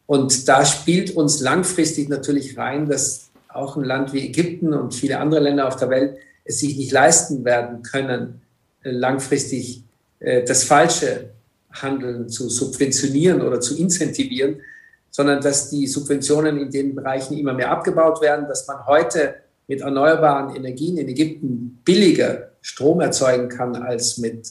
Und 0.08 0.48
da 0.48 0.66
spielt 0.66 1.16
uns 1.16 1.42
langfristig 1.42 2.10
natürlich 2.10 2.58
rein, 2.58 2.88
dass 2.88 3.30
auch 3.50 3.78
ein 3.78 3.84
Land 3.84 4.14
wie 4.14 4.26
Ägypten 4.26 4.74
und 4.74 4.94
viele 4.94 5.20
andere 5.20 5.42
Länder 5.42 5.68
auf 5.68 5.76
der 5.76 5.90
Welt 5.90 6.18
es 6.44 6.60
sich 6.60 6.78
nicht 6.78 6.92
leisten 6.92 7.44
werden 7.44 7.82
können, 7.82 8.42
äh, 8.84 8.92
langfristig 8.92 9.84
äh, 10.20 10.44
das 10.44 10.64
falsche 10.64 11.30
Handeln 11.72 12.30
zu 12.30 12.50
subventionieren 12.50 13.42
oder 13.42 13.60
zu 13.60 13.78
incentivieren, 13.78 14.62
sondern 15.10 15.42
dass 15.42 15.70
die 15.70 15.88
Subventionen 15.88 16.58
in 16.58 16.72
den 16.72 16.96
Bereichen 16.96 17.38
immer 17.38 17.54
mehr 17.54 17.72
abgebaut 17.72 18.22
werden, 18.22 18.48
dass 18.48 18.68
man 18.68 18.86
heute 18.86 19.36
mit 19.68 19.82
erneuerbaren 19.82 20.56
Energien 20.56 20.98
in 20.98 21.08
Ägypten 21.08 21.82
billiger 21.84 22.52
Strom 22.62 23.02
erzeugen 23.02 23.50
kann 23.50 23.76
als 23.76 24.18
mit 24.18 24.48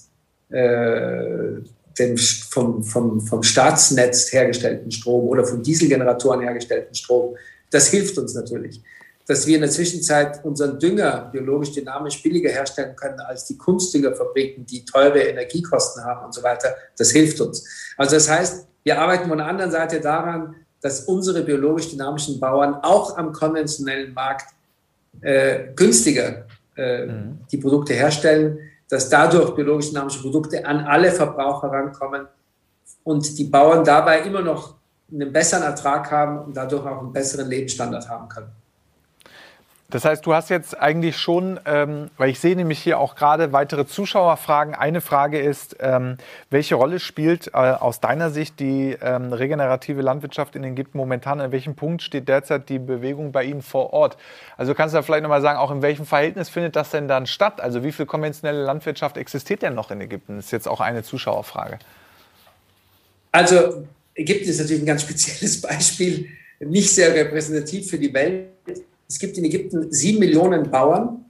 äh, 0.51 1.61
dem 1.99 2.17
vom, 2.17 2.83
vom, 2.83 3.21
vom 3.21 3.43
Staatsnetz 3.43 4.33
hergestellten 4.33 4.91
Strom 4.91 5.29
oder 5.29 5.45
von 5.45 5.63
Dieselgeneratoren 5.63 6.41
hergestellten 6.41 6.95
Strom. 6.95 7.37
Das 7.71 7.89
hilft 7.89 8.19
uns 8.19 8.35
natürlich. 8.35 8.83
Dass 9.27 9.47
wir 9.47 9.55
in 9.55 9.63
der 9.63 9.71
Zwischenzeit 9.71 10.45
unseren 10.45 10.79
Dünger 10.79 11.31
biologisch 11.33 11.73
dynamisch 11.73 12.23
billiger 12.23 12.51
herstellen 12.51 12.95
können 12.95 13.21
als 13.21 13.47
die 13.47 13.57
Kunstdüngerfabriken, 13.57 14.67
die 14.67 14.85
teure 14.85 15.21
Energiekosten 15.21 16.05
haben 16.05 16.27
und 16.27 16.35
so 16.35 16.43
weiter, 16.43 16.75
das 16.99 17.11
hilft 17.11 17.41
uns. 17.41 17.65
Also 17.97 18.17
das 18.17 18.29
heißt, 18.29 18.67
wir 18.83 19.01
arbeiten 19.01 19.29
von 19.29 19.39
der 19.39 19.47
anderen 19.47 19.71
Seite 19.71 20.01
daran, 20.01 20.57
dass 20.83 21.07
unsere 21.07 21.43
biologisch 21.43 21.91
dynamischen 21.91 22.39
Bauern 22.39 22.75
auch 22.83 23.17
am 23.17 23.33
konventionellen 23.33 24.13
Markt 24.13 24.55
äh, 25.23 25.73
günstiger 25.75 26.47
äh, 26.77 27.07
mhm. 27.07 27.39
die 27.51 27.57
Produkte 27.57 27.95
herstellen, 27.95 28.59
dass 28.89 29.09
dadurch 29.09 29.55
biologisch 29.55 29.91
dynamische 29.91 30.21
Produkte 30.21 30.65
an 30.65 30.81
alle 30.81 31.11
Verbraucher 31.11 31.69
rankommen 31.69 32.27
und 33.03 33.39
die 33.39 33.45
Bauern 33.45 33.85
dabei 33.85 34.23
immer 34.23 34.43
noch 34.43 34.75
einen 35.11 35.33
besseren 35.33 35.63
Ertrag 35.63 36.11
haben 36.11 36.39
und 36.39 36.57
dadurch 36.57 36.87
auch 36.87 37.01
einen 37.01 37.13
besseren 37.13 37.49
Lebensstandard 37.49 38.09
haben 38.09 38.29
können. 38.29 38.64
Das 39.91 40.05
heißt, 40.05 40.25
du 40.25 40.35
hast 40.35 40.49
jetzt 40.49 40.81
eigentlich 40.81 41.19
schon, 41.19 41.61
ähm, 41.67 42.11
weil 42.17 42.31
ich 42.31 42.41
sehe 42.41 42.57
nämlich 42.57 42.81
hier 42.81 42.99
auch 42.99 43.15
gerade 43.15 43.53
weitere 43.53 43.87
Zuschauerfragen. 43.87 44.75
Eine 44.75 45.01
Frage 45.01 45.39
ist, 45.39 45.77
ähm, 45.79 46.17
welche 46.49 46.75
Rolle 46.75 46.99
spielt 46.99 47.49
äh, 47.49 47.59
aus 47.59 48.01
deiner 48.01 48.31
Sicht 48.31 48.61
die 48.61 48.97
ähm, 49.01 49.33
regenerative 49.33 50.01
Landwirtschaft 50.01 50.57
in 50.57 50.65
Ägypten 50.65 50.97
momentan? 50.97 51.41
An 51.41 51.53
welchem 51.53 51.77
Punkt 51.77 52.03
steht 52.03 52.29
derzeit 52.29 52.71
die 52.71 52.79
Bewegung 52.79 53.31
bei 53.31 53.45
Ihnen 53.45 53.61
vor 53.61 53.93
Ort? 53.93 54.17
Also 54.57 54.75
kannst 54.75 54.95
du 54.95 54.99
da 54.99 55.03
vielleicht 55.03 55.23
nochmal 55.23 55.43
sagen, 55.43 55.59
auch 55.59 55.71
in 55.71 55.83
welchem 55.83 56.07
Verhältnis 56.07 56.49
findet 56.49 56.77
das 56.77 56.91
denn 56.91 57.07
dann 57.07 57.27
statt? 57.27 57.61
Also 57.61 57.85
wie 57.85 57.93
viel 57.93 58.07
konventionelle 58.07 58.65
Landwirtschaft 58.65 59.19
existiert 59.19 59.63
denn 59.63 59.75
noch 59.75 59.91
in 59.91 60.01
Ägypten? 60.01 60.37
Das 60.37 60.47
ist 60.47 60.51
jetzt 60.51 60.67
auch 60.67 60.81
eine 60.81 61.03
Zuschauerfrage. 61.03 61.79
Also 63.33 63.87
Ägypten 64.15 64.49
ist 64.49 64.61
natürlich 64.61 64.83
ein 64.83 64.87
ganz 64.87 65.03
spezielles 65.03 65.61
Beispiel, 65.61 66.29
nicht 66.59 66.91
sehr 66.91 67.15
repräsentativ 67.15 67.91
für 67.91 67.99
die 67.99 68.13
Welt 68.15 68.49
es 69.15 69.21
gibt 69.21 69.39
in 69.39 69.45
Ägypten 69.45 69.93
sieben 69.93 70.19
Millionen 70.19 70.73
Bauern, 70.73 71.25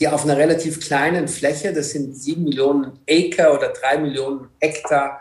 die 0.00 0.08
auf 0.08 0.24
einer 0.24 0.38
relativ 0.38 0.80
kleinen 0.80 1.28
Fläche, 1.28 1.74
das 1.74 1.90
sind 1.90 2.16
sieben 2.16 2.44
Millionen 2.44 2.92
Acre 3.06 3.54
oder 3.54 3.68
drei 3.68 3.98
Millionen 3.98 4.48
Hektar, 4.58 5.20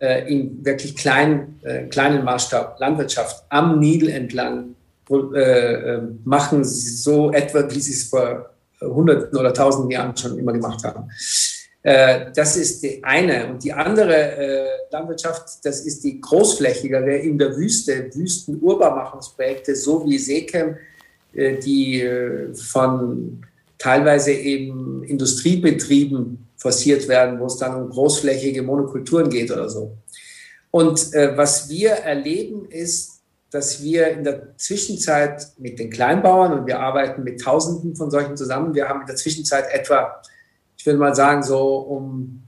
äh, 0.00 0.30
in 0.30 0.62
wirklich 0.62 0.94
kleinen, 0.94 1.60
äh, 1.62 1.84
kleinen 1.84 2.24
Maßstab 2.24 2.78
Landwirtschaft 2.78 3.42
am 3.48 3.80
Nil 3.80 4.10
entlang 4.10 4.74
äh, 5.10 5.14
äh, 5.38 6.02
machen, 6.24 6.62
so 6.62 7.32
etwa, 7.32 7.70
wie 7.70 7.80
sie 7.80 7.92
es 7.92 8.04
vor 8.04 8.50
Hunderten 8.82 9.38
oder 9.38 9.54
Tausenden 9.54 9.92
Jahren 9.92 10.14
schon 10.14 10.38
immer 10.38 10.52
gemacht 10.52 10.84
haben. 10.84 11.08
Äh, 11.82 12.32
das 12.36 12.58
ist 12.58 12.82
die 12.82 13.02
eine. 13.02 13.48
Und 13.48 13.64
die 13.64 13.72
andere 13.72 14.14
äh, 14.14 14.66
Landwirtschaft, 14.90 15.64
das 15.64 15.80
ist 15.86 16.04
die 16.04 16.20
großflächigere 16.20 17.16
in 17.16 17.38
der 17.38 17.56
Wüste, 17.56 18.10
Wüsten-Urbarmachungsprojekte, 18.14 19.74
so 19.74 20.06
wie 20.06 20.18
Sekem, 20.18 20.76
die 21.34 22.00
äh, 22.00 22.54
von 22.54 23.44
teilweise 23.78 24.32
eben 24.32 25.02
Industriebetrieben 25.04 26.48
forciert 26.56 27.08
werden, 27.08 27.38
wo 27.40 27.46
es 27.46 27.58
dann 27.58 27.74
um 27.74 27.90
großflächige 27.90 28.62
Monokulturen 28.62 29.28
geht 29.28 29.50
oder 29.50 29.68
so. 29.68 29.98
Und 30.70 31.12
äh, 31.12 31.36
was 31.36 31.68
wir 31.68 31.90
erleben 31.90 32.66
ist, 32.70 33.20
dass 33.50 33.82
wir 33.82 34.08
in 34.08 34.24
der 34.24 34.56
Zwischenzeit 34.56 35.46
mit 35.58 35.78
den 35.78 35.90
Kleinbauern 35.90 36.58
und 36.58 36.66
wir 36.66 36.80
arbeiten 36.80 37.22
mit 37.22 37.40
Tausenden 37.40 37.94
von 37.94 38.10
solchen 38.10 38.36
zusammen, 38.36 38.74
wir 38.74 38.88
haben 38.88 39.02
in 39.02 39.06
der 39.06 39.16
Zwischenzeit 39.16 39.66
etwa, 39.72 40.20
ich 40.76 40.84
würde 40.84 40.98
mal 40.98 41.14
sagen, 41.14 41.42
so 41.42 41.76
um 41.76 42.42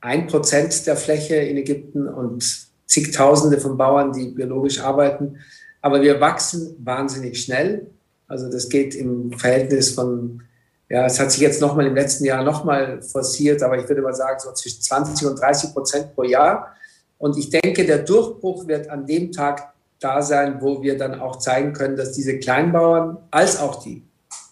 ein 0.00 0.26
Prozent 0.28 0.86
der 0.86 0.96
Fläche 0.96 1.36
in 1.36 1.56
Ägypten 1.56 2.06
und 2.06 2.68
zigtausende 2.86 3.58
von 3.58 3.76
Bauern, 3.76 4.12
die 4.12 4.28
biologisch 4.28 4.80
arbeiten. 4.80 5.38
Aber 5.80 6.02
wir 6.02 6.20
wachsen 6.20 6.76
wahnsinnig 6.78 7.42
schnell 7.42 7.86
also 8.34 8.50
das 8.50 8.68
geht 8.68 8.96
im 8.96 9.30
Verhältnis 9.32 9.92
von, 9.92 10.42
ja, 10.88 11.06
es 11.06 11.20
hat 11.20 11.30
sich 11.30 11.40
jetzt 11.40 11.60
nochmal 11.60 11.86
im 11.86 11.94
letzten 11.94 12.24
Jahr 12.24 12.42
nochmal 12.42 13.00
forciert, 13.00 13.62
aber 13.62 13.78
ich 13.78 13.88
würde 13.88 14.02
mal 14.02 14.12
sagen, 14.12 14.40
so 14.40 14.52
zwischen 14.52 14.82
20 14.82 15.28
und 15.28 15.40
30 15.40 15.72
Prozent 15.72 16.14
pro 16.16 16.24
Jahr. 16.24 16.74
Und 17.16 17.38
ich 17.38 17.48
denke, 17.50 17.86
der 17.86 17.98
Durchbruch 17.98 18.66
wird 18.66 18.90
an 18.90 19.06
dem 19.06 19.30
Tag 19.30 19.72
da 20.00 20.20
sein, 20.20 20.56
wo 20.60 20.82
wir 20.82 20.98
dann 20.98 21.20
auch 21.20 21.38
zeigen 21.38 21.74
können, 21.74 21.96
dass 21.96 22.10
diese 22.10 22.40
Kleinbauern 22.40 23.18
als 23.30 23.60
auch 23.60 23.84
die 23.84 24.02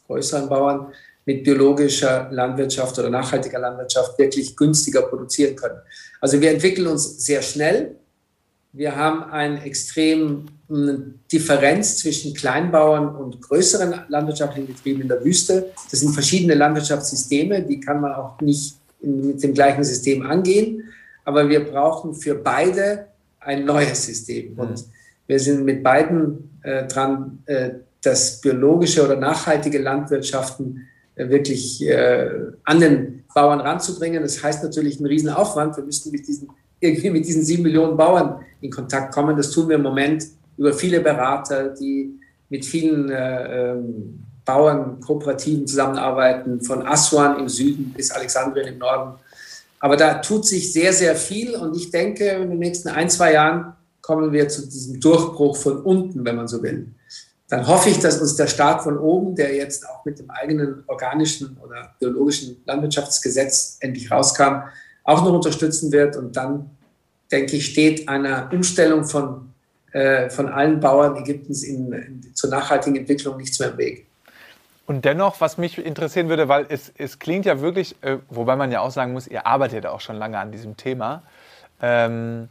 größeren 0.06 0.48
Bauern 0.48 0.92
mit 1.26 1.42
biologischer 1.42 2.28
Landwirtschaft 2.30 3.00
oder 3.00 3.10
nachhaltiger 3.10 3.58
Landwirtschaft 3.58 4.16
wirklich 4.16 4.56
günstiger 4.56 5.02
produzieren 5.02 5.56
können. 5.56 5.80
Also 6.20 6.40
wir 6.40 6.52
entwickeln 6.52 6.86
uns 6.86 7.26
sehr 7.26 7.42
schnell. 7.42 7.96
Wir 8.72 8.94
haben 8.94 9.24
einen 9.24 9.58
extrem 9.58 10.46
Differenz 11.30 11.98
zwischen 11.98 12.34
Kleinbauern 12.34 13.14
und 13.14 13.40
größeren 13.42 14.04
landwirtschaftlichen 14.08 14.68
Betrieben 14.68 15.02
in 15.02 15.08
der 15.08 15.24
Wüste. 15.24 15.70
Das 15.90 16.00
sind 16.00 16.12
verschiedene 16.12 16.54
Landwirtschaftssysteme, 16.54 17.62
die 17.62 17.80
kann 17.80 18.00
man 18.00 18.12
auch 18.14 18.40
nicht 18.40 18.76
mit 19.02 19.42
dem 19.42 19.54
gleichen 19.54 19.84
System 19.84 20.24
angehen. 20.24 20.84
Aber 21.24 21.48
wir 21.48 21.64
brauchen 21.64 22.14
für 22.14 22.34
beide 22.34 23.06
ein 23.40 23.64
neues 23.64 24.06
System. 24.06 24.52
Mhm. 24.52 24.58
Und 24.58 24.84
wir 25.26 25.38
sind 25.38 25.64
mit 25.64 25.82
beiden 25.82 26.58
äh, 26.62 26.86
dran, 26.86 27.38
äh, 27.46 27.70
das 28.02 28.40
biologische 28.40 29.04
oder 29.04 29.16
nachhaltige 29.16 29.78
Landwirtschaften 29.78 30.88
äh, 31.14 31.28
wirklich 31.28 31.86
äh, 31.86 32.30
an 32.64 32.80
den 32.80 33.24
Bauern 33.34 33.60
ranzubringen. 33.60 34.22
Das 34.22 34.42
heißt 34.42 34.62
natürlich 34.62 34.98
einen 34.98 35.06
Riesenaufwand. 35.06 35.76
Wir 35.76 35.84
müssten 35.84 36.10
mit 36.10 36.26
diesen, 36.26 36.48
irgendwie 36.80 37.10
mit 37.10 37.26
diesen 37.26 37.44
sieben 37.44 37.62
Millionen 37.62 37.96
Bauern 37.96 38.40
in 38.60 38.70
Kontakt 38.70 39.14
kommen. 39.14 39.36
Das 39.36 39.50
tun 39.50 39.68
wir 39.68 39.76
im 39.76 39.82
Moment 39.82 40.26
über 40.56 40.72
viele 40.72 41.00
Berater, 41.00 41.70
die 41.70 42.18
mit 42.48 42.64
vielen 42.64 43.10
äh, 43.10 43.72
ähm, 43.72 44.24
Bauernkooperativen 44.44 45.66
zusammenarbeiten, 45.66 46.60
von 46.60 46.86
Aswan 46.86 47.38
im 47.38 47.48
Süden 47.48 47.92
bis 47.96 48.10
Alexandrien 48.10 48.68
im 48.68 48.78
Norden. 48.78 49.14
Aber 49.80 49.96
da 49.96 50.14
tut 50.14 50.46
sich 50.46 50.72
sehr, 50.72 50.92
sehr 50.92 51.16
viel 51.16 51.54
und 51.54 51.76
ich 51.76 51.90
denke, 51.90 52.28
in 52.28 52.50
den 52.50 52.58
nächsten 52.58 52.88
ein, 52.88 53.08
zwei 53.08 53.32
Jahren 53.32 53.74
kommen 54.00 54.32
wir 54.32 54.48
zu 54.48 54.68
diesem 54.68 55.00
Durchbruch 55.00 55.56
von 55.56 55.82
unten, 55.82 56.24
wenn 56.24 56.36
man 56.36 56.48
so 56.48 56.62
will. 56.62 56.88
Dann 57.48 57.66
hoffe 57.66 57.90
ich, 57.90 57.98
dass 57.98 58.20
uns 58.20 58.34
der 58.36 58.46
Staat 58.46 58.82
von 58.82 58.96
oben, 58.96 59.34
der 59.34 59.54
jetzt 59.54 59.88
auch 59.88 60.04
mit 60.04 60.18
dem 60.18 60.30
eigenen 60.30 60.84
organischen 60.86 61.58
oder 61.62 61.94
biologischen 61.98 62.62
Landwirtschaftsgesetz 62.64 63.76
endlich 63.80 64.10
rauskam, 64.10 64.62
auch 65.04 65.22
noch 65.24 65.34
unterstützen 65.34 65.92
wird. 65.92 66.16
Und 66.16 66.36
dann, 66.36 66.70
denke 67.30 67.56
ich, 67.56 67.66
steht 67.66 68.08
einer 68.08 68.48
Umstellung 68.52 69.04
von 69.04 69.51
äh, 69.92 70.28
von 70.30 70.48
allen 70.48 70.80
Bauern 70.80 71.16
Ägyptens 71.16 71.62
in, 71.62 71.92
in, 71.92 72.34
zur 72.34 72.50
nachhaltigen 72.50 72.96
Entwicklung 72.96 73.36
nichts 73.36 73.58
mehr 73.58 73.70
im 73.70 73.78
Weg. 73.78 74.06
Und 74.86 75.04
dennoch, 75.04 75.40
was 75.40 75.58
mich 75.58 75.78
interessieren 75.78 76.28
würde, 76.28 76.48
weil 76.48 76.66
es, 76.68 76.92
es 76.98 77.18
klingt 77.18 77.46
ja 77.46 77.60
wirklich, 77.60 77.96
äh, 78.02 78.18
wobei 78.28 78.56
man 78.56 78.72
ja 78.72 78.80
auch 78.80 78.90
sagen 78.90 79.12
muss, 79.12 79.26
ihr 79.26 79.46
arbeitet 79.46 79.86
auch 79.86 80.00
schon 80.00 80.16
lange 80.16 80.38
an 80.38 80.52
diesem 80.52 80.76
Thema. 80.76 81.22
Ähm, 81.80 82.48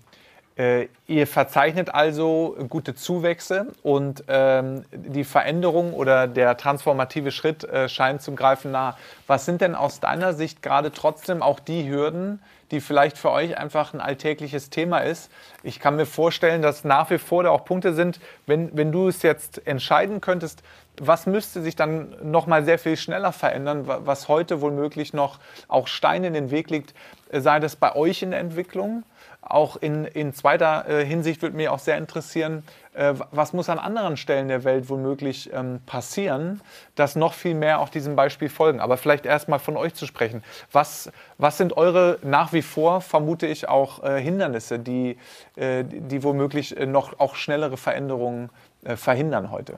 Äh, 0.58 0.90
ihr 1.08 1.28
verzeichnet 1.28 1.96
also 1.96 2.58
gute 2.68 2.94
Zuwächse 2.94 3.68
und 3.84 4.26
ähm, 4.28 4.84
die 4.92 5.24
Veränderung 5.24 5.94
oder 5.94 6.28
der 6.28 6.58
transformative 6.58 7.32
Schritt 7.32 7.64
äh, 7.64 7.88
scheint 7.88 8.22
zum 8.22 8.36
Greifen 8.36 8.72
nah. 8.72 8.98
Was 9.28 9.46
sind 9.46 9.62
denn 9.62 9.76
aus 9.76 10.02
deiner 10.02 10.34
Sicht 10.34 10.62
gerade 10.62 10.92
trotzdem 10.92 11.42
auch 11.42 11.62
die 11.62 11.90
Hürden, 11.90 12.42
die 12.72 12.82
vielleicht 12.82 13.18
für 13.18 13.32
euch 13.32 13.58
einfach 13.58 13.94
ein 13.94 14.02
alltägliches 14.02 14.70
Thema 14.70 15.00
ist? 15.00 15.32
Ich 15.64 15.80
kann 15.80 15.96
mir 15.96 16.06
vorstellen, 16.06 16.62
dass 16.62 16.84
nach 16.84 17.10
wie 17.10 17.18
vor 17.18 17.44
da 17.44 17.50
auch 17.50 17.66
Punkte 17.66 17.94
sind, 17.94 18.20
wenn, 18.48 18.76
wenn 18.76 18.92
du 18.92 19.08
es 19.08 19.22
jetzt 19.22 19.66
entscheiden 19.68 20.22
könntest, 20.22 20.64
was 21.00 21.26
müsste 21.26 21.62
sich 21.62 21.76
dann 21.76 22.16
noch 22.24 22.48
mal 22.48 22.64
sehr 22.64 22.78
viel 22.78 22.98
schneller 22.98 23.32
verändern, 23.32 23.84
was 23.86 24.28
heute 24.28 24.62
womöglich 24.62 25.14
noch 25.14 25.40
auch 25.68 25.88
Steine 25.88 26.28
in 26.28 26.34
den 26.34 26.52
Weg 26.52 26.70
liegt, 26.70 26.94
sei 27.32 27.60
das 27.60 27.76
bei 27.76 27.96
euch 27.96 28.22
in 28.22 28.32
der 28.32 28.40
Entwicklung? 28.40 29.04
Auch 29.42 29.78
in, 29.78 30.06
in 30.06 30.34
zweiter 30.34 30.88
äh, 30.88 31.06
Hinsicht 31.06 31.42
würde 31.42 31.56
mich 31.56 31.70
auch 31.70 31.80
sehr 31.80 31.98
interessieren, 31.98 32.64
äh, 32.94 33.14
was 33.32 33.54
muss 33.54 33.70
an 33.70 33.80
anderen 33.80 34.18
Stellen 34.18 34.48
der 34.48 34.64
Welt 34.64 34.90
womöglich 34.90 35.50
ähm, 35.54 35.80
passieren, 35.86 36.62
dass 36.96 37.16
noch 37.16 37.34
viel 37.34 37.54
mehr 37.54 37.80
auch 37.80 37.90
diesem 37.90 38.16
Beispiel 38.16 38.50
folgen. 38.50 38.80
Aber 38.80 38.98
vielleicht 38.98 39.26
erst 39.26 39.48
mal 39.48 39.60
von 39.60 39.78
euch 39.78 39.94
zu 39.94 40.06
sprechen. 40.06 40.44
Was, 40.72 41.12
was 41.38 41.58
sind 41.58 41.78
eure 41.78 42.20
nach 42.24 42.54
wie 42.54 42.62
vor, 42.62 43.02
vermute 43.02 43.48
ich, 43.48 43.68
auch 43.70 44.04
äh, 44.04 44.22
Hindernisse, 44.22 44.80
die, 44.80 45.18
äh, 45.56 45.84
die 45.86 46.24
womöglich 46.24 46.76
äh, 46.78 46.86
noch 46.86 47.20
auch 47.20 47.36
schnellere 47.36 47.78
Veränderungen 47.78 48.50
äh, 48.84 48.96
verhindern 48.96 49.52
heute? 49.52 49.78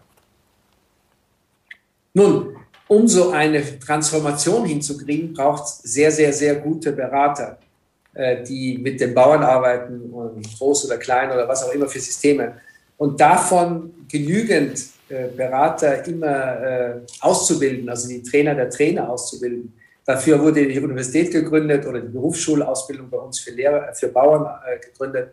Nun, 2.14 2.56
um 2.88 3.08
so 3.08 3.32
eine 3.32 3.80
Transformation 3.80 4.66
hinzukriegen, 4.66 5.34
braucht 5.34 5.64
es 5.64 5.78
sehr, 5.80 6.12
sehr, 6.12 6.34
sehr 6.34 6.56
gute 6.56 6.92
Berater. 6.92 7.58
Äh, 8.16 8.44
die 8.44 8.78
mit 8.78 9.02
den 9.02 9.16
Bauern 9.16 9.42
arbeiten, 9.42 10.14
groß 10.60 10.86
oder 10.86 10.98
klein 10.98 11.32
oder 11.32 11.48
was 11.48 11.64
auch 11.64 11.74
immer 11.74 11.88
für 11.88 12.00
Systeme. 12.00 12.62
Und 13.04 13.20
davon 13.20 13.94
genügend 14.10 14.80
äh, 15.10 15.28
Berater 15.36 16.08
immer 16.08 16.62
äh, 16.64 16.94
auszubilden, 17.20 17.90
also 17.90 18.08
die 18.08 18.24
Trainer 18.24 18.56
der 18.56 18.70
Trainer 18.70 19.10
auszubilden. 19.10 19.74
Dafür 20.06 20.42
wurde 20.42 20.66
die 20.66 20.80
Universität 20.80 21.30
gegründet 21.30 21.86
oder 21.86 22.00
die 22.00 22.08
Berufsschulausbildung 22.08 23.10
bei 23.10 23.18
uns 23.18 23.40
für 23.42 23.52
Lehrer, 23.52 23.94
für 23.94 24.08
Bauern 24.08 24.48
gegründet. 24.82 25.32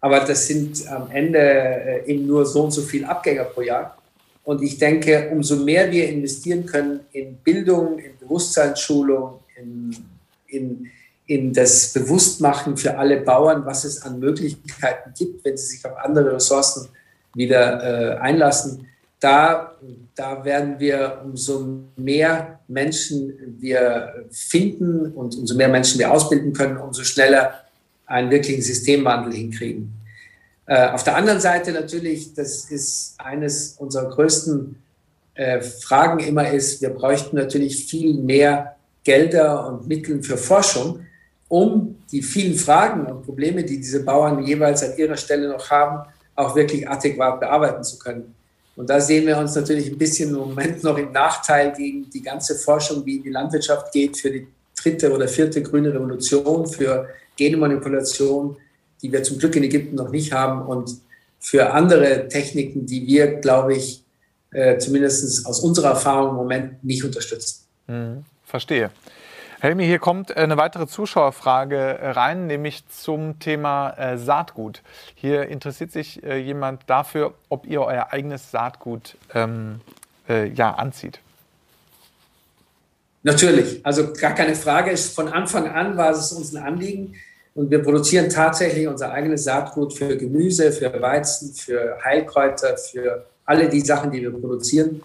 Aber 0.00 0.20
das 0.20 0.46
sind 0.46 0.90
am 0.90 1.10
Ende 1.10 2.04
eben 2.06 2.26
nur 2.26 2.46
so 2.46 2.64
und 2.64 2.70
so 2.70 2.80
viele 2.80 3.06
Abgänger 3.06 3.44
pro 3.44 3.60
Jahr. 3.60 3.98
Und 4.44 4.62
ich 4.62 4.78
denke, 4.78 5.28
umso 5.30 5.56
mehr 5.56 5.90
wir 5.90 6.08
investieren 6.08 6.64
können 6.64 7.00
in 7.12 7.36
Bildung, 7.36 7.98
in 7.98 8.12
Bewusstseinsschulung, 8.18 9.40
in, 9.58 9.94
in 10.46 10.90
in 11.30 11.52
das 11.52 11.92
Bewusstmachen 11.92 12.76
für 12.76 12.98
alle 12.98 13.18
Bauern, 13.18 13.64
was 13.64 13.84
es 13.84 14.02
an 14.02 14.18
Möglichkeiten 14.18 15.12
gibt, 15.16 15.44
wenn 15.44 15.56
sie 15.56 15.76
sich 15.76 15.84
auf 15.84 15.96
andere 15.98 16.34
Ressourcen 16.34 16.88
wieder 17.34 18.16
äh, 18.16 18.18
einlassen. 18.18 18.86
Da, 19.20 19.76
da 20.14 20.44
werden 20.44 20.78
wir 20.78 21.20
umso 21.24 21.80
mehr 21.96 22.60
Menschen 22.68 23.56
wir 23.58 24.26
finden 24.30 25.12
und 25.12 25.36
umso 25.36 25.54
mehr 25.56 25.68
Menschen 25.68 25.98
wir 25.98 26.10
ausbilden 26.10 26.52
können, 26.52 26.78
umso 26.78 27.04
schneller 27.04 27.64
einen 28.06 28.30
wirklichen 28.30 28.62
Systemwandel 28.62 29.34
hinkriegen. 29.34 29.92
Äh, 30.66 30.88
auf 30.90 31.04
der 31.04 31.16
anderen 31.16 31.40
Seite 31.40 31.72
natürlich, 31.72 32.32
das 32.34 32.70
ist 32.70 33.14
eines 33.18 33.76
unserer 33.78 34.08
größten 34.08 34.76
äh, 35.34 35.60
Fragen 35.60 36.20
immer 36.20 36.50
ist, 36.50 36.80
wir 36.80 36.90
bräuchten 36.90 37.36
natürlich 37.36 37.86
viel 37.86 38.14
mehr 38.14 38.76
Gelder 39.04 39.66
und 39.68 39.88
Mittel 39.88 40.22
für 40.22 40.36
Forschung, 40.36 41.00
um 41.48 41.96
die 42.12 42.22
vielen 42.22 42.54
Fragen 42.54 43.06
und 43.06 43.24
Probleme, 43.24 43.64
die 43.64 43.78
diese 43.78 44.04
Bauern 44.04 44.44
jeweils 44.44 44.82
an 44.82 44.96
ihrer 44.96 45.16
Stelle 45.16 45.48
noch 45.48 45.70
haben, 45.70 46.06
auch 46.40 46.56
wirklich 46.56 46.88
adäquat 46.88 47.40
bearbeiten 47.40 47.84
zu 47.84 47.98
können. 47.98 48.34
Und 48.76 48.88
da 48.88 49.00
sehen 49.00 49.26
wir 49.26 49.36
uns 49.36 49.54
natürlich 49.54 49.88
ein 49.88 49.98
bisschen 49.98 50.30
im 50.30 50.36
Moment 50.36 50.82
noch 50.82 50.96
im 50.96 51.12
Nachteil 51.12 51.72
gegen 51.72 52.08
die 52.08 52.22
ganze 52.22 52.54
Forschung, 52.54 53.04
wie 53.04 53.16
in 53.16 53.22
die 53.22 53.30
Landwirtschaft 53.30 53.92
geht, 53.92 54.16
für 54.16 54.30
die 54.30 54.46
dritte 54.80 55.12
oder 55.12 55.28
vierte 55.28 55.62
grüne 55.62 55.92
Revolution, 55.92 56.66
für 56.66 57.08
Genmanipulation, 57.36 58.56
die 59.02 59.12
wir 59.12 59.22
zum 59.22 59.38
Glück 59.38 59.56
in 59.56 59.64
Ägypten 59.64 59.96
noch 59.96 60.10
nicht 60.10 60.32
haben 60.32 60.62
und 60.62 60.90
für 61.38 61.72
andere 61.72 62.28
Techniken, 62.28 62.86
die 62.86 63.06
wir, 63.06 63.34
glaube 63.40 63.74
ich, 63.74 64.04
äh, 64.52 64.78
zumindest 64.78 65.46
aus 65.46 65.60
unserer 65.60 65.90
Erfahrung 65.90 66.30
im 66.30 66.36
Moment 66.36 66.84
nicht 66.84 67.04
unterstützen. 67.04 67.66
Mhm, 67.86 68.24
verstehe. 68.44 68.90
Helmi, 69.62 69.84
hier 69.84 69.98
kommt 69.98 70.34
eine 70.34 70.56
weitere 70.56 70.86
Zuschauerfrage 70.86 71.76
äh, 71.76 72.10
rein, 72.12 72.46
nämlich 72.46 72.88
zum 72.88 73.38
Thema 73.40 73.90
äh, 73.90 74.16
Saatgut. 74.16 74.80
Hier 75.14 75.48
interessiert 75.48 75.92
sich 75.92 76.22
äh, 76.22 76.38
jemand 76.38 76.84
dafür, 76.86 77.34
ob 77.50 77.66
ihr 77.66 77.82
euer 77.82 78.06
eigenes 78.10 78.50
Saatgut 78.50 79.18
ähm, 79.34 79.82
äh, 80.30 80.48
ja, 80.48 80.72
anzieht. 80.72 81.20
Natürlich, 83.22 83.84
also 83.84 84.14
gar 84.14 84.34
keine 84.34 84.54
Frage. 84.54 84.96
Von 84.96 85.28
Anfang 85.28 85.68
an 85.68 85.94
war 85.98 86.12
es 86.12 86.32
uns 86.32 86.54
ein 86.54 86.62
Anliegen 86.62 87.16
und 87.54 87.70
wir 87.70 87.82
produzieren 87.82 88.30
tatsächlich 88.30 88.88
unser 88.88 89.12
eigenes 89.12 89.44
Saatgut 89.44 89.92
für 89.92 90.16
Gemüse, 90.16 90.72
für 90.72 90.90
Weizen, 91.02 91.52
für 91.52 91.98
Heilkräuter, 92.02 92.78
für 92.78 93.26
alle 93.44 93.68
die 93.68 93.82
Sachen, 93.82 94.10
die 94.10 94.22
wir 94.22 94.30
produzieren. 94.30 95.02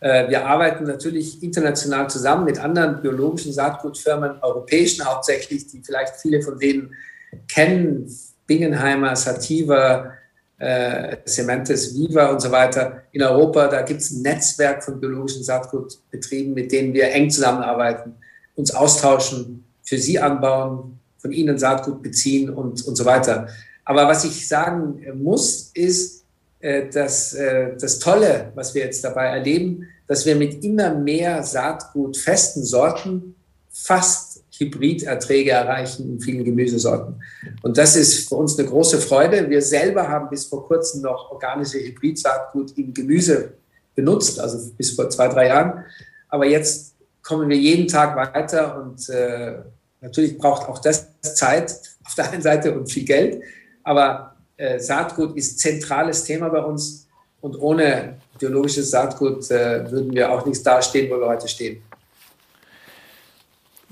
Äh, 0.00 0.28
wir 0.28 0.46
arbeiten 0.46 0.84
natürlich 0.84 1.42
international 1.42 2.08
zusammen 2.08 2.44
mit 2.44 2.58
anderen 2.58 3.00
biologischen 3.02 3.52
Saatgutfirmen, 3.52 4.42
europäischen 4.42 5.04
hauptsächlich, 5.04 5.66
die 5.66 5.82
vielleicht 5.84 6.16
viele 6.16 6.42
von 6.42 6.58
denen 6.58 6.94
kennen, 7.48 8.10
Bingenheimer, 8.46 9.14
Sativa, 9.14 10.12
äh, 10.58 11.18
Cementes 11.26 11.94
Viva 11.94 12.26
und 12.30 12.40
so 12.40 12.50
weiter. 12.50 13.02
In 13.12 13.22
Europa, 13.22 13.68
da 13.68 13.82
gibt 13.82 14.00
es 14.00 14.10
ein 14.10 14.22
Netzwerk 14.22 14.82
von 14.82 14.98
biologischen 14.98 15.44
Saatgutbetrieben, 15.44 16.54
mit 16.54 16.72
denen 16.72 16.92
wir 16.92 17.10
eng 17.12 17.30
zusammenarbeiten, 17.30 18.14
uns 18.56 18.74
austauschen, 18.74 19.64
für 19.82 19.98
sie 19.98 20.18
anbauen, 20.18 20.98
von 21.18 21.32
ihnen 21.32 21.58
Saatgut 21.58 22.02
beziehen 22.02 22.50
und, 22.50 22.84
und 22.86 22.96
so 22.96 23.04
weiter. 23.04 23.48
Aber 23.84 24.06
was 24.06 24.24
ich 24.24 24.46
sagen 24.46 25.02
muss, 25.14 25.70
ist, 25.74 26.19
das, 26.90 27.32
äh, 27.32 27.76
das 27.78 27.98
Tolle, 27.98 28.52
was 28.54 28.74
wir 28.74 28.84
jetzt 28.84 29.02
dabei 29.02 29.26
erleben, 29.26 29.88
dass 30.06 30.26
wir 30.26 30.36
mit 30.36 30.62
immer 30.64 30.94
mehr 30.94 31.42
Saatgut 31.42 32.16
festen 32.16 32.64
Sorten 32.64 33.34
fast 33.70 34.42
Hybriderträge 34.58 35.52
erreichen 35.52 36.10
in 36.10 36.20
vielen 36.20 36.44
Gemüsesorten. 36.44 37.22
Und 37.62 37.78
das 37.78 37.96
ist 37.96 38.28
für 38.28 38.34
uns 38.34 38.58
eine 38.58 38.68
große 38.68 38.98
Freude. 38.98 39.48
Wir 39.48 39.62
selber 39.62 40.08
haben 40.08 40.28
bis 40.28 40.46
vor 40.46 40.66
kurzem 40.66 41.02
noch 41.02 41.30
organische 41.30 41.78
Hybridsaatgut 41.78 42.76
im 42.76 42.92
Gemüse 42.92 43.54
benutzt, 43.94 44.38
also 44.38 44.70
bis 44.76 44.90
vor 44.90 45.08
zwei, 45.08 45.28
drei 45.28 45.48
Jahren. 45.48 45.84
Aber 46.28 46.46
jetzt 46.46 46.94
kommen 47.22 47.48
wir 47.48 47.56
jeden 47.56 47.88
Tag 47.88 48.16
weiter 48.16 48.82
und 48.82 49.08
äh, 49.08 49.58
natürlich 50.00 50.36
braucht 50.36 50.68
auch 50.68 50.78
das 50.78 51.06
Zeit 51.22 51.74
auf 52.04 52.14
der 52.16 52.30
einen 52.30 52.42
Seite 52.42 52.78
und 52.78 52.90
viel 52.90 53.04
Geld. 53.04 53.42
Aber 53.82 54.29
äh, 54.60 54.78
Saatgut 54.78 55.36
ist 55.36 55.58
zentrales 55.58 56.24
Thema 56.24 56.48
bei 56.50 56.62
uns 56.62 57.06
und 57.40 57.56
ohne 57.60 58.16
biologisches 58.38 58.90
Saatgut 58.90 59.50
äh, 59.50 59.90
würden 59.90 60.12
wir 60.12 60.30
auch 60.30 60.44
nicht 60.44 60.64
dastehen, 60.64 61.10
wo 61.10 61.18
wir 61.18 61.26
heute 61.26 61.48
stehen. 61.48 61.82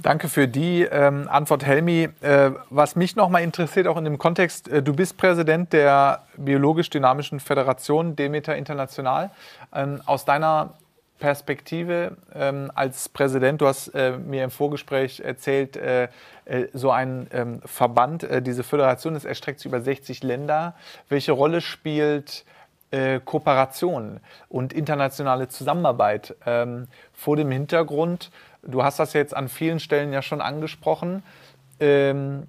Danke 0.00 0.28
für 0.28 0.46
die 0.46 0.82
ähm, 0.82 1.26
Antwort, 1.28 1.64
Helmi. 1.64 2.08
Äh, 2.20 2.50
was 2.70 2.94
mich 2.94 3.16
noch 3.16 3.30
mal 3.30 3.40
interessiert, 3.40 3.88
auch 3.88 3.96
in 3.96 4.04
dem 4.04 4.18
Kontext, 4.18 4.68
äh, 4.68 4.80
du 4.80 4.94
bist 4.94 5.16
Präsident 5.16 5.72
der 5.72 6.22
biologisch-dynamischen 6.36 7.40
Föderation 7.40 8.14
Demeter 8.14 8.54
International. 8.54 9.30
Ähm, 9.74 10.00
aus 10.06 10.24
deiner 10.24 10.74
Perspektive 11.18 12.16
ähm, 12.34 12.70
als 12.74 13.08
Präsident, 13.08 13.60
du 13.60 13.66
hast 13.66 13.88
äh, 13.88 14.16
mir 14.16 14.44
im 14.44 14.50
Vorgespräch 14.50 15.20
erzählt, 15.20 15.76
äh, 15.76 16.08
äh, 16.44 16.68
so 16.72 16.90
ein 16.90 17.26
ähm, 17.32 17.60
Verband, 17.64 18.22
äh, 18.22 18.40
diese 18.40 18.62
Föderation, 18.62 19.14
das 19.14 19.24
erstreckt 19.24 19.60
sich 19.60 19.66
über 19.66 19.80
60 19.80 20.22
Länder. 20.22 20.74
Welche 21.08 21.32
Rolle 21.32 21.60
spielt 21.60 22.44
äh, 22.90 23.20
Kooperation 23.24 24.20
und 24.48 24.72
internationale 24.72 25.48
Zusammenarbeit 25.48 26.36
ähm, 26.46 26.88
vor 27.12 27.36
dem 27.36 27.50
Hintergrund? 27.50 28.30
Du 28.62 28.82
hast 28.82 28.98
das 28.98 29.12
jetzt 29.12 29.36
an 29.36 29.48
vielen 29.48 29.80
Stellen 29.80 30.12
ja 30.12 30.22
schon 30.22 30.40
angesprochen. 30.40 31.22
Ähm, 31.80 32.46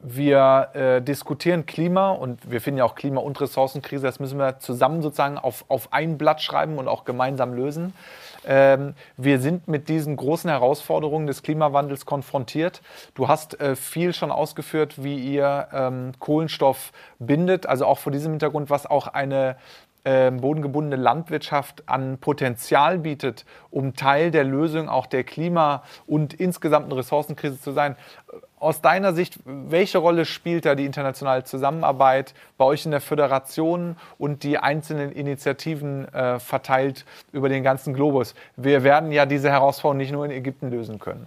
wir 0.00 0.68
äh, 0.74 1.02
diskutieren 1.02 1.66
Klima 1.66 2.10
und 2.10 2.50
wir 2.50 2.60
finden 2.60 2.78
ja 2.78 2.84
auch 2.84 2.94
Klima- 2.94 3.20
und 3.20 3.40
Ressourcenkrise, 3.40 4.06
das 4.06 4.20
müssen 4.20 4.38
wir 4.38 4.60
zusammen 4.60 5.02
sozusagen 5.02 5.38
auf, 5.38 5.64
auf 5.68 5.92
ein 5.92 6.18
Blatt 6.18 6.40
schreiben 6.40 6.78
und 6.78 6.86
auch 6.86 7.04
gemeinsam 7.04 7.52
lösen. 7.52 7.92
Ähm, 8.46 8.94
wir 9.16 9.40
sind 9.40 9.66
mit 9.66 9.88
diesen 9.88 10.16
großen 10.16 10.48
Herausforderungen 10.48 11.26
des 11.26 11.42
Klimawandels 11.42 12.06
konfrontiert. 12.06 12.80
Du 13.14 13.26
hast 13.26 13.60
äh, 13.60 13.74
viel 13.74 14.12
schon 14.12 14.30
ausgeführt, 14.30 15.02
wie 15.02 15.18
ihr 15.18 15.68
ähm, 15.72 16.12
Kohlenstoff 16.20 16.92
bindet, 17.18 17.66
also 17.66 17.84
auch 17.84 17.98
vor 17.98 18.12
diesem 18.12 18.32
Hintergrund, 18.32 18.70
was 18.70 18.86
auch 18.86 19.08
eine 19.08 19.56
äh, 20.08 20.30
bodengebundene 20.30 21.00
Landwirtschaft 21.00 21.82
an 21.86 22.16
Potenzial 22.16 22.98
bietet, 22.98 23.44
um 23.70 23.94
Teil 23.94 24.30
der 24.30 24.44
Lösung 24.44 24.88
auch 24.88 25.06
der 25.06 25.22
Klima- 25.22 25.82
und 26.06 26.32
insgesamten 26.32 26.92
Ressourcenkrise 26.92 27.60
zu 27.60 27.72
sein. 27.72 27.94
Aus 28.58 28.80
deiner 28.80 29.12
Sicht, 29.12 29.38
welche 29.44 29.98
Rolle 29.98 30.24
spielt 30.24 30.64
da 30.64 30.74
die 30.74 30.86
internationale 30.86 31.44
Zusammenarbeit 31.44 32.32
bei 32.56 32.64
euch 32.64 32.86
in 32.86 32.90
der 32.90 33.02
Föderation 33.02 33.96
und 34.18 34.44
die 34.44 34.56
einzelnen 34.56 35.12
Initiativen 35.12 36.08
äh, 36.14 36.38
verteilt 36.40 37.04
über 37.32 37.50
den 37.50 37.62
ganzen 37.62 37.92
Globus? 37.92 38.34
Wir 38.56 38.84
werden 38.84 39.12
ja 39.12 39.26
diese 39.26 39.50
Herausforderung 39.50 39.98
nicht 39.98 40.12
nur 40.12 40.24
in 40.24 40.30
Ägypten 40.30 40.70
lösen 40.70 40.98
können. 40.98 41.26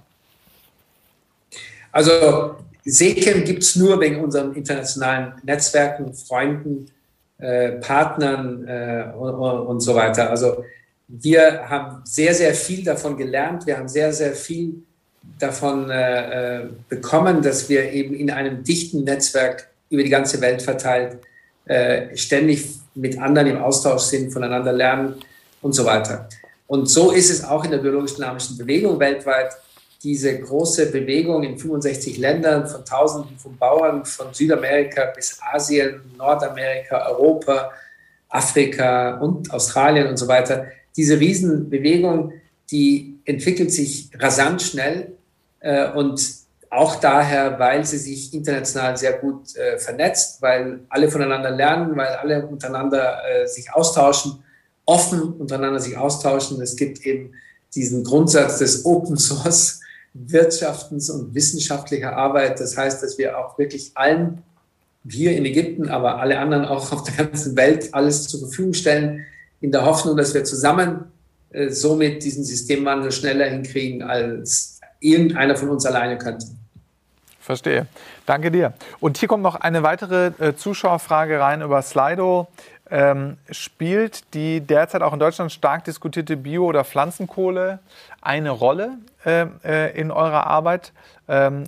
Also 1.92 2.56
SECAM 2.84 3.44
gibt 3.44 3.62
es 3.62 3.76
nur 3.76 4.00
wegen 4.00 4.24
unseren 4.24 4.56
internationalen 4.56 5.34
Netzwerken, 5.44 6.14
Freunden, 6.14 6.88
äh, 7.42 7.72
Partnern 7.74 8.68
äh, 8.68 9.12
und, 9.18 9.82
so 9.82 9.96
weiter. 9.96 10.30
Also 10.30 10.64
wir 11.08 11.68
haben 11.68 12.02
sehr, 12.06 12.34
sehr 12.34 12.54
viel 12.54 12.84
davon 12.84 13.18
gelernt. 13.18 13.66
Wir 13.66 13.78
haben 13.78 13.90
sehr, 13.90 14.14
sehr 14.14 14.34
viel 14.34 14.84
davon 15.40 15.90
äh, 15.90 16.60
äh 16.60 16.70
bekommen, 16.88 17.42
dass 17.42 17.68
wir 17.68 17.92
eben 17.92 18.14
in 18.14 18.32
einem 18.32 18.64
dichten 18.64 19.04
Netzwerk 19.04 19.68
über 19.90 20.04
die 20.04 20.10
ganze 20.10 20.40
Welt 20.40 20.62
verteilt 20.62 21.18
äh, 21.66 22.16
ständig 22.16 22.68
mit 22.96 23.20
anderen 23.20 23.48
im 23.50 23.58
Austausch 23.58 24.04
sind, 24.04 24.32
voneinander 24.32 24.74
lernen 24.74 25.16
und 25.62 25.74
so 25.74 25.86
weiter. 25.86 26.28
Und 26.68 26.90
so 26.90 27.12
ist 27.12 27.30
es 27.30 27.44
auch 27.44 27.66
in 27.66 27.72
der 27.72 27.80
biologisch-dynamischen 27.80 28.58
Bewegung 28.58 29.00
weltweit 29.00 29.52
diese 30.04 30.40
große 30.40 30.92
Bewegung 30.92 31.44
in 31.44 31.58
65 31.58 32.18
Ländern 32.18 32.68
von 32.68 32.84
Tausenden 32.84 33.38
von 33.38 33.56
Bauern 33.58 34.04
von 34.06 34.34
Südamerika 34.34 35.06
bis 35.16 35.40
Asien, 35.54 36.02
Nordamerika, 36.18 37.08
Europa, 37.10 37.72
Afrika 38.30 39.18
und 39.18 39.54
Australien 39.54 40.08
und 40.08 40.18
so 40.18 40.28
weiter. 40.28 40.68
Diese 40.96 41.20
Riesenbewegung, 41.20 42.34
die 42.72 43.20
entwickelt 43.26 43.72
sich 43.72 44.10
rasant 44.18 44.62
schnell 44.62 45.14
äh, 45.60 45.92
und 45.92 46.42
auch 46.72 46.96
daher, 46.96 47.60
weil 47.60 47.86
sie 47.86 47.98
sich 47.98 48.34
international 48.34 48.98
sehr 48.98 49.14
gut 49.14 49.56
äh, 49.56 49.78
vernetzt, 49.78 50.42
weil 50.42 50.80
alle 50.90 51.12
voneinander 51.12 51.52
lernen, 51.52 51.96
weil 51.98 52.08
alle 52.08 52.48
untereinander 52.48 53.18
äh, 53.30 53.48
sich 53.48 53.72
austauschen, 53.74 54.42
offen 54.86 55.34
untereinander 55.34 55.80
sich 55.80 55.98
austauschen. 55.98 56.62
Es 56.62 56.76
gibt 56.76 57.06
eben 57.06 57.34
diesen 57.76 58.04
Grundsatz 58.04 58.60
des 58.60 58.86
Open 58.86 59.18
Source 59.18 59.82
wirtschaftens- 60.14 61.10
und 61.10 61.34
wissenschaftlicher 61.34 62.16
Arbeit. 62.16 62.60
Das 62.60 62.78
heißt, 62.78 63.02
dass 63.02 63.18
wir 63.18 63.38
auch 63.38 63.58
wirklich 63.58 63.92
allen, 63.96 64.44
hier 65.10 65.36
in 65.36 65.46
Ägypten, 65.46 65.90
aber 65.90 66.20
alle 66.20 66.38
anderen 66.38 66.66
auch 66.66 66.92
auf 66.92 67.04
der 67.04 67.26
ganzen 67.26 67.56
Welt, 67.56 67.94
alles 67.94 68.28
zur 68.28 68.42
Verfügung 68.42 68.74
stellen, 68.74 69.26
in 69.62 69.72
der 69.72 69.86
Hoffnung, 69.86 70.18
dass 70.18 70.34
wir 70.34 70.44
zusammen 70.44 71.12
äh, 71.52 71.70
somit 71.70 72.24
diesen 72.24 72.44
Systemwandel 72.44 73.12
schneller 73.12 73.46
hinkriegen, 73.46 74.04
als 74.04 74.80
irgendeiner 75.00 75.56
von 75.56 75.70
uns 75.70 75.86
alleine 75.86 76.18
könnte. 76.18 76.48
Verstehe. 77.40 77.88
Danke 78.26 78.52
dir. 78.52 78.74
Und 79.00 79.18
hier 79.18 79.28
kommt 79.28 79.44
noch 79.44 79.56
eine 79.56 79.84
weitere 79.84 80.28
äh, 80.40 80.56
Zuschauerfrage 80.56 81.40
rein 81.40 81.62
über 81.62 81.82
Slido. 81.82 82.48
Ähm, 82.94 83.38
spielt 83.50 84.34
die 84.34 84.60
derzeit 84.60 85.02
auch 85.02 85.14
in 85.14 85.20
Deutschland 85.20 85.50
stark 85.52 85.86
diskutierte 85.86 86.36
Bio- 86.36 86.66
oder 86.66 86.84
Pflanzenkohle 86.84 87.80
eine 88.22 88.50
Rolle 88.50 88.98
äh, 89.26 89.46
äh, 89.64 89.98
in 89.98 90.12
eurer 90.12 90.46
Arbeit? 90.46 90.92
Ähm, 91.30 91.64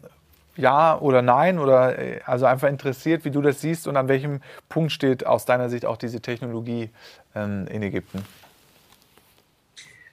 ja 0.57 0.99
oder 0.99 1.21
nein? 1.21 1.59
Oder 1.59 1.97
äh, 1.97 2.19
also 2.25 2.45
einfach 2.45 2.67
interessiert, 2.67 3.23
wie 3.23 3.31
du 3.31 3.41
das 3.41 3.61
siehst 3.61 3.87
und 3.87 3.95
an 3.95 4.09
welchem 4.09 4.41
Punkt 4.67 4.91
steht 4.91 5.25
aus 5.25 5.45
deiner 5.45 5.69
Sicht 5.69 5.85
auch 5.85 5.95
diese 5.95 6.19
Technologie 6.19 6.89
ähm, 7.35 7.67
in 7.71 7.81
Ägypten? 7.83 8.23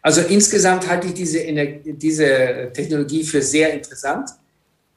Also 0.03 0.21
insgesamt 0.23 0.89
halte 0.89 1.09
ich 1.09 1.15
diese, 1.15 1.41
diese 1.85 2.71
Technologie 2.73 3.25
für 3.25 3.43
sehr 3.43 3.75
interessant. 3.75 4.31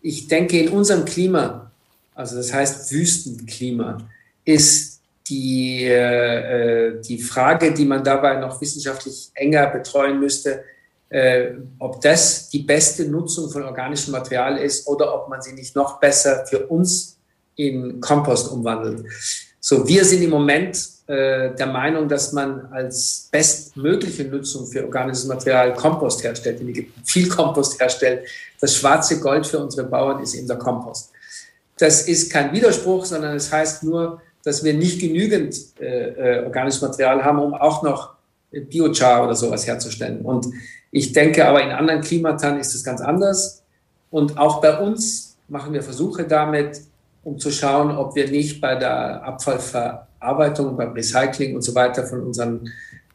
Ich 0.01 0.27
denke, 0.27 0.59
in 0.59 0.69
unserem 0.69 1.05
Klima, 1.05 1.71
also 2.13 2.37
das 2.37 2.53
heißt 2.53 2.91
Wüstenklima, 2.91 3.97
ist 4.45 4.92
die, 5.27 5.85
äh, 5.85 6.99
die 7.01 7.21
Frage, 7.21 7.73
die 7.73 7.85
man 7.85 8.03
dabei 8.03 8.35
noch 8.35 8.59
wissenschaftlich 8.59 9.31
enger 9.33 9.67
betreuen 9.67 10.19
müsste, 10.19 10.63
äh, 11.09 11.51
ob 11.79 12.01
das 12.01 12.49
die 12.49 12.63
beste 12.63 13.05
Nutzung 13.05 13.49
von 13.49 13.63
organischem 13.63 14.11
Material 14.11 14.57
ist 14.57 14.87
oder 14.87 15.13
ob 15.13 15.29
man 15.29 15.41
sie 15.41 15.53
nicht 15.53 15.75
noch 15.75 15.99
besser 15.99 16.45
für 16.47 16.67
uns 16.67 17.17
in 17.55 18.01
Kompost 18.01 18.51
umwandelt. 18.51 19.05
So, 19.59 19.87
wir 19.87 20.03
sind 20.03 20.23
im 20.23 20.31
Moment 20.31 20.77
äh, 21.07 21.53
der 21.55 21.67
Meinung, 21.67 22.09
dass 22.09 22.33
man 22.33 22.65
als 22.71 23.29
bestmögliche 23.31 24.25
Nutzung 24.25 24.65
für 24.67 24.83
organisches 24.83 25.25
Material 25.25 25.73
Kompost 25.73 26.23
herstellt 26.23 26.59
in 26.59 26.69
Ägypten, 26.69 27.01
viel 27.05 27.29
Kompost 27.29 27.79
herstellt. 27.79 28.27
Das 28.59 28.75
schwarze 28.75 29.19
Gold 29.19 29.45
für 29.45 29.59
unsere 29.59 29.87
Bauern 29.87 30.21
ist 30.21 30.33
eben 30.33 30.47
der 30.47 30.57
Kompost. 30.57 31.11
Das 31.77 32.07
ist 32.07 32.31
kein 32.31 32.51
Widerspruch, 32.53 33.05
sondern 33.05 33.35
es 33.35 33.51
heißt 33.51 33.83
nur, 33.83 34.21
dass 34.43 34.63
wir 34.63 34.73
nicht 34.73 34.99
genügend 34.99 35.55
äh, 35.79 36.39
äh, 36.39 36.45
organisches 36.45 36.81
Material 36.81 37.23
haben, 37.23 37.39
um 37.39 37.53
auch 37.53 37.83
noch 37.83 38.13
Biochar 38.51 39.23
oder 39.23 39.35
sowas 39.35 39.65
herzustellen. 39.65 40.21
Und 40.21 40.47
ich 40.91 41.11
denke 41.11 41.47
aber 41.47 41.63
in 41.63 41.71
anderen 41.71 42.01
Klimatan 42.01 42.59
ist 42.59 42.75
es 42.75 42.83
ganz 42.83 43.01
anders. 43.01 43.63
Und 44.11 44.37
auch 44.37 44.61
bei 44.61 44.77
uns 44.77 45.37
machen 45.47 45.73
wir 45.73 45.81
Versuche 45.81 46.25
damit, 46.25 46.81
um 47.23 47.39
zu 47.39 47.49
schauen, 47.51 47.95
ob 47.97 48.15
wir 48.15 48.29
nicht 48.29 48.61
bei 48.61 48.75
der 48.75 49.23
Abfallverarbeitung, 49.23 50.77
beim 50.77 50.91
Recycling 50.91 51.55
und 51.55 51.61
so 51.61 51.73
weiter 51.73 52.05
von 52.05 52.21
unseren 52.21 52.69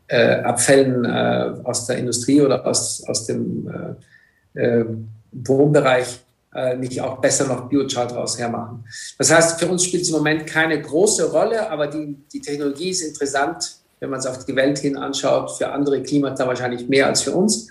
äh, 0.08 0.40
Abfällen 0.40 1.04
äh, 1.04 1.60
aus 1.62 1.86
der 1.86 1.98
Industrie 1.98 2.40
oder 2.40 2.66
aus, 2.66 3.04
aus 3.06 3.26
dem 3.26 3.96
äh, 4.54 4.60
äh 4.60 4.84
Wohnbereich 5.30 6.20
äh, 6.54 6.76
nicht 6.76 7.00
auch 7.00 7.18
besser 7.18 7.46
noch 7.46 7.68
Biochar 7.68 8.06
daraus 8.06 8.38
hermachen. 8.38 8.84
Das 9.18 9.30
heißt, 9.30 9.60
für 9.60 9.68
uns 9.68 9.84
spielt 9.84 10.02
es 10.02 10.08
im 10.08 10.16
Moment 10.16 10.46
keine 10.46 10.80
große 10.80 11.30
Rolle, 11.30 11.70
aber 11.70 11.86
die, 11.86 12.16
die 12.32 12.40
Technologie 12.40 12.90
ist 12.90 13.02
interessant, 13.02 13.76
wenn 14.00 14.10
man 14.10 14.20
es 14.20 14.26
auf 14.26 14.44
die 14.44 14.56
Welt 14.56 14.78
hin 14.78 14.96
anschaut, 14.96 15.56
für 15.56 15.70
andere 15.70 16.02
Klimata 16.02 16.46
wahrscheinlich 16.46 16.88
mehr 16.88 17.06
als 17.06 17.22
für 17.22 17.32
uns. 17.32 17.68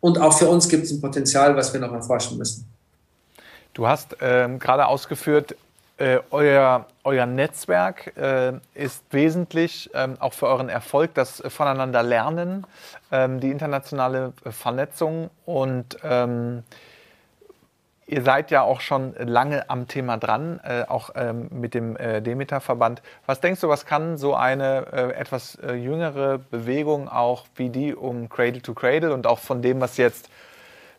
Und 0.00 0.20
auch 0.20 0.36
für 0.36 0.48
uns 0.48 0.68
gibt 0.68 0.84
es 0.84 0.90
ein 0.90 1.00
Potenzial, 1.00 1.56
was 1.56 1.72
wir 1.72 1.80
noch 1.80 1.92
erforschen 1.92 2.36
müssen. 2.36 2.66
Du 3.72 3.86
hast 3.86 4.16
ähm, 4.20 4.58
gerade 4.58 4.86
ausgeführt, 4.86 5.56
äh, 5.96 6.18
euer, 6.30 6.86
euer 7.04 7.24
Netzwerk 7.24 8.16
äh, 8.16 8.52
ist 8.74 9.02
wesentlich 9.10 9.90
ähm, 9.94 10.16
auch 10.18 10.32
für 10.32 10.46
euren 10.46 10.68
Erfolg, 10.68 11.14
das 11.14 11.42
Voneinander 11.48 12.02
lernen, 12.02 12.66
ähm, 13.12 13.40
die 13.40 13.50
internationale 13.50 14.32
Vernetzung 14.50 15.30
und 15.46 15.96
ähm, 16.02 16.64
Ihr 18.06 18.22
seid 18.22 18.50
ja 18.50 18.62
auch 18.62 18.80
schon 18.80 19.14
lange 19.18 19.70
am 19.70 19.88
Thema 19.88 20.18
dran, 20.18 20.60
äh, 20.62 20.84
auch 20.86 21.10
ähm, 21.14 21.48
mit 21.50 21.72
dem 21.72 21.96
äh, 21.96 22.20
Demeter-Verband. 22.20 23.00
Was 23.24 23.40
denkst 23.40 23.62
du, 23.62 23.68
was 23.68 23.86
kann 23.86 24.18
so 24.18 24.34
eine 24.34 24.86
äh, 24.92 25.12
etwas 25.14 25.56
äh, 25.56 25.72
jüngere 25.72 26.38
Bewegung 26.38 27.08
auch 27.08 27.46
wie 27.56 27.70
die 27.70 27.94
um 27.94 28.28
Cradle 28.28 28.60
to 28.60 28.74
Cradle 28.74 29.14
und 29.14 29.26
auch 29.26 29.38
von 29.38 29.62
dem, 29.62 29.80
was 29.80 29.96
jetzt 29.96 30.28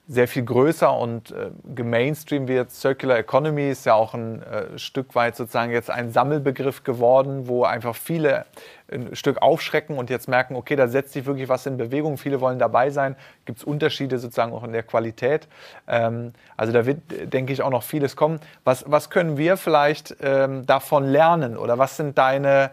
sehr 0.07 0.27
viel 0.27 0.43
größer 0.43 0.95
und 0.95 1.31
äh, 1.31 1.49
gemainstream 1.73 2.47
wird. 2.47 2.71
Circular 2.71 3.17
Economy 3.17 3.69
ist 3.69 3.85
ja 3.85 3.95
auch 3.95 4.13
ein 4.13 4.43
äh, 4.43 4.77
Stück 4.77 5.15
weit 5.15 5.35
sozusagen 5.35 5.71
jetzt 5.71 5.89
ein 5.89 6.11
Sammelbegriff 6.11 6.83
geworden, 6.83 7.47
wo 7.47 7.63
einfach 7.63 7.95
viele 7.95 8.45
ein 8.91 9.15
Stück 9.15 9.41
aufschrecken 9.41 9.97
und 9.97 10.11
jetzt 10.11 10.27
merken, 10.27 10.55
okay, 10.55 10.75
da 10.75 10.87
setzt 10.87 11.13
sich 11.13 11.25
wirklich 11.25 11.49
was 11.49 11.65
in 11.65 11.77
Bewegung. 11.77 12.17
Viele 12.17 12.39
wollen 12.39 12.59
dabei 12.59 12.91
sein. 12.91 13.15
Gibt 13.45 13.59
es 13.59 13.63
Unterschiede 13.63 14.19
sozusagen 14.19 14.53
auch 14.53 14.63
in 14.63 14.73
der 14.73 14.83
Qualität. 14.83 15.47
Ähm, 15.87 16.33
also 16.55 16.71
da 16.71 16.85
wird, 16.85 16.99
denke 17.33 17.51
ich, 17.51 17.63
auch 17.63 17.71
noch 17.71 17.83
vieles 17.83 18.15
kommen. 18.15 18.39
Was, 18.63 18.85
was 18.87 19.09
können 19.09 19.37
wir 19.37 19.57
vielleicht 19.57 20.17
ähm, 20.21 20.67
davon 20.67 21.05
lernen 21.05 21.57
oder 21.57 21.79
was 21.79 21.97
sind 21.97 22.17
deine 22.17 22.69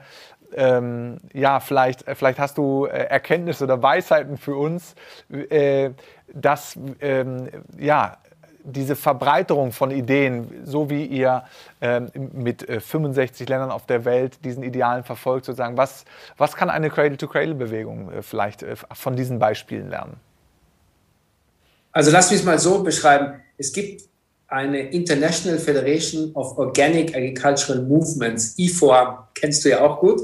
ähm, 0.56 1.18
ja, 1.32 1.60
vielleicht, 1.60 2.04
vielleicht 2.14 2.38
hast 2.38 2.58
du 2.58 2.86
äh, 2.86 3.04
Erkenntnisse 3.04 3.64
oder 3.64 3.82
Weisheiten 3.82 4.38
für 4.38 4.56
uns, 4.56 4.94
äh, 5.30 5.90
dass 6.32 6.78
ähm, 7.00 7.48
ja, 7.78 8.18
diese 8.64 8.96
Verbreiterung 8.96 9.72
von 9.72 9.90
Ideen, 9.90 10.62
so 10.64 10.88
wie 10.88 11.04
ihr 11.04 11.44
ähm, 11.80 12.10
mit 12.32 12.68
äh, 12.68 12.80
65 12.80 13.48
Ländern 13.48 13.70
auf 13.70 13.86
der 13.86 14.04
Welt 14.04 14.44
diesen 14.44 14.62
Idealen 14.62 15.04
verfolgt, 15.04 15.46
sozusagen, 15.46 15.76
was, 15.76 16.04
was 16.36 16.54
kann 16.54 16.70
eine 16.70 16.90
Cradle-to-Cradle-Bewegung 16.90 18.12
äh, 18.12 18.22
vielleicht 18.22 18.62
äh, 18.62 18.76
von 18.76 19.16
diesen 19.16 19.38
Beispielen 19.38 19.90
lernen? 19.90 20.16
Also 21.92 22.10
lass 22.10 22.30
mich 22.30 22.40
es 22.40 22.46
mal 22.46 22.58
so 22.58 22.82
beschreiben. 22.82 23.42
Es 23.58 23.72
gibt 23.72 24.02
eine 24.52 24.90
International 24.90 25.58
Federation 25.58 26.30
of 26.34 26.58
Organic 26.58 27.16
Agricultural 27.16 27.82
Movements, 27.82 28.54
IFOAM, 28.58 29.18
kennst 29.34 29.64
du 29.64 29.70
ja 29.70 29.80
auch 29.80 29.98
gut. 29.98 30.20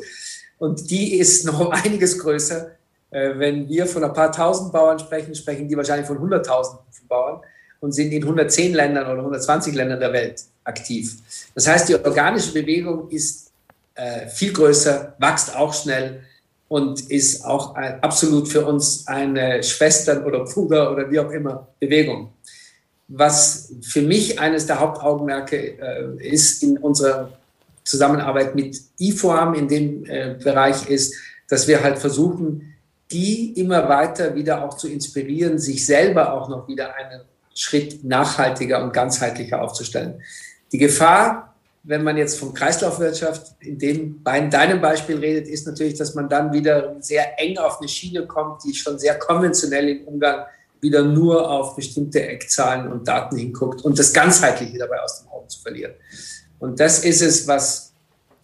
Und 0.59 0.91
die 0.91 1.19
ist 1.19 1.47
noch 1.47 1.71
einiges 1.85 2.19
größer. 2.19 2.73
Äh, 3.11 3.39
wenn 3.39 3.69
wir 3.69 3.87
von 3.87 4.05
ein 4.05 4.13
paar 4.13 4.31
tausend 4.31 4.71
Bauern 4.71 4.99
sprechen, 4.99 5.35
sprechen 5.35 5.67
die 5.67 5.77
wahrscheinlich 5.77 6.07
von 6.07 6.19
hunderttausenden 6.19 6.85
Bauern 7.09 7.41
und 7.81 7.93
sind 7.93 8.13
in 8.13 8.23
110 8.23 8.75
Ländern 8.75 9.05
oder 9.05 9.21
120 9.21 9.75
Ländern 9.75 9.99
der 9.99 10.13
Welt 10.13 10.45
aktiv. 10.65 11.17
Das 11.55 11.67
heißt, 11.67 11.89
die 11.89 11.95
organische 11.95 12.53
Bewegung 12.53 13.09
ist 13.09 13.51
äh, 13.95 14.29
viel 14.29 14.53
größer, 14.53 15.15
wächst 15.19 15.57
auch 15.57 15.73
schnell. 15.73 16.23
und 16.69 17.11
ist 17.11 17.47
auch 17.47 17.77
ein, 17.77 18.03
absolut 18.03 18.47
für 18.47 18.67
uns 18.67 19.07
eine 19.07 19.63
Schwestern- 19.63 20.23
oder 20.27 20.45
Bruder- 20.45 20.93
oder 20.93 21.11
wie 21.11 21.19
auch 21.19 21.31
immer 21.31 21.67
Bewegung. 21.81 22.31
Was 23.09 23.73
für 23.83 24.03
mich 24.03 24.39
eines 24.39 24.67
der 24.67 24.81
Hauptaugenmerke 24.81 25.79
äh, 25.81 26.29
ist 26.29 26.63
in 26.63 26.79
unserer 26.79 27.33
Zusammenarbeit 27.83 28.55
mit 28.55 28.79
IFOAM 28.99 29.55
in 29.55 29.69
dem 29.69 30.05
äh, 30.05 30.37
Bereich 30.43 30.89
ist, 30.89 31.15
dass 31.49 31.67
wir 31.67 31.83
halt 31.83 31.99
versuchen, 31.99 32.75
die 33.11 33.59
immer 33.59 33.89
weiter 33.89 34.35
wieder 34.35 34.63
auch 34.63 34.75
zu 34.75 34.89
inspirieren, 34.89 35.59
sich 35.59 35.87
selber 35.87 36.35
auch 36.35 36.49
noch 36.51 36.69
wieder 36.69 36.95
einen 36.95 37.23
Schritt 37.55 38.05
nachhaltiger 38.05 38.83
und 38.83 38.93
ganzheitlicher 38.93 39.63
aufzustellen. 39.63 40.23
Die 40.71 40.79
Gefahr, 40.79 41.55
wenn 41.83 42.05
man 42.05 42.19
jetzt 42.19 42.39
von 42.39 42.53
Kreislaufwirtschaft 42.53 43.55
in 43.61 43.79
dem, 43.79 44.23
bei 44.23 44.41
deinem 44.41 44.81
Beispiel 44.81 45.17
redet, 45.17 45.49
ist 45.49 45.67
natürlich, 45.67 45.95
dass 45.95 46.15
man 46.15 46.29
dann 46.29 46.53
wieder 46.53 46.97
sehr 47.01 47.41
eng 47.41 47.57
auf 47.57 47.81
eine 47.81 47.89
Schiene 47.89 48.27
kommt, 48.27 48.65
die 48.65 48.75
schon 48.75 48.99
sehr 48.99 49.19
konventionell 49.19 49.89
im 49.89 50.05
Umgang 50.05 50.45
wieder 50.81 51.03
nur 51.03 51.51
auf 51.51 51.77
bestimmte 51.77 52.23
Eckzahlen 52.23 52.91
und 52.91 53.07
Daten 53.09 53.37
hinguckt 53.37 53.83
und 53.83 53.99
das 53.99 54.13
Ganzheitliche 54.13 54.79
dabei 54.79 55.01
aus 55.01 55.21
dem 55.21 55.29
Auge 55.29 55.49
zu 55.49 55.61
verlieren. 55.61 55.93
Und 56.59 56.81
das 56.81 57.05
ist 57.05 57.23
es, 57.23 57.47
was 57.47 57.89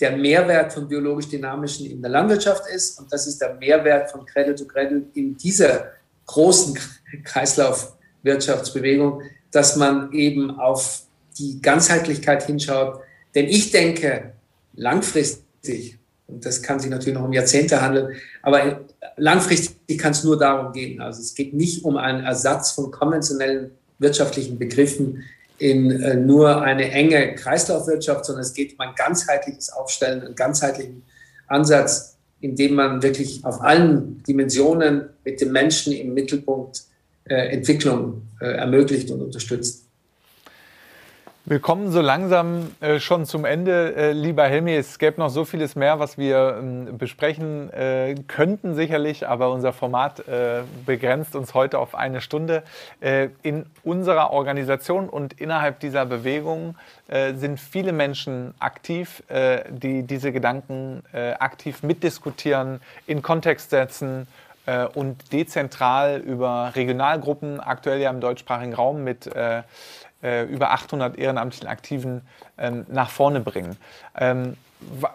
der 0.00 0.16
Mehrwert 0.16 0.72
von 0.72 0.88
biologisch-dynamischen 0.88 1.90
in 1.90 2.02
der 2.02 2.10
Landwirtschaft 2.10 2.64
ist. 2.74 2.98
Und 2.98 3.12
das 3.12 3.26
ist 3.26 3.40
der 3.40 3.54
Mehrwert 3.54 4.10
von 4.10 4.26
Cradle 4.26 4.54
to 4.54 4.64
Cradle 4.64 5.04
in 5.14 5.36
dieser 5.36 5.92
großen 6.26 6.78
Kreislaufwirtschaftsbewegung, 7.24 9.22
dass 9.50 9.76
man 9.76 10.12
eben 10.12 10.58
auf 10.58 11.02
die 11.38 11.60
Ganzheitlichkeit 11.62 12.44
hinschaut. 12.44 13.00
Denn 13.34 13.46
ich 13.46 13.70
denke, 13.70 14.32
langfristig, 14.74 15.98
und 16.26 16.44
das 16.44 16.62
kann 16.62 16.80
sich 16.80 16.90
natürlich 16.90 17.14
noch 17.14 17.24
um 17.24 17.32
Jahrzehnte 17.32 17.80
handeln, 17.80 18.16
aber 18.42 18.80
langfristig 19.16 19.98
kann 19.98 20.12
es 20.12 20.24
nur 20.24 20.38
darum 20.38 20.72
gehen. 20.72 21.00
Also 21.00 21.20
es 21.20 21.34
geht 21.34 21.54
nicht 21.54 21.84
um 21.84 21.96
einen 21.96 22.24
Ersatz 22.24 22.72
von 22.72 22.90
konventionellen 22.90 23.70
wirtschaftlichen 23.98 24.58
Begriffen, 24.58 25.24
in 25.58 25.90
äh, 25.90 26.16
nur 26.16 26.62
eine 26.62 26.90
enge 26.90 27.34
Kreislaufwirtschaft, 27.36 28.24
sondern 28.24 28.42
es 28.42 28.54
geht 28.54 28.74
um 28.74 28.80
ein 28.80 28.94
ganzheitliches 28.96 29.72
Aufstellen, 29.72 30.22
einen 30.22 30.34
ganzheitlichen 30.34 31.02
Ansatz, 31.46 32.16
in 32.40 32.56
dem 32.56 32.74
man 32.74 33.02
wirklich 33.02 33.44
auf 33.44 33.62
allen 33.62 34.22
Dimensionen 34.24 35.10
mit 35.24 35.40
dem 35.40 35.52
Menschen 35.52 35.92
im 35.92 36.12
Mittelpunkt 36.12 36.82
äh, 37.24 37.52
Entwicklung 37.54 38.22
äh, 38.40 38.46
ermöglicht 38.46 39.10
und 39.10 39.22
unterstützt. 39.22 39.83
Wir 41.46 41.60
kommen 41.60 41.90
so 41.92 42.00
langsam 42.00 42.74
äh, 42.80 42.98
schon 42.98 43.26
zum 43.26 43.44
Ende, 43.44 43.94
äh, 43.96 44.12
lieber 44.12 44.44
Helmi. 44.44 44.74
Es 44.74 44.98
gäbe 44.98 45.20
noch 45.20 45.28
so 45.28 45.44
vieles 45.44 45.76
mehr, 45.76 45.98
was 45.98 46.16
wir 46.16 46.56
ähm, 46.58 46.96
besprechen 46.96 47.70
äh, 47.70 48.14
könnten, 48.28 48.74
sicherlich, 48.74 49.28
aber 49.28 49.50
unser 49.50 49.74
Format 49.74 50.26
äh, 50.26 50.62
begrenzt 50.86 51.36
uns 51.36 51.52
heute 51.52 51.80
auf 51.80 51.94
eine 51.94 52.22
Stunde. 52.22 52.62
Äh, 53.02 53.28
in 53.42 53.66
unserer 53.82 54.30
Organisation 54.30 55.10
und 55.10 55.38
innerhalb 55.38 55.80
dieser 55.80 56.06
Bewegung 56.06 56.76
äh, 57.08 57.34
sind 57.34 57.60
viele 57.60 57.92
Menschen 57.92 58.54
aktiv, 58.58 59.22
die 59.68 60.02
diese 60.04 60.32
Gedanken 60.32 61.02
aktiv 61.12 61.82
mitdiskutieren, 61.82 62.80
in 63.06 63.22
Kontext 63.22 63.70
setzen 63.70 64.26
und 64.94 65.32
dezentral 65.32 66.18
über 66.20 66.72
Regionalgruppen, 66.74 67.60
aktuell 67.60 68.00
ja 68.00 68.10
im 68.10 68.20
deutschsprachigen 68.20 68.72
Raum 68.72 69.04
mit 69.04 69.26
äh, 69.26 69.62
über 70.44 70.70
800 70.70 71.18
ehrenamtlichen 71.18 71.68
Aktiven 71.68 72.22
ähm, 72.58 72.86
nach 72.88 73.10
vorne 73.10 73.40
bringen. 73.40 73.76
Ähm, 74.16 74.56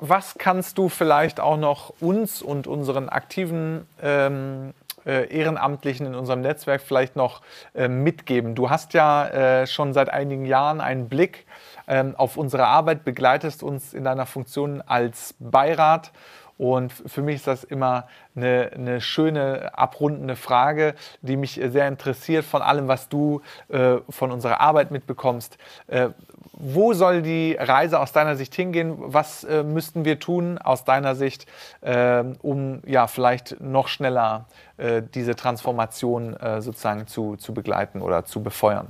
was 0.02 0.36
kannst 0.38 0.78
du 0.78 0.90
vielleicht 0.90 1.40
auch 1.40 1.58
noch 1.58 1.94
uns 2.00 2.42
und 2.42 2.68
unseren 2.68 3.10
aktiven 3.10 3.88
ähm, 4.02 4.74
äh, 5.06 5.28
Ehrenamtlichen 5.28 6.08
in 6.08 6.16
unserem 6.16 6.42
Netzwerk 6.42 6.82
vielleicht 6.82 7.16
noch 7.16 7.42
äh, 7.76 7.88
mitgeben? 7.88 8.56
Du 8.56 8.70
hast 8.70 8.94
ja 8.94 9.28
äh, 9.28 9.68
schon 9.68 9.94
seit 9.94 10.10
einigen 10.10 10.46
Jahren 10.46 10.82
einen 10.82 11.08
Blick 11.08 11.46
ähm, 11.88 12.16
auf 12.18 12.38
unsere 12.38 12.66
Arbeit, 12.66 13.04
begleitest 13.04 13.64
uns 13.64 13.94
in 13.94 14.04
deiner 14.04 14.26
Funktion 14.26 14.82
als 14.86 15.36
Beirat 15.40 16.12
und 16.60 16.92
für 16.92 17.22
mich 17.22 17.38
ist 17.38 17.48
das 17.48 17.64
immer 17.64 18.10
eine, 18.36 18.72
eine 18.76 19.00
schöne, 19.00 19.78
abrundende 19.78 20.36
Frage, 20.36 20.94
die 21.22 21.38
mich 21.38 21.54
sehr 21.54 21.88
interessiert 21.88 22.44
von 22.44 22.62
allem, 22.62 22.90
was 22.90 23.08
du 23.08 23.42
äh, 23.70 24.00
von 24.10 24.30
unserer 24.30 24.60
Arbeit 24.60 24.92
mitbekommst. 24.92 25.58
Äh, 25.88 26.10
wo 26.52 26.94
soll 26.94 27.22
die 27.22 27.56
Reise 27.58 27.98
aus 27.98 28.12
deiner 28.12 28.36
Sicht 28.36 28.54
hingehen? 28.54 28.96
Was 28.98 29.46
äh, 29.46 29.64
müssten 29.64 30.04
wir 30.04 30.20
tun 30.20 30.58
aus 30.58 30.84
deiner 30.84 31.16
Sicht, 31.16 31.46
äh, 31.80 32.26
um 32.42 32.82
ja 32.86 33.08
vielleicht 33.08 33.62
noch 33.62 33.88
schneller 33.88 34.46
äh, 34.76 35.02
diese 35.16 35.38
Transformation 35.38 36.36
äh, 36.36 36.62
sozusagen 36.62 37.08
zu, 37.08 37.38
zu 37.38 37.54
begleiten 37.54 38.02
oder 38.02 38.26
zu 38.26 38.44
befeuern? 38.44 38.88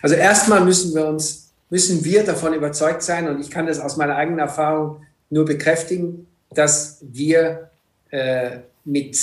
Also 0.00 0.14
erstmal 0.14 0.62
müssen 0.62 0.94
wir 0.94 1.06
uns, 1.06 1.52
müssen 1.68 2.02
wir 2.02 2.24
davon 2.24 2.54
überzeugt 2.54 3.02
sein, 3.02 3.28
und 3.28 3.42
ich 3.42 3.50
kann 3.50 3.66
das 3.66 3.78
aus 3.78 3.98
meiner 3.98 4.16
eigenen 4.16 4.38
Erfahrung 4.38 5.02
nur 5.30 5.44
bekräftigen, 5.44 6.26
dass 6.54 6.98
wir 7.00 7.70
äh, 8.10 8.58
mit 8.84 9.16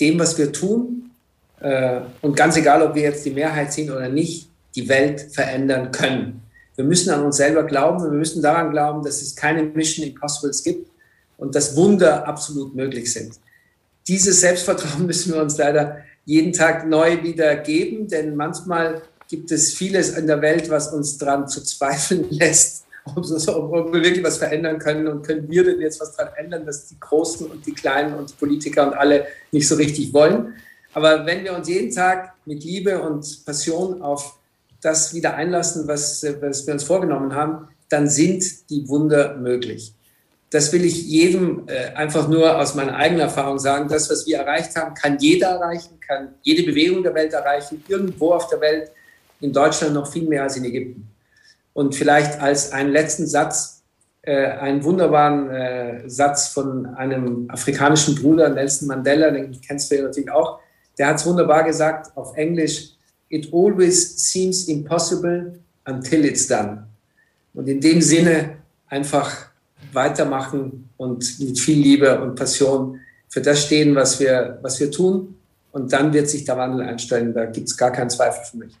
dem, 0.00 0.18
was 0.18 0.36
wir 0.38 0.52
tun, 0.52 1.10
äh, 1.60 2.00
und 2.22 2.36
ganz 2.36 2.56
egal, 2.56 2.82
ob 2.82 2.94
wir 2.94 3.02
jetzt 3.02 3.24
die 3.24 3.30
Mehrheit 3.30 3.72
sind 3.72 3.90
oder 3.90 4.08
nicht, 4.08 4.48
die 4.74 4.88
Welt 4.88 5.20
verändern 5.32 5.90
können. 5.90 6.42
Wir 6.76 6.84
müssen 6.84 7.10
an 7.10 7.24
uns 7.24 7.36
selber 7.36 7.64
glauben 7.64 8.02
und 8.02 8.10
wir 8.10 8.18
müssen 8.18 8.42
daran 8.42 8.70
glauben, 8.70 9.04
dass 9.04 9.20
es 9.20 9.36
keine 9.36 9.62
Mission 9.62 10.06
Impossibles 10.06 10.62
gibt 10.62 10.90
und 11.36 11.54
dass 11.54 11.76
Wunder 11.76 12.26
absolut 12.26 12.74
möglich 12.74 13.12
sind. 13.12 13.34
Dieses 14.08 14.40
Selbstvertrauen 14.40 15.06
müssen 15.06 15.34
wir 15.34 15.42
uns 15.42 15.58
leider 15.58 15.98
jeden 16.24 16.52
Tag 16.52 16.86
neu 16.88 17.22
wieder 17.22 17.56
geben, 17.56 18.08
denn 18.08 18.36
manchmal 18.36 19.02
gibt 19.28 19.52
es 19.52 19.74
vieles 19.74 20.16
in 20.16 20.26
der 20.26 20.40
Welt, 20.42 20.70
was 20.70 20.92
uns 20.92 21.18
daran 21.18 21.48
zu 21.48 21.62
zweifeln 21.62 22.26
lässt, 22.30 22.84
ob, 23.14 23.72
ob, 23.72 23.92
wir 23.92 24.02
wirklich 24.02 24.24
was 24.24 24.38
verändern 24.38 24.78
können 24.78 25.06
und 25.06 25.26
können 25.26 25.48
wir 25.50 25.64
denn 25.64 25.80
jetzt 25.80 26.00
was 26.00 26.16
daran 26.16 26.34
ändern, 26.36 26.66
dass 26.66 26.86
die 26.86 26.98
Großen 26.98 27.46
und 27.46 27.66
die 27.66 27.72
Kleinen 27.72 28.14
und 28.14 28.30
die 28.30 28.34
Politiker 28.34 28.86
und 28.86 28.94
alle 28.94 29.26
nicht 29.52 29.68
so 29.68 29.74
richtig 29.76 30.12
wollen. 30.12 30.54
Aber 30.92 31.24
wenn 31.24 31.44
wir 31.44 31.54
uns 31.54 31.68
jeden 31.68 31.94
Tag 31.94 32.34
mit 32.46 32.64
Liebe 32.64 33.00
und 33.00 33.44
Passion 33.44 34.02
auf 34.02 34.38
das 34.80 35.14
wieder 35.14 35.34
einlassen, 35.34 35.86
was, 35.86 36.24
was 36.40 36.66
wir 36.66 36.74
uns 36.74 36.84
vorgenommen 36.84 37.34
haben, 37.34 37.68
dann 37.88 38.08
sind 38.08 38.70
die 38.70 38.88
Wunder 38.88 39.36
möglich. 39.36 39.94
Das 40.50 40.72
will 40.72 40.84
ich 40.84 41.06
jedem 41.06 41.68
äh, 41.68 41.94
einfach 41.94 42.28
nur 42.28 42.58
aus 42.58 42.74
meiner 42.74 42.96
eigenen 42.96 43.20
Erfahrung 43.20 43.58
sagen. 43.58 43.88
Das, 43.88 44.10
was 44.10 44.26
wir 44.26 44.38
erreicht 44.38 44.74
haben, 44.74 44.94
kann 44.94 45.18
jeder 45.20 45.48
erreichen, 45.48 46.00
kann 46.00 46.34
jede 46.42 46.64
Bewegung 46.64 47.02
der 47.02 47.14
Welt 47.14 47.32
erreichen, 47.32 47.84
irgendwo 47.86 48.32
auf 48.32 48.48
der 48.48 48.60
Welt, 48.60 48.90
in 49.40 49.52
Deutschland 49.52 49.94
noch 49.94 50.10
viel 50.10 50.28
mehr 50.28 50.42
als 50.42 50.56
in 50.56 50.64
Ägypten. 50.64 51.09
Und 51.80 51.94
vielleicht 51.94 52.38
als 52.42 52.72
einen 52.72 52.92
letzten 52.92 53.26
Satz, 53.26 53.82
äh, 54.20 54.48
einen 54.48 54.84
wunderbaren 54.84 55.48
äh, 55.48 56.10
Satz 56.10 56.48
von 56.48 56.84
einem 56.84 57.48
afrikanischen 57.48 58.16
Bruder, 58.16 58.50
Nelson 58.50 58.86
Mandela, 58.86 59.30
den 59.30 59.58
kennst 59.62 59.90
du 59.90 59.96
ja 59.96 60.02
natürlich 60.02 60.30
auch, 60.30 60.58
der 60.98 61.06
hat 61.06 61.16
es 61.16 61.24
wunderbar 61.24 61.64
gesagt 61.64 62.14
auf 62.18 62.36
Englisch, 62.36 62.90
It 63.30 63.48
always 63.54 64.30
seems 64.30 64.68
impossible 64.68 65.58
until 65.86 66.26
it's 66.26 66.46
done. 66.46 66.86
Und 67.54 67.66
in 67.66 67.80
dem 67.80 68.02
Sinne 68.02 68.58
einfach 68.86 69.46
weitermachen 69.94 70.90
und 70.98 71.40
mit 71.40 71.58
viel 71.58 71.80
Liebe 71.80 72.20
und 72.20 72.34
Passion 72.34 73.00
für 73.26 73.40
das 73.40 73.64
stehen, 73.64 73.94
was 73.94 74.20
wir, 74.20 74.58
was 74.60 74.78
wir 74.80 74.90
tun. 74.90 75.34
Und 75.72 75.90
dann 75.90 76.12
wird 76.12 76.28
sich 76.28 76.44
der 76.44 76.58
Wandel 76.58 76.82
einstellen. 76.82 77.32
Da 77.32 77.46
gibt 77.46 77.68
es 77.68 77.74
gar 77.74 77.90
keinen 77.90 78.10
Zweifel 78.10 78.44
für 78.44 78.58
mich. 78.58 78.74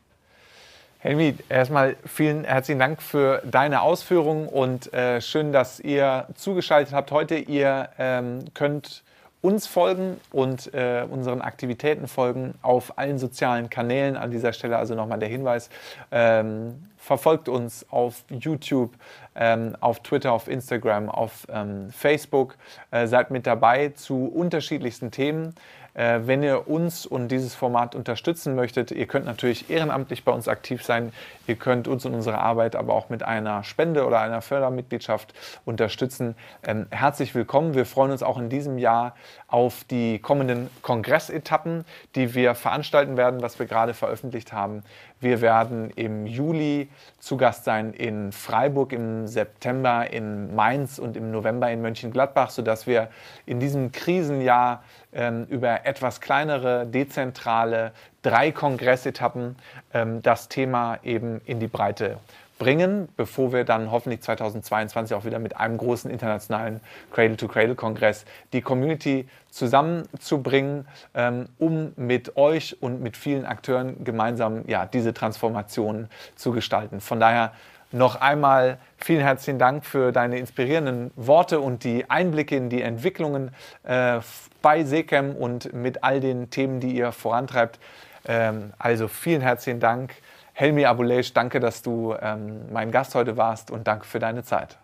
Helmi, 1.02 1.34
erstmal 1.48 1.96
vielen 2.04 2.44
herzlichen 2.44 2.78
Dank 2.78 3.00
für 3.00 3.40
deine 3.46 3.80
Ausführungen 3.80 4.46
und 4.46 4.92
äh, 4.92 5.22
schön, 5.22 5.50
dass 5.50 5.80
ihr 5.80 6.26
zugeschaltet 6.34 6.92
habt 6.92 7.10
heute. 7.10 7.36
Ihr 7.36 7.88
ähm, 7.98 8.44
könnt 8.52 9.02
uns 9.40 9.66
folgen 9.66 10.20
und 10.30 10.74
äh, 10.74 11.06
unseren 11.08 11.40
Aktivitäten 11.40 12.06
folgen 12.06 12.52
auf 12.60 12.98
allen 12.98 13.18
sozialen 13.18 13.70
Kanälen. 13.70 14.18
An 14.18 14.30
dieser 14.30 14.52
Stelle 14.52 14.76
also 14.76 14.94
nochmal 14.94 15.18
der 15.18 15.30
Hinweis. 15.30 15.70
Ähm, 16.10 16.90
verfolgt 16.98 17.48
uns 17.48 17.86
auf 17.88 18.22
YouTube, 18.28 18.92
ähm, 19.34 19.76
auf 19.80 20.00
Twitter, 20.00 20.32
auf 20.32 20.48
Instagram, 20.48 21.08
auf 21.08 21.46
ähm, 21.50 21.88
Facebook. 21.90 22.56
Äh, 22.90 23.06
seid 23.06 23.30
mit 23.30 23.46
dabei 23.46 23.88
zu 23.88 24.26
unterschiedlichsten 24.26 25.10
Themen. 25.10 25.54
Äh, 25.94 26.20
wenn 26.24 26.42
ihr 26.42 26.68
uns 26.68 27.06
und 27.06 27.28
dieses 27.28 27.54
Format 27.54 27.94
unterstützen 27.94 28.54
möchtet, 28.54 28.90
ihr 28.90 29.06
könnt 29.06 29.26
natürlich 29.26 29.70
ehrenamtlich 29.70 30.24
bei 30.24 30.32
uns 30.32 30.48
aktiv 30.48 30.84
sein. 30.84 31.12
Ihr 31.46 31.56
könnt 31.56 31.88
uns 31.88 32.04
und 32.04 32.14
unsere 32.14 32.38
Arbeit 32.38 32.76
aber 32.76 32.94
auch 32.94 33.08
mit 33.08 33.22
einer 33.22 33.64
Spende 33.64 34.06
oder 34.06 34.20
einer 34.20 34.42
Fördermitgliedschaft 34.42 35.34
unterstützen. 35.64 36.36
Ähm, 36.62 36.86
herzlich 36.90 37.34
willkommen. 37.34 37.74
Wir 37.74 37.86
freuen 37.86 38.12
uns 38.12 38.22
auch 38.22 38.38
in 38.38 38.48
diesem 38.48 38.78
Jahr 38.78 39.14
auf 39.48 39.84
die 39.84 40.18
kommenden 40.20 40.70
Kongressetappen, 40.82 41.84
die 42.14 42.34
wir 42.34 42.54
veranstalten 42.54 43.16
werden, 43.16 43.42
was 43.42 43.58
wir 43.58 43.66
gerade 43.66 43.94
veröffentlicht 43.94 44.52
haben. 44.52 44.82
Wir 45.20 45.42
werden 45.42 45.90
im 45.96 46.26
Juli 46.26 46.88
zu 47.18 47.36
Gast 47.36 47.64
sein 47.64 47.92
in 47.92 48.32
Freiburg, 48.32 48.92
im 48.92 49.26
September 49.26 50.10
in 50.10 50.54
Mainz 50.54 50.98
und 50.98 51.16
im 51.16 51.30
November 51.30 51.70
in 51.70 51.82
Mönchengladbach, 51.82 52.50
sodass 52.50 52.86
wir 52.86 53.08
in 53.44 53.60
diesem 53.60 53.92
Krisenjahr 53.92 54.82
ähm, 55.12 55.46
über 55.48 55.86
etwas 55.86 56.20
kleinere, 56.20 56.86
dezentrale, 56.86 57.92
drei 58.22 58.52
Kongressetappen 58.52 59.56
ähm, 59.92 60.22
das 60.22 60.48
Thema 60.48 60.98
eben 61.02 61.40
in 61.44 61.60
die 61.60 61.68
Breite 61.68 62.18
bringen, 62.60 63.08
bevor 63.16 63.52
wir 63.52 63.64
dann 63.64 63.90
hoffentlich 63.90 64.20
2022 64.20 65.16
auch 65.16 65.24
wieder 65.24 65.38
mit 65.38 65.56
einem 65.56 65.78
großen 65.78 66.10
internationalen 66.10 66.80
Cradle-to-Cradle-Kongress 67.10 68.26
die 68.52 68.60
Community 68.60 69.26
zusammenzubringen, 69.50 70.86
ähm, 71.14 71.48
um 71.58 71.92
mit 71.96 72.36
euch 72.36 72.76
und 72.82 73.00
mit 73.00 73.16
vielen 73.16 73.46
Akteuren 73.46 74.04
gemeinsam 74.04 74.62
ja, 74.68 74.84
diese 74.84 75.14
Transformation 75.14 76.08
zu 76.36 76.52
gestalten. 76.52 77.00
Von 77.00 77.18
daher 77.18 77.52
noch 77.92 78.20
einmal 78.20 78.78
vielen 78.98 79.22
herzlichen 79.22 79.58
Dank 79.58 79.84
für 79.84 80.12
deine 80.12 80.38
inspirierenden 80.38 81.10
Worte 81.16 81.60
und 81.60 81.82
die 81.82 82.08
Einblicke 82.08 82.56
in 82.56 82.68
die 82.68 82.82
Entwicklungen 82.82 83.52
äh, 83.84 84.20
bei 84.62 84.84
Secam 84.84 85.36
und 85.36 85.72
mit 85.72 86.04
all 86.04 86.20
den 86.20 86.50
Themen, 86.50 86.80
die 86.80 86.96
ihr 86.96 87.12
vorantreibt. 87.12 87.78
Ähm, 88.26 88.72
also 88.78 89.08
vielen 89.08 89.40
herzlichen 89.40 89.80
Dank. 89.80 90.14
Helmi 90.52 90.84
Abuleish, 90.84 91.32
danke, 91.32 91.60
dass 91.60 91.82
du 91.82 92.14
ähm, 92.20 92.70
mein 92.72 92.90
Gast 92.90 93.14
heute 93.14 93.36
warst 93.36 93.70
und 93.70 93.86
danke 93.86 94.06
für 94.06 94.18
deine 94.18 94.44
Zeit. 94.44 94.76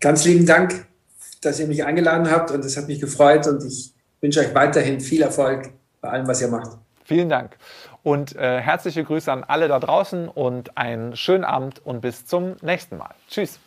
Ganz 0.00 0.24
lieben 0.24 0.46
Dank, 0.46 0.86
dass 1.40 1.60
ihr 1.60 1.66
mich 1.66 1.84
eingeladen 1.84 2.30
habt 2.30 2.50
und 2.50 2.64
es 2.64 2.76
hat 2.76 2.88
mich 2.88 3.00
gefreut 3.00 3.46
und 3.46 3.64
ich 3.64 3.92
wünsche 4.20 4.40
euch 4.40 4.54
weiterhin 4.54 5.00
viel 5.00 5.22
Erfolg 5.22 5.70
bei 6.00 6.10
allem, 6.10 6.26
was 6.26 6.40
ihr 6.40 6.48
macht. 6.48 6.78
Vielen 7.04 7.28
Dank 7.28 7.56
und 8.08 8.36
äh, 8.36 8.60
herzliche 8.60 9.04
Grüße 9.04 9.30
an 9.30 9.44
alle 9.44 9.68
da 9.68 9.78
draußen 9.78 10.28
und 10.28 10.78
einen 10.78 11.14
schönen 11.14 11.44
Abend 11.44 11.84
und 11.84 12.00
bis 12.00 12.26
zum 12.26 12.56
nächsten 12.62 12.96
Mal. 12.96 13.14
Tschüss. 13.28 13.58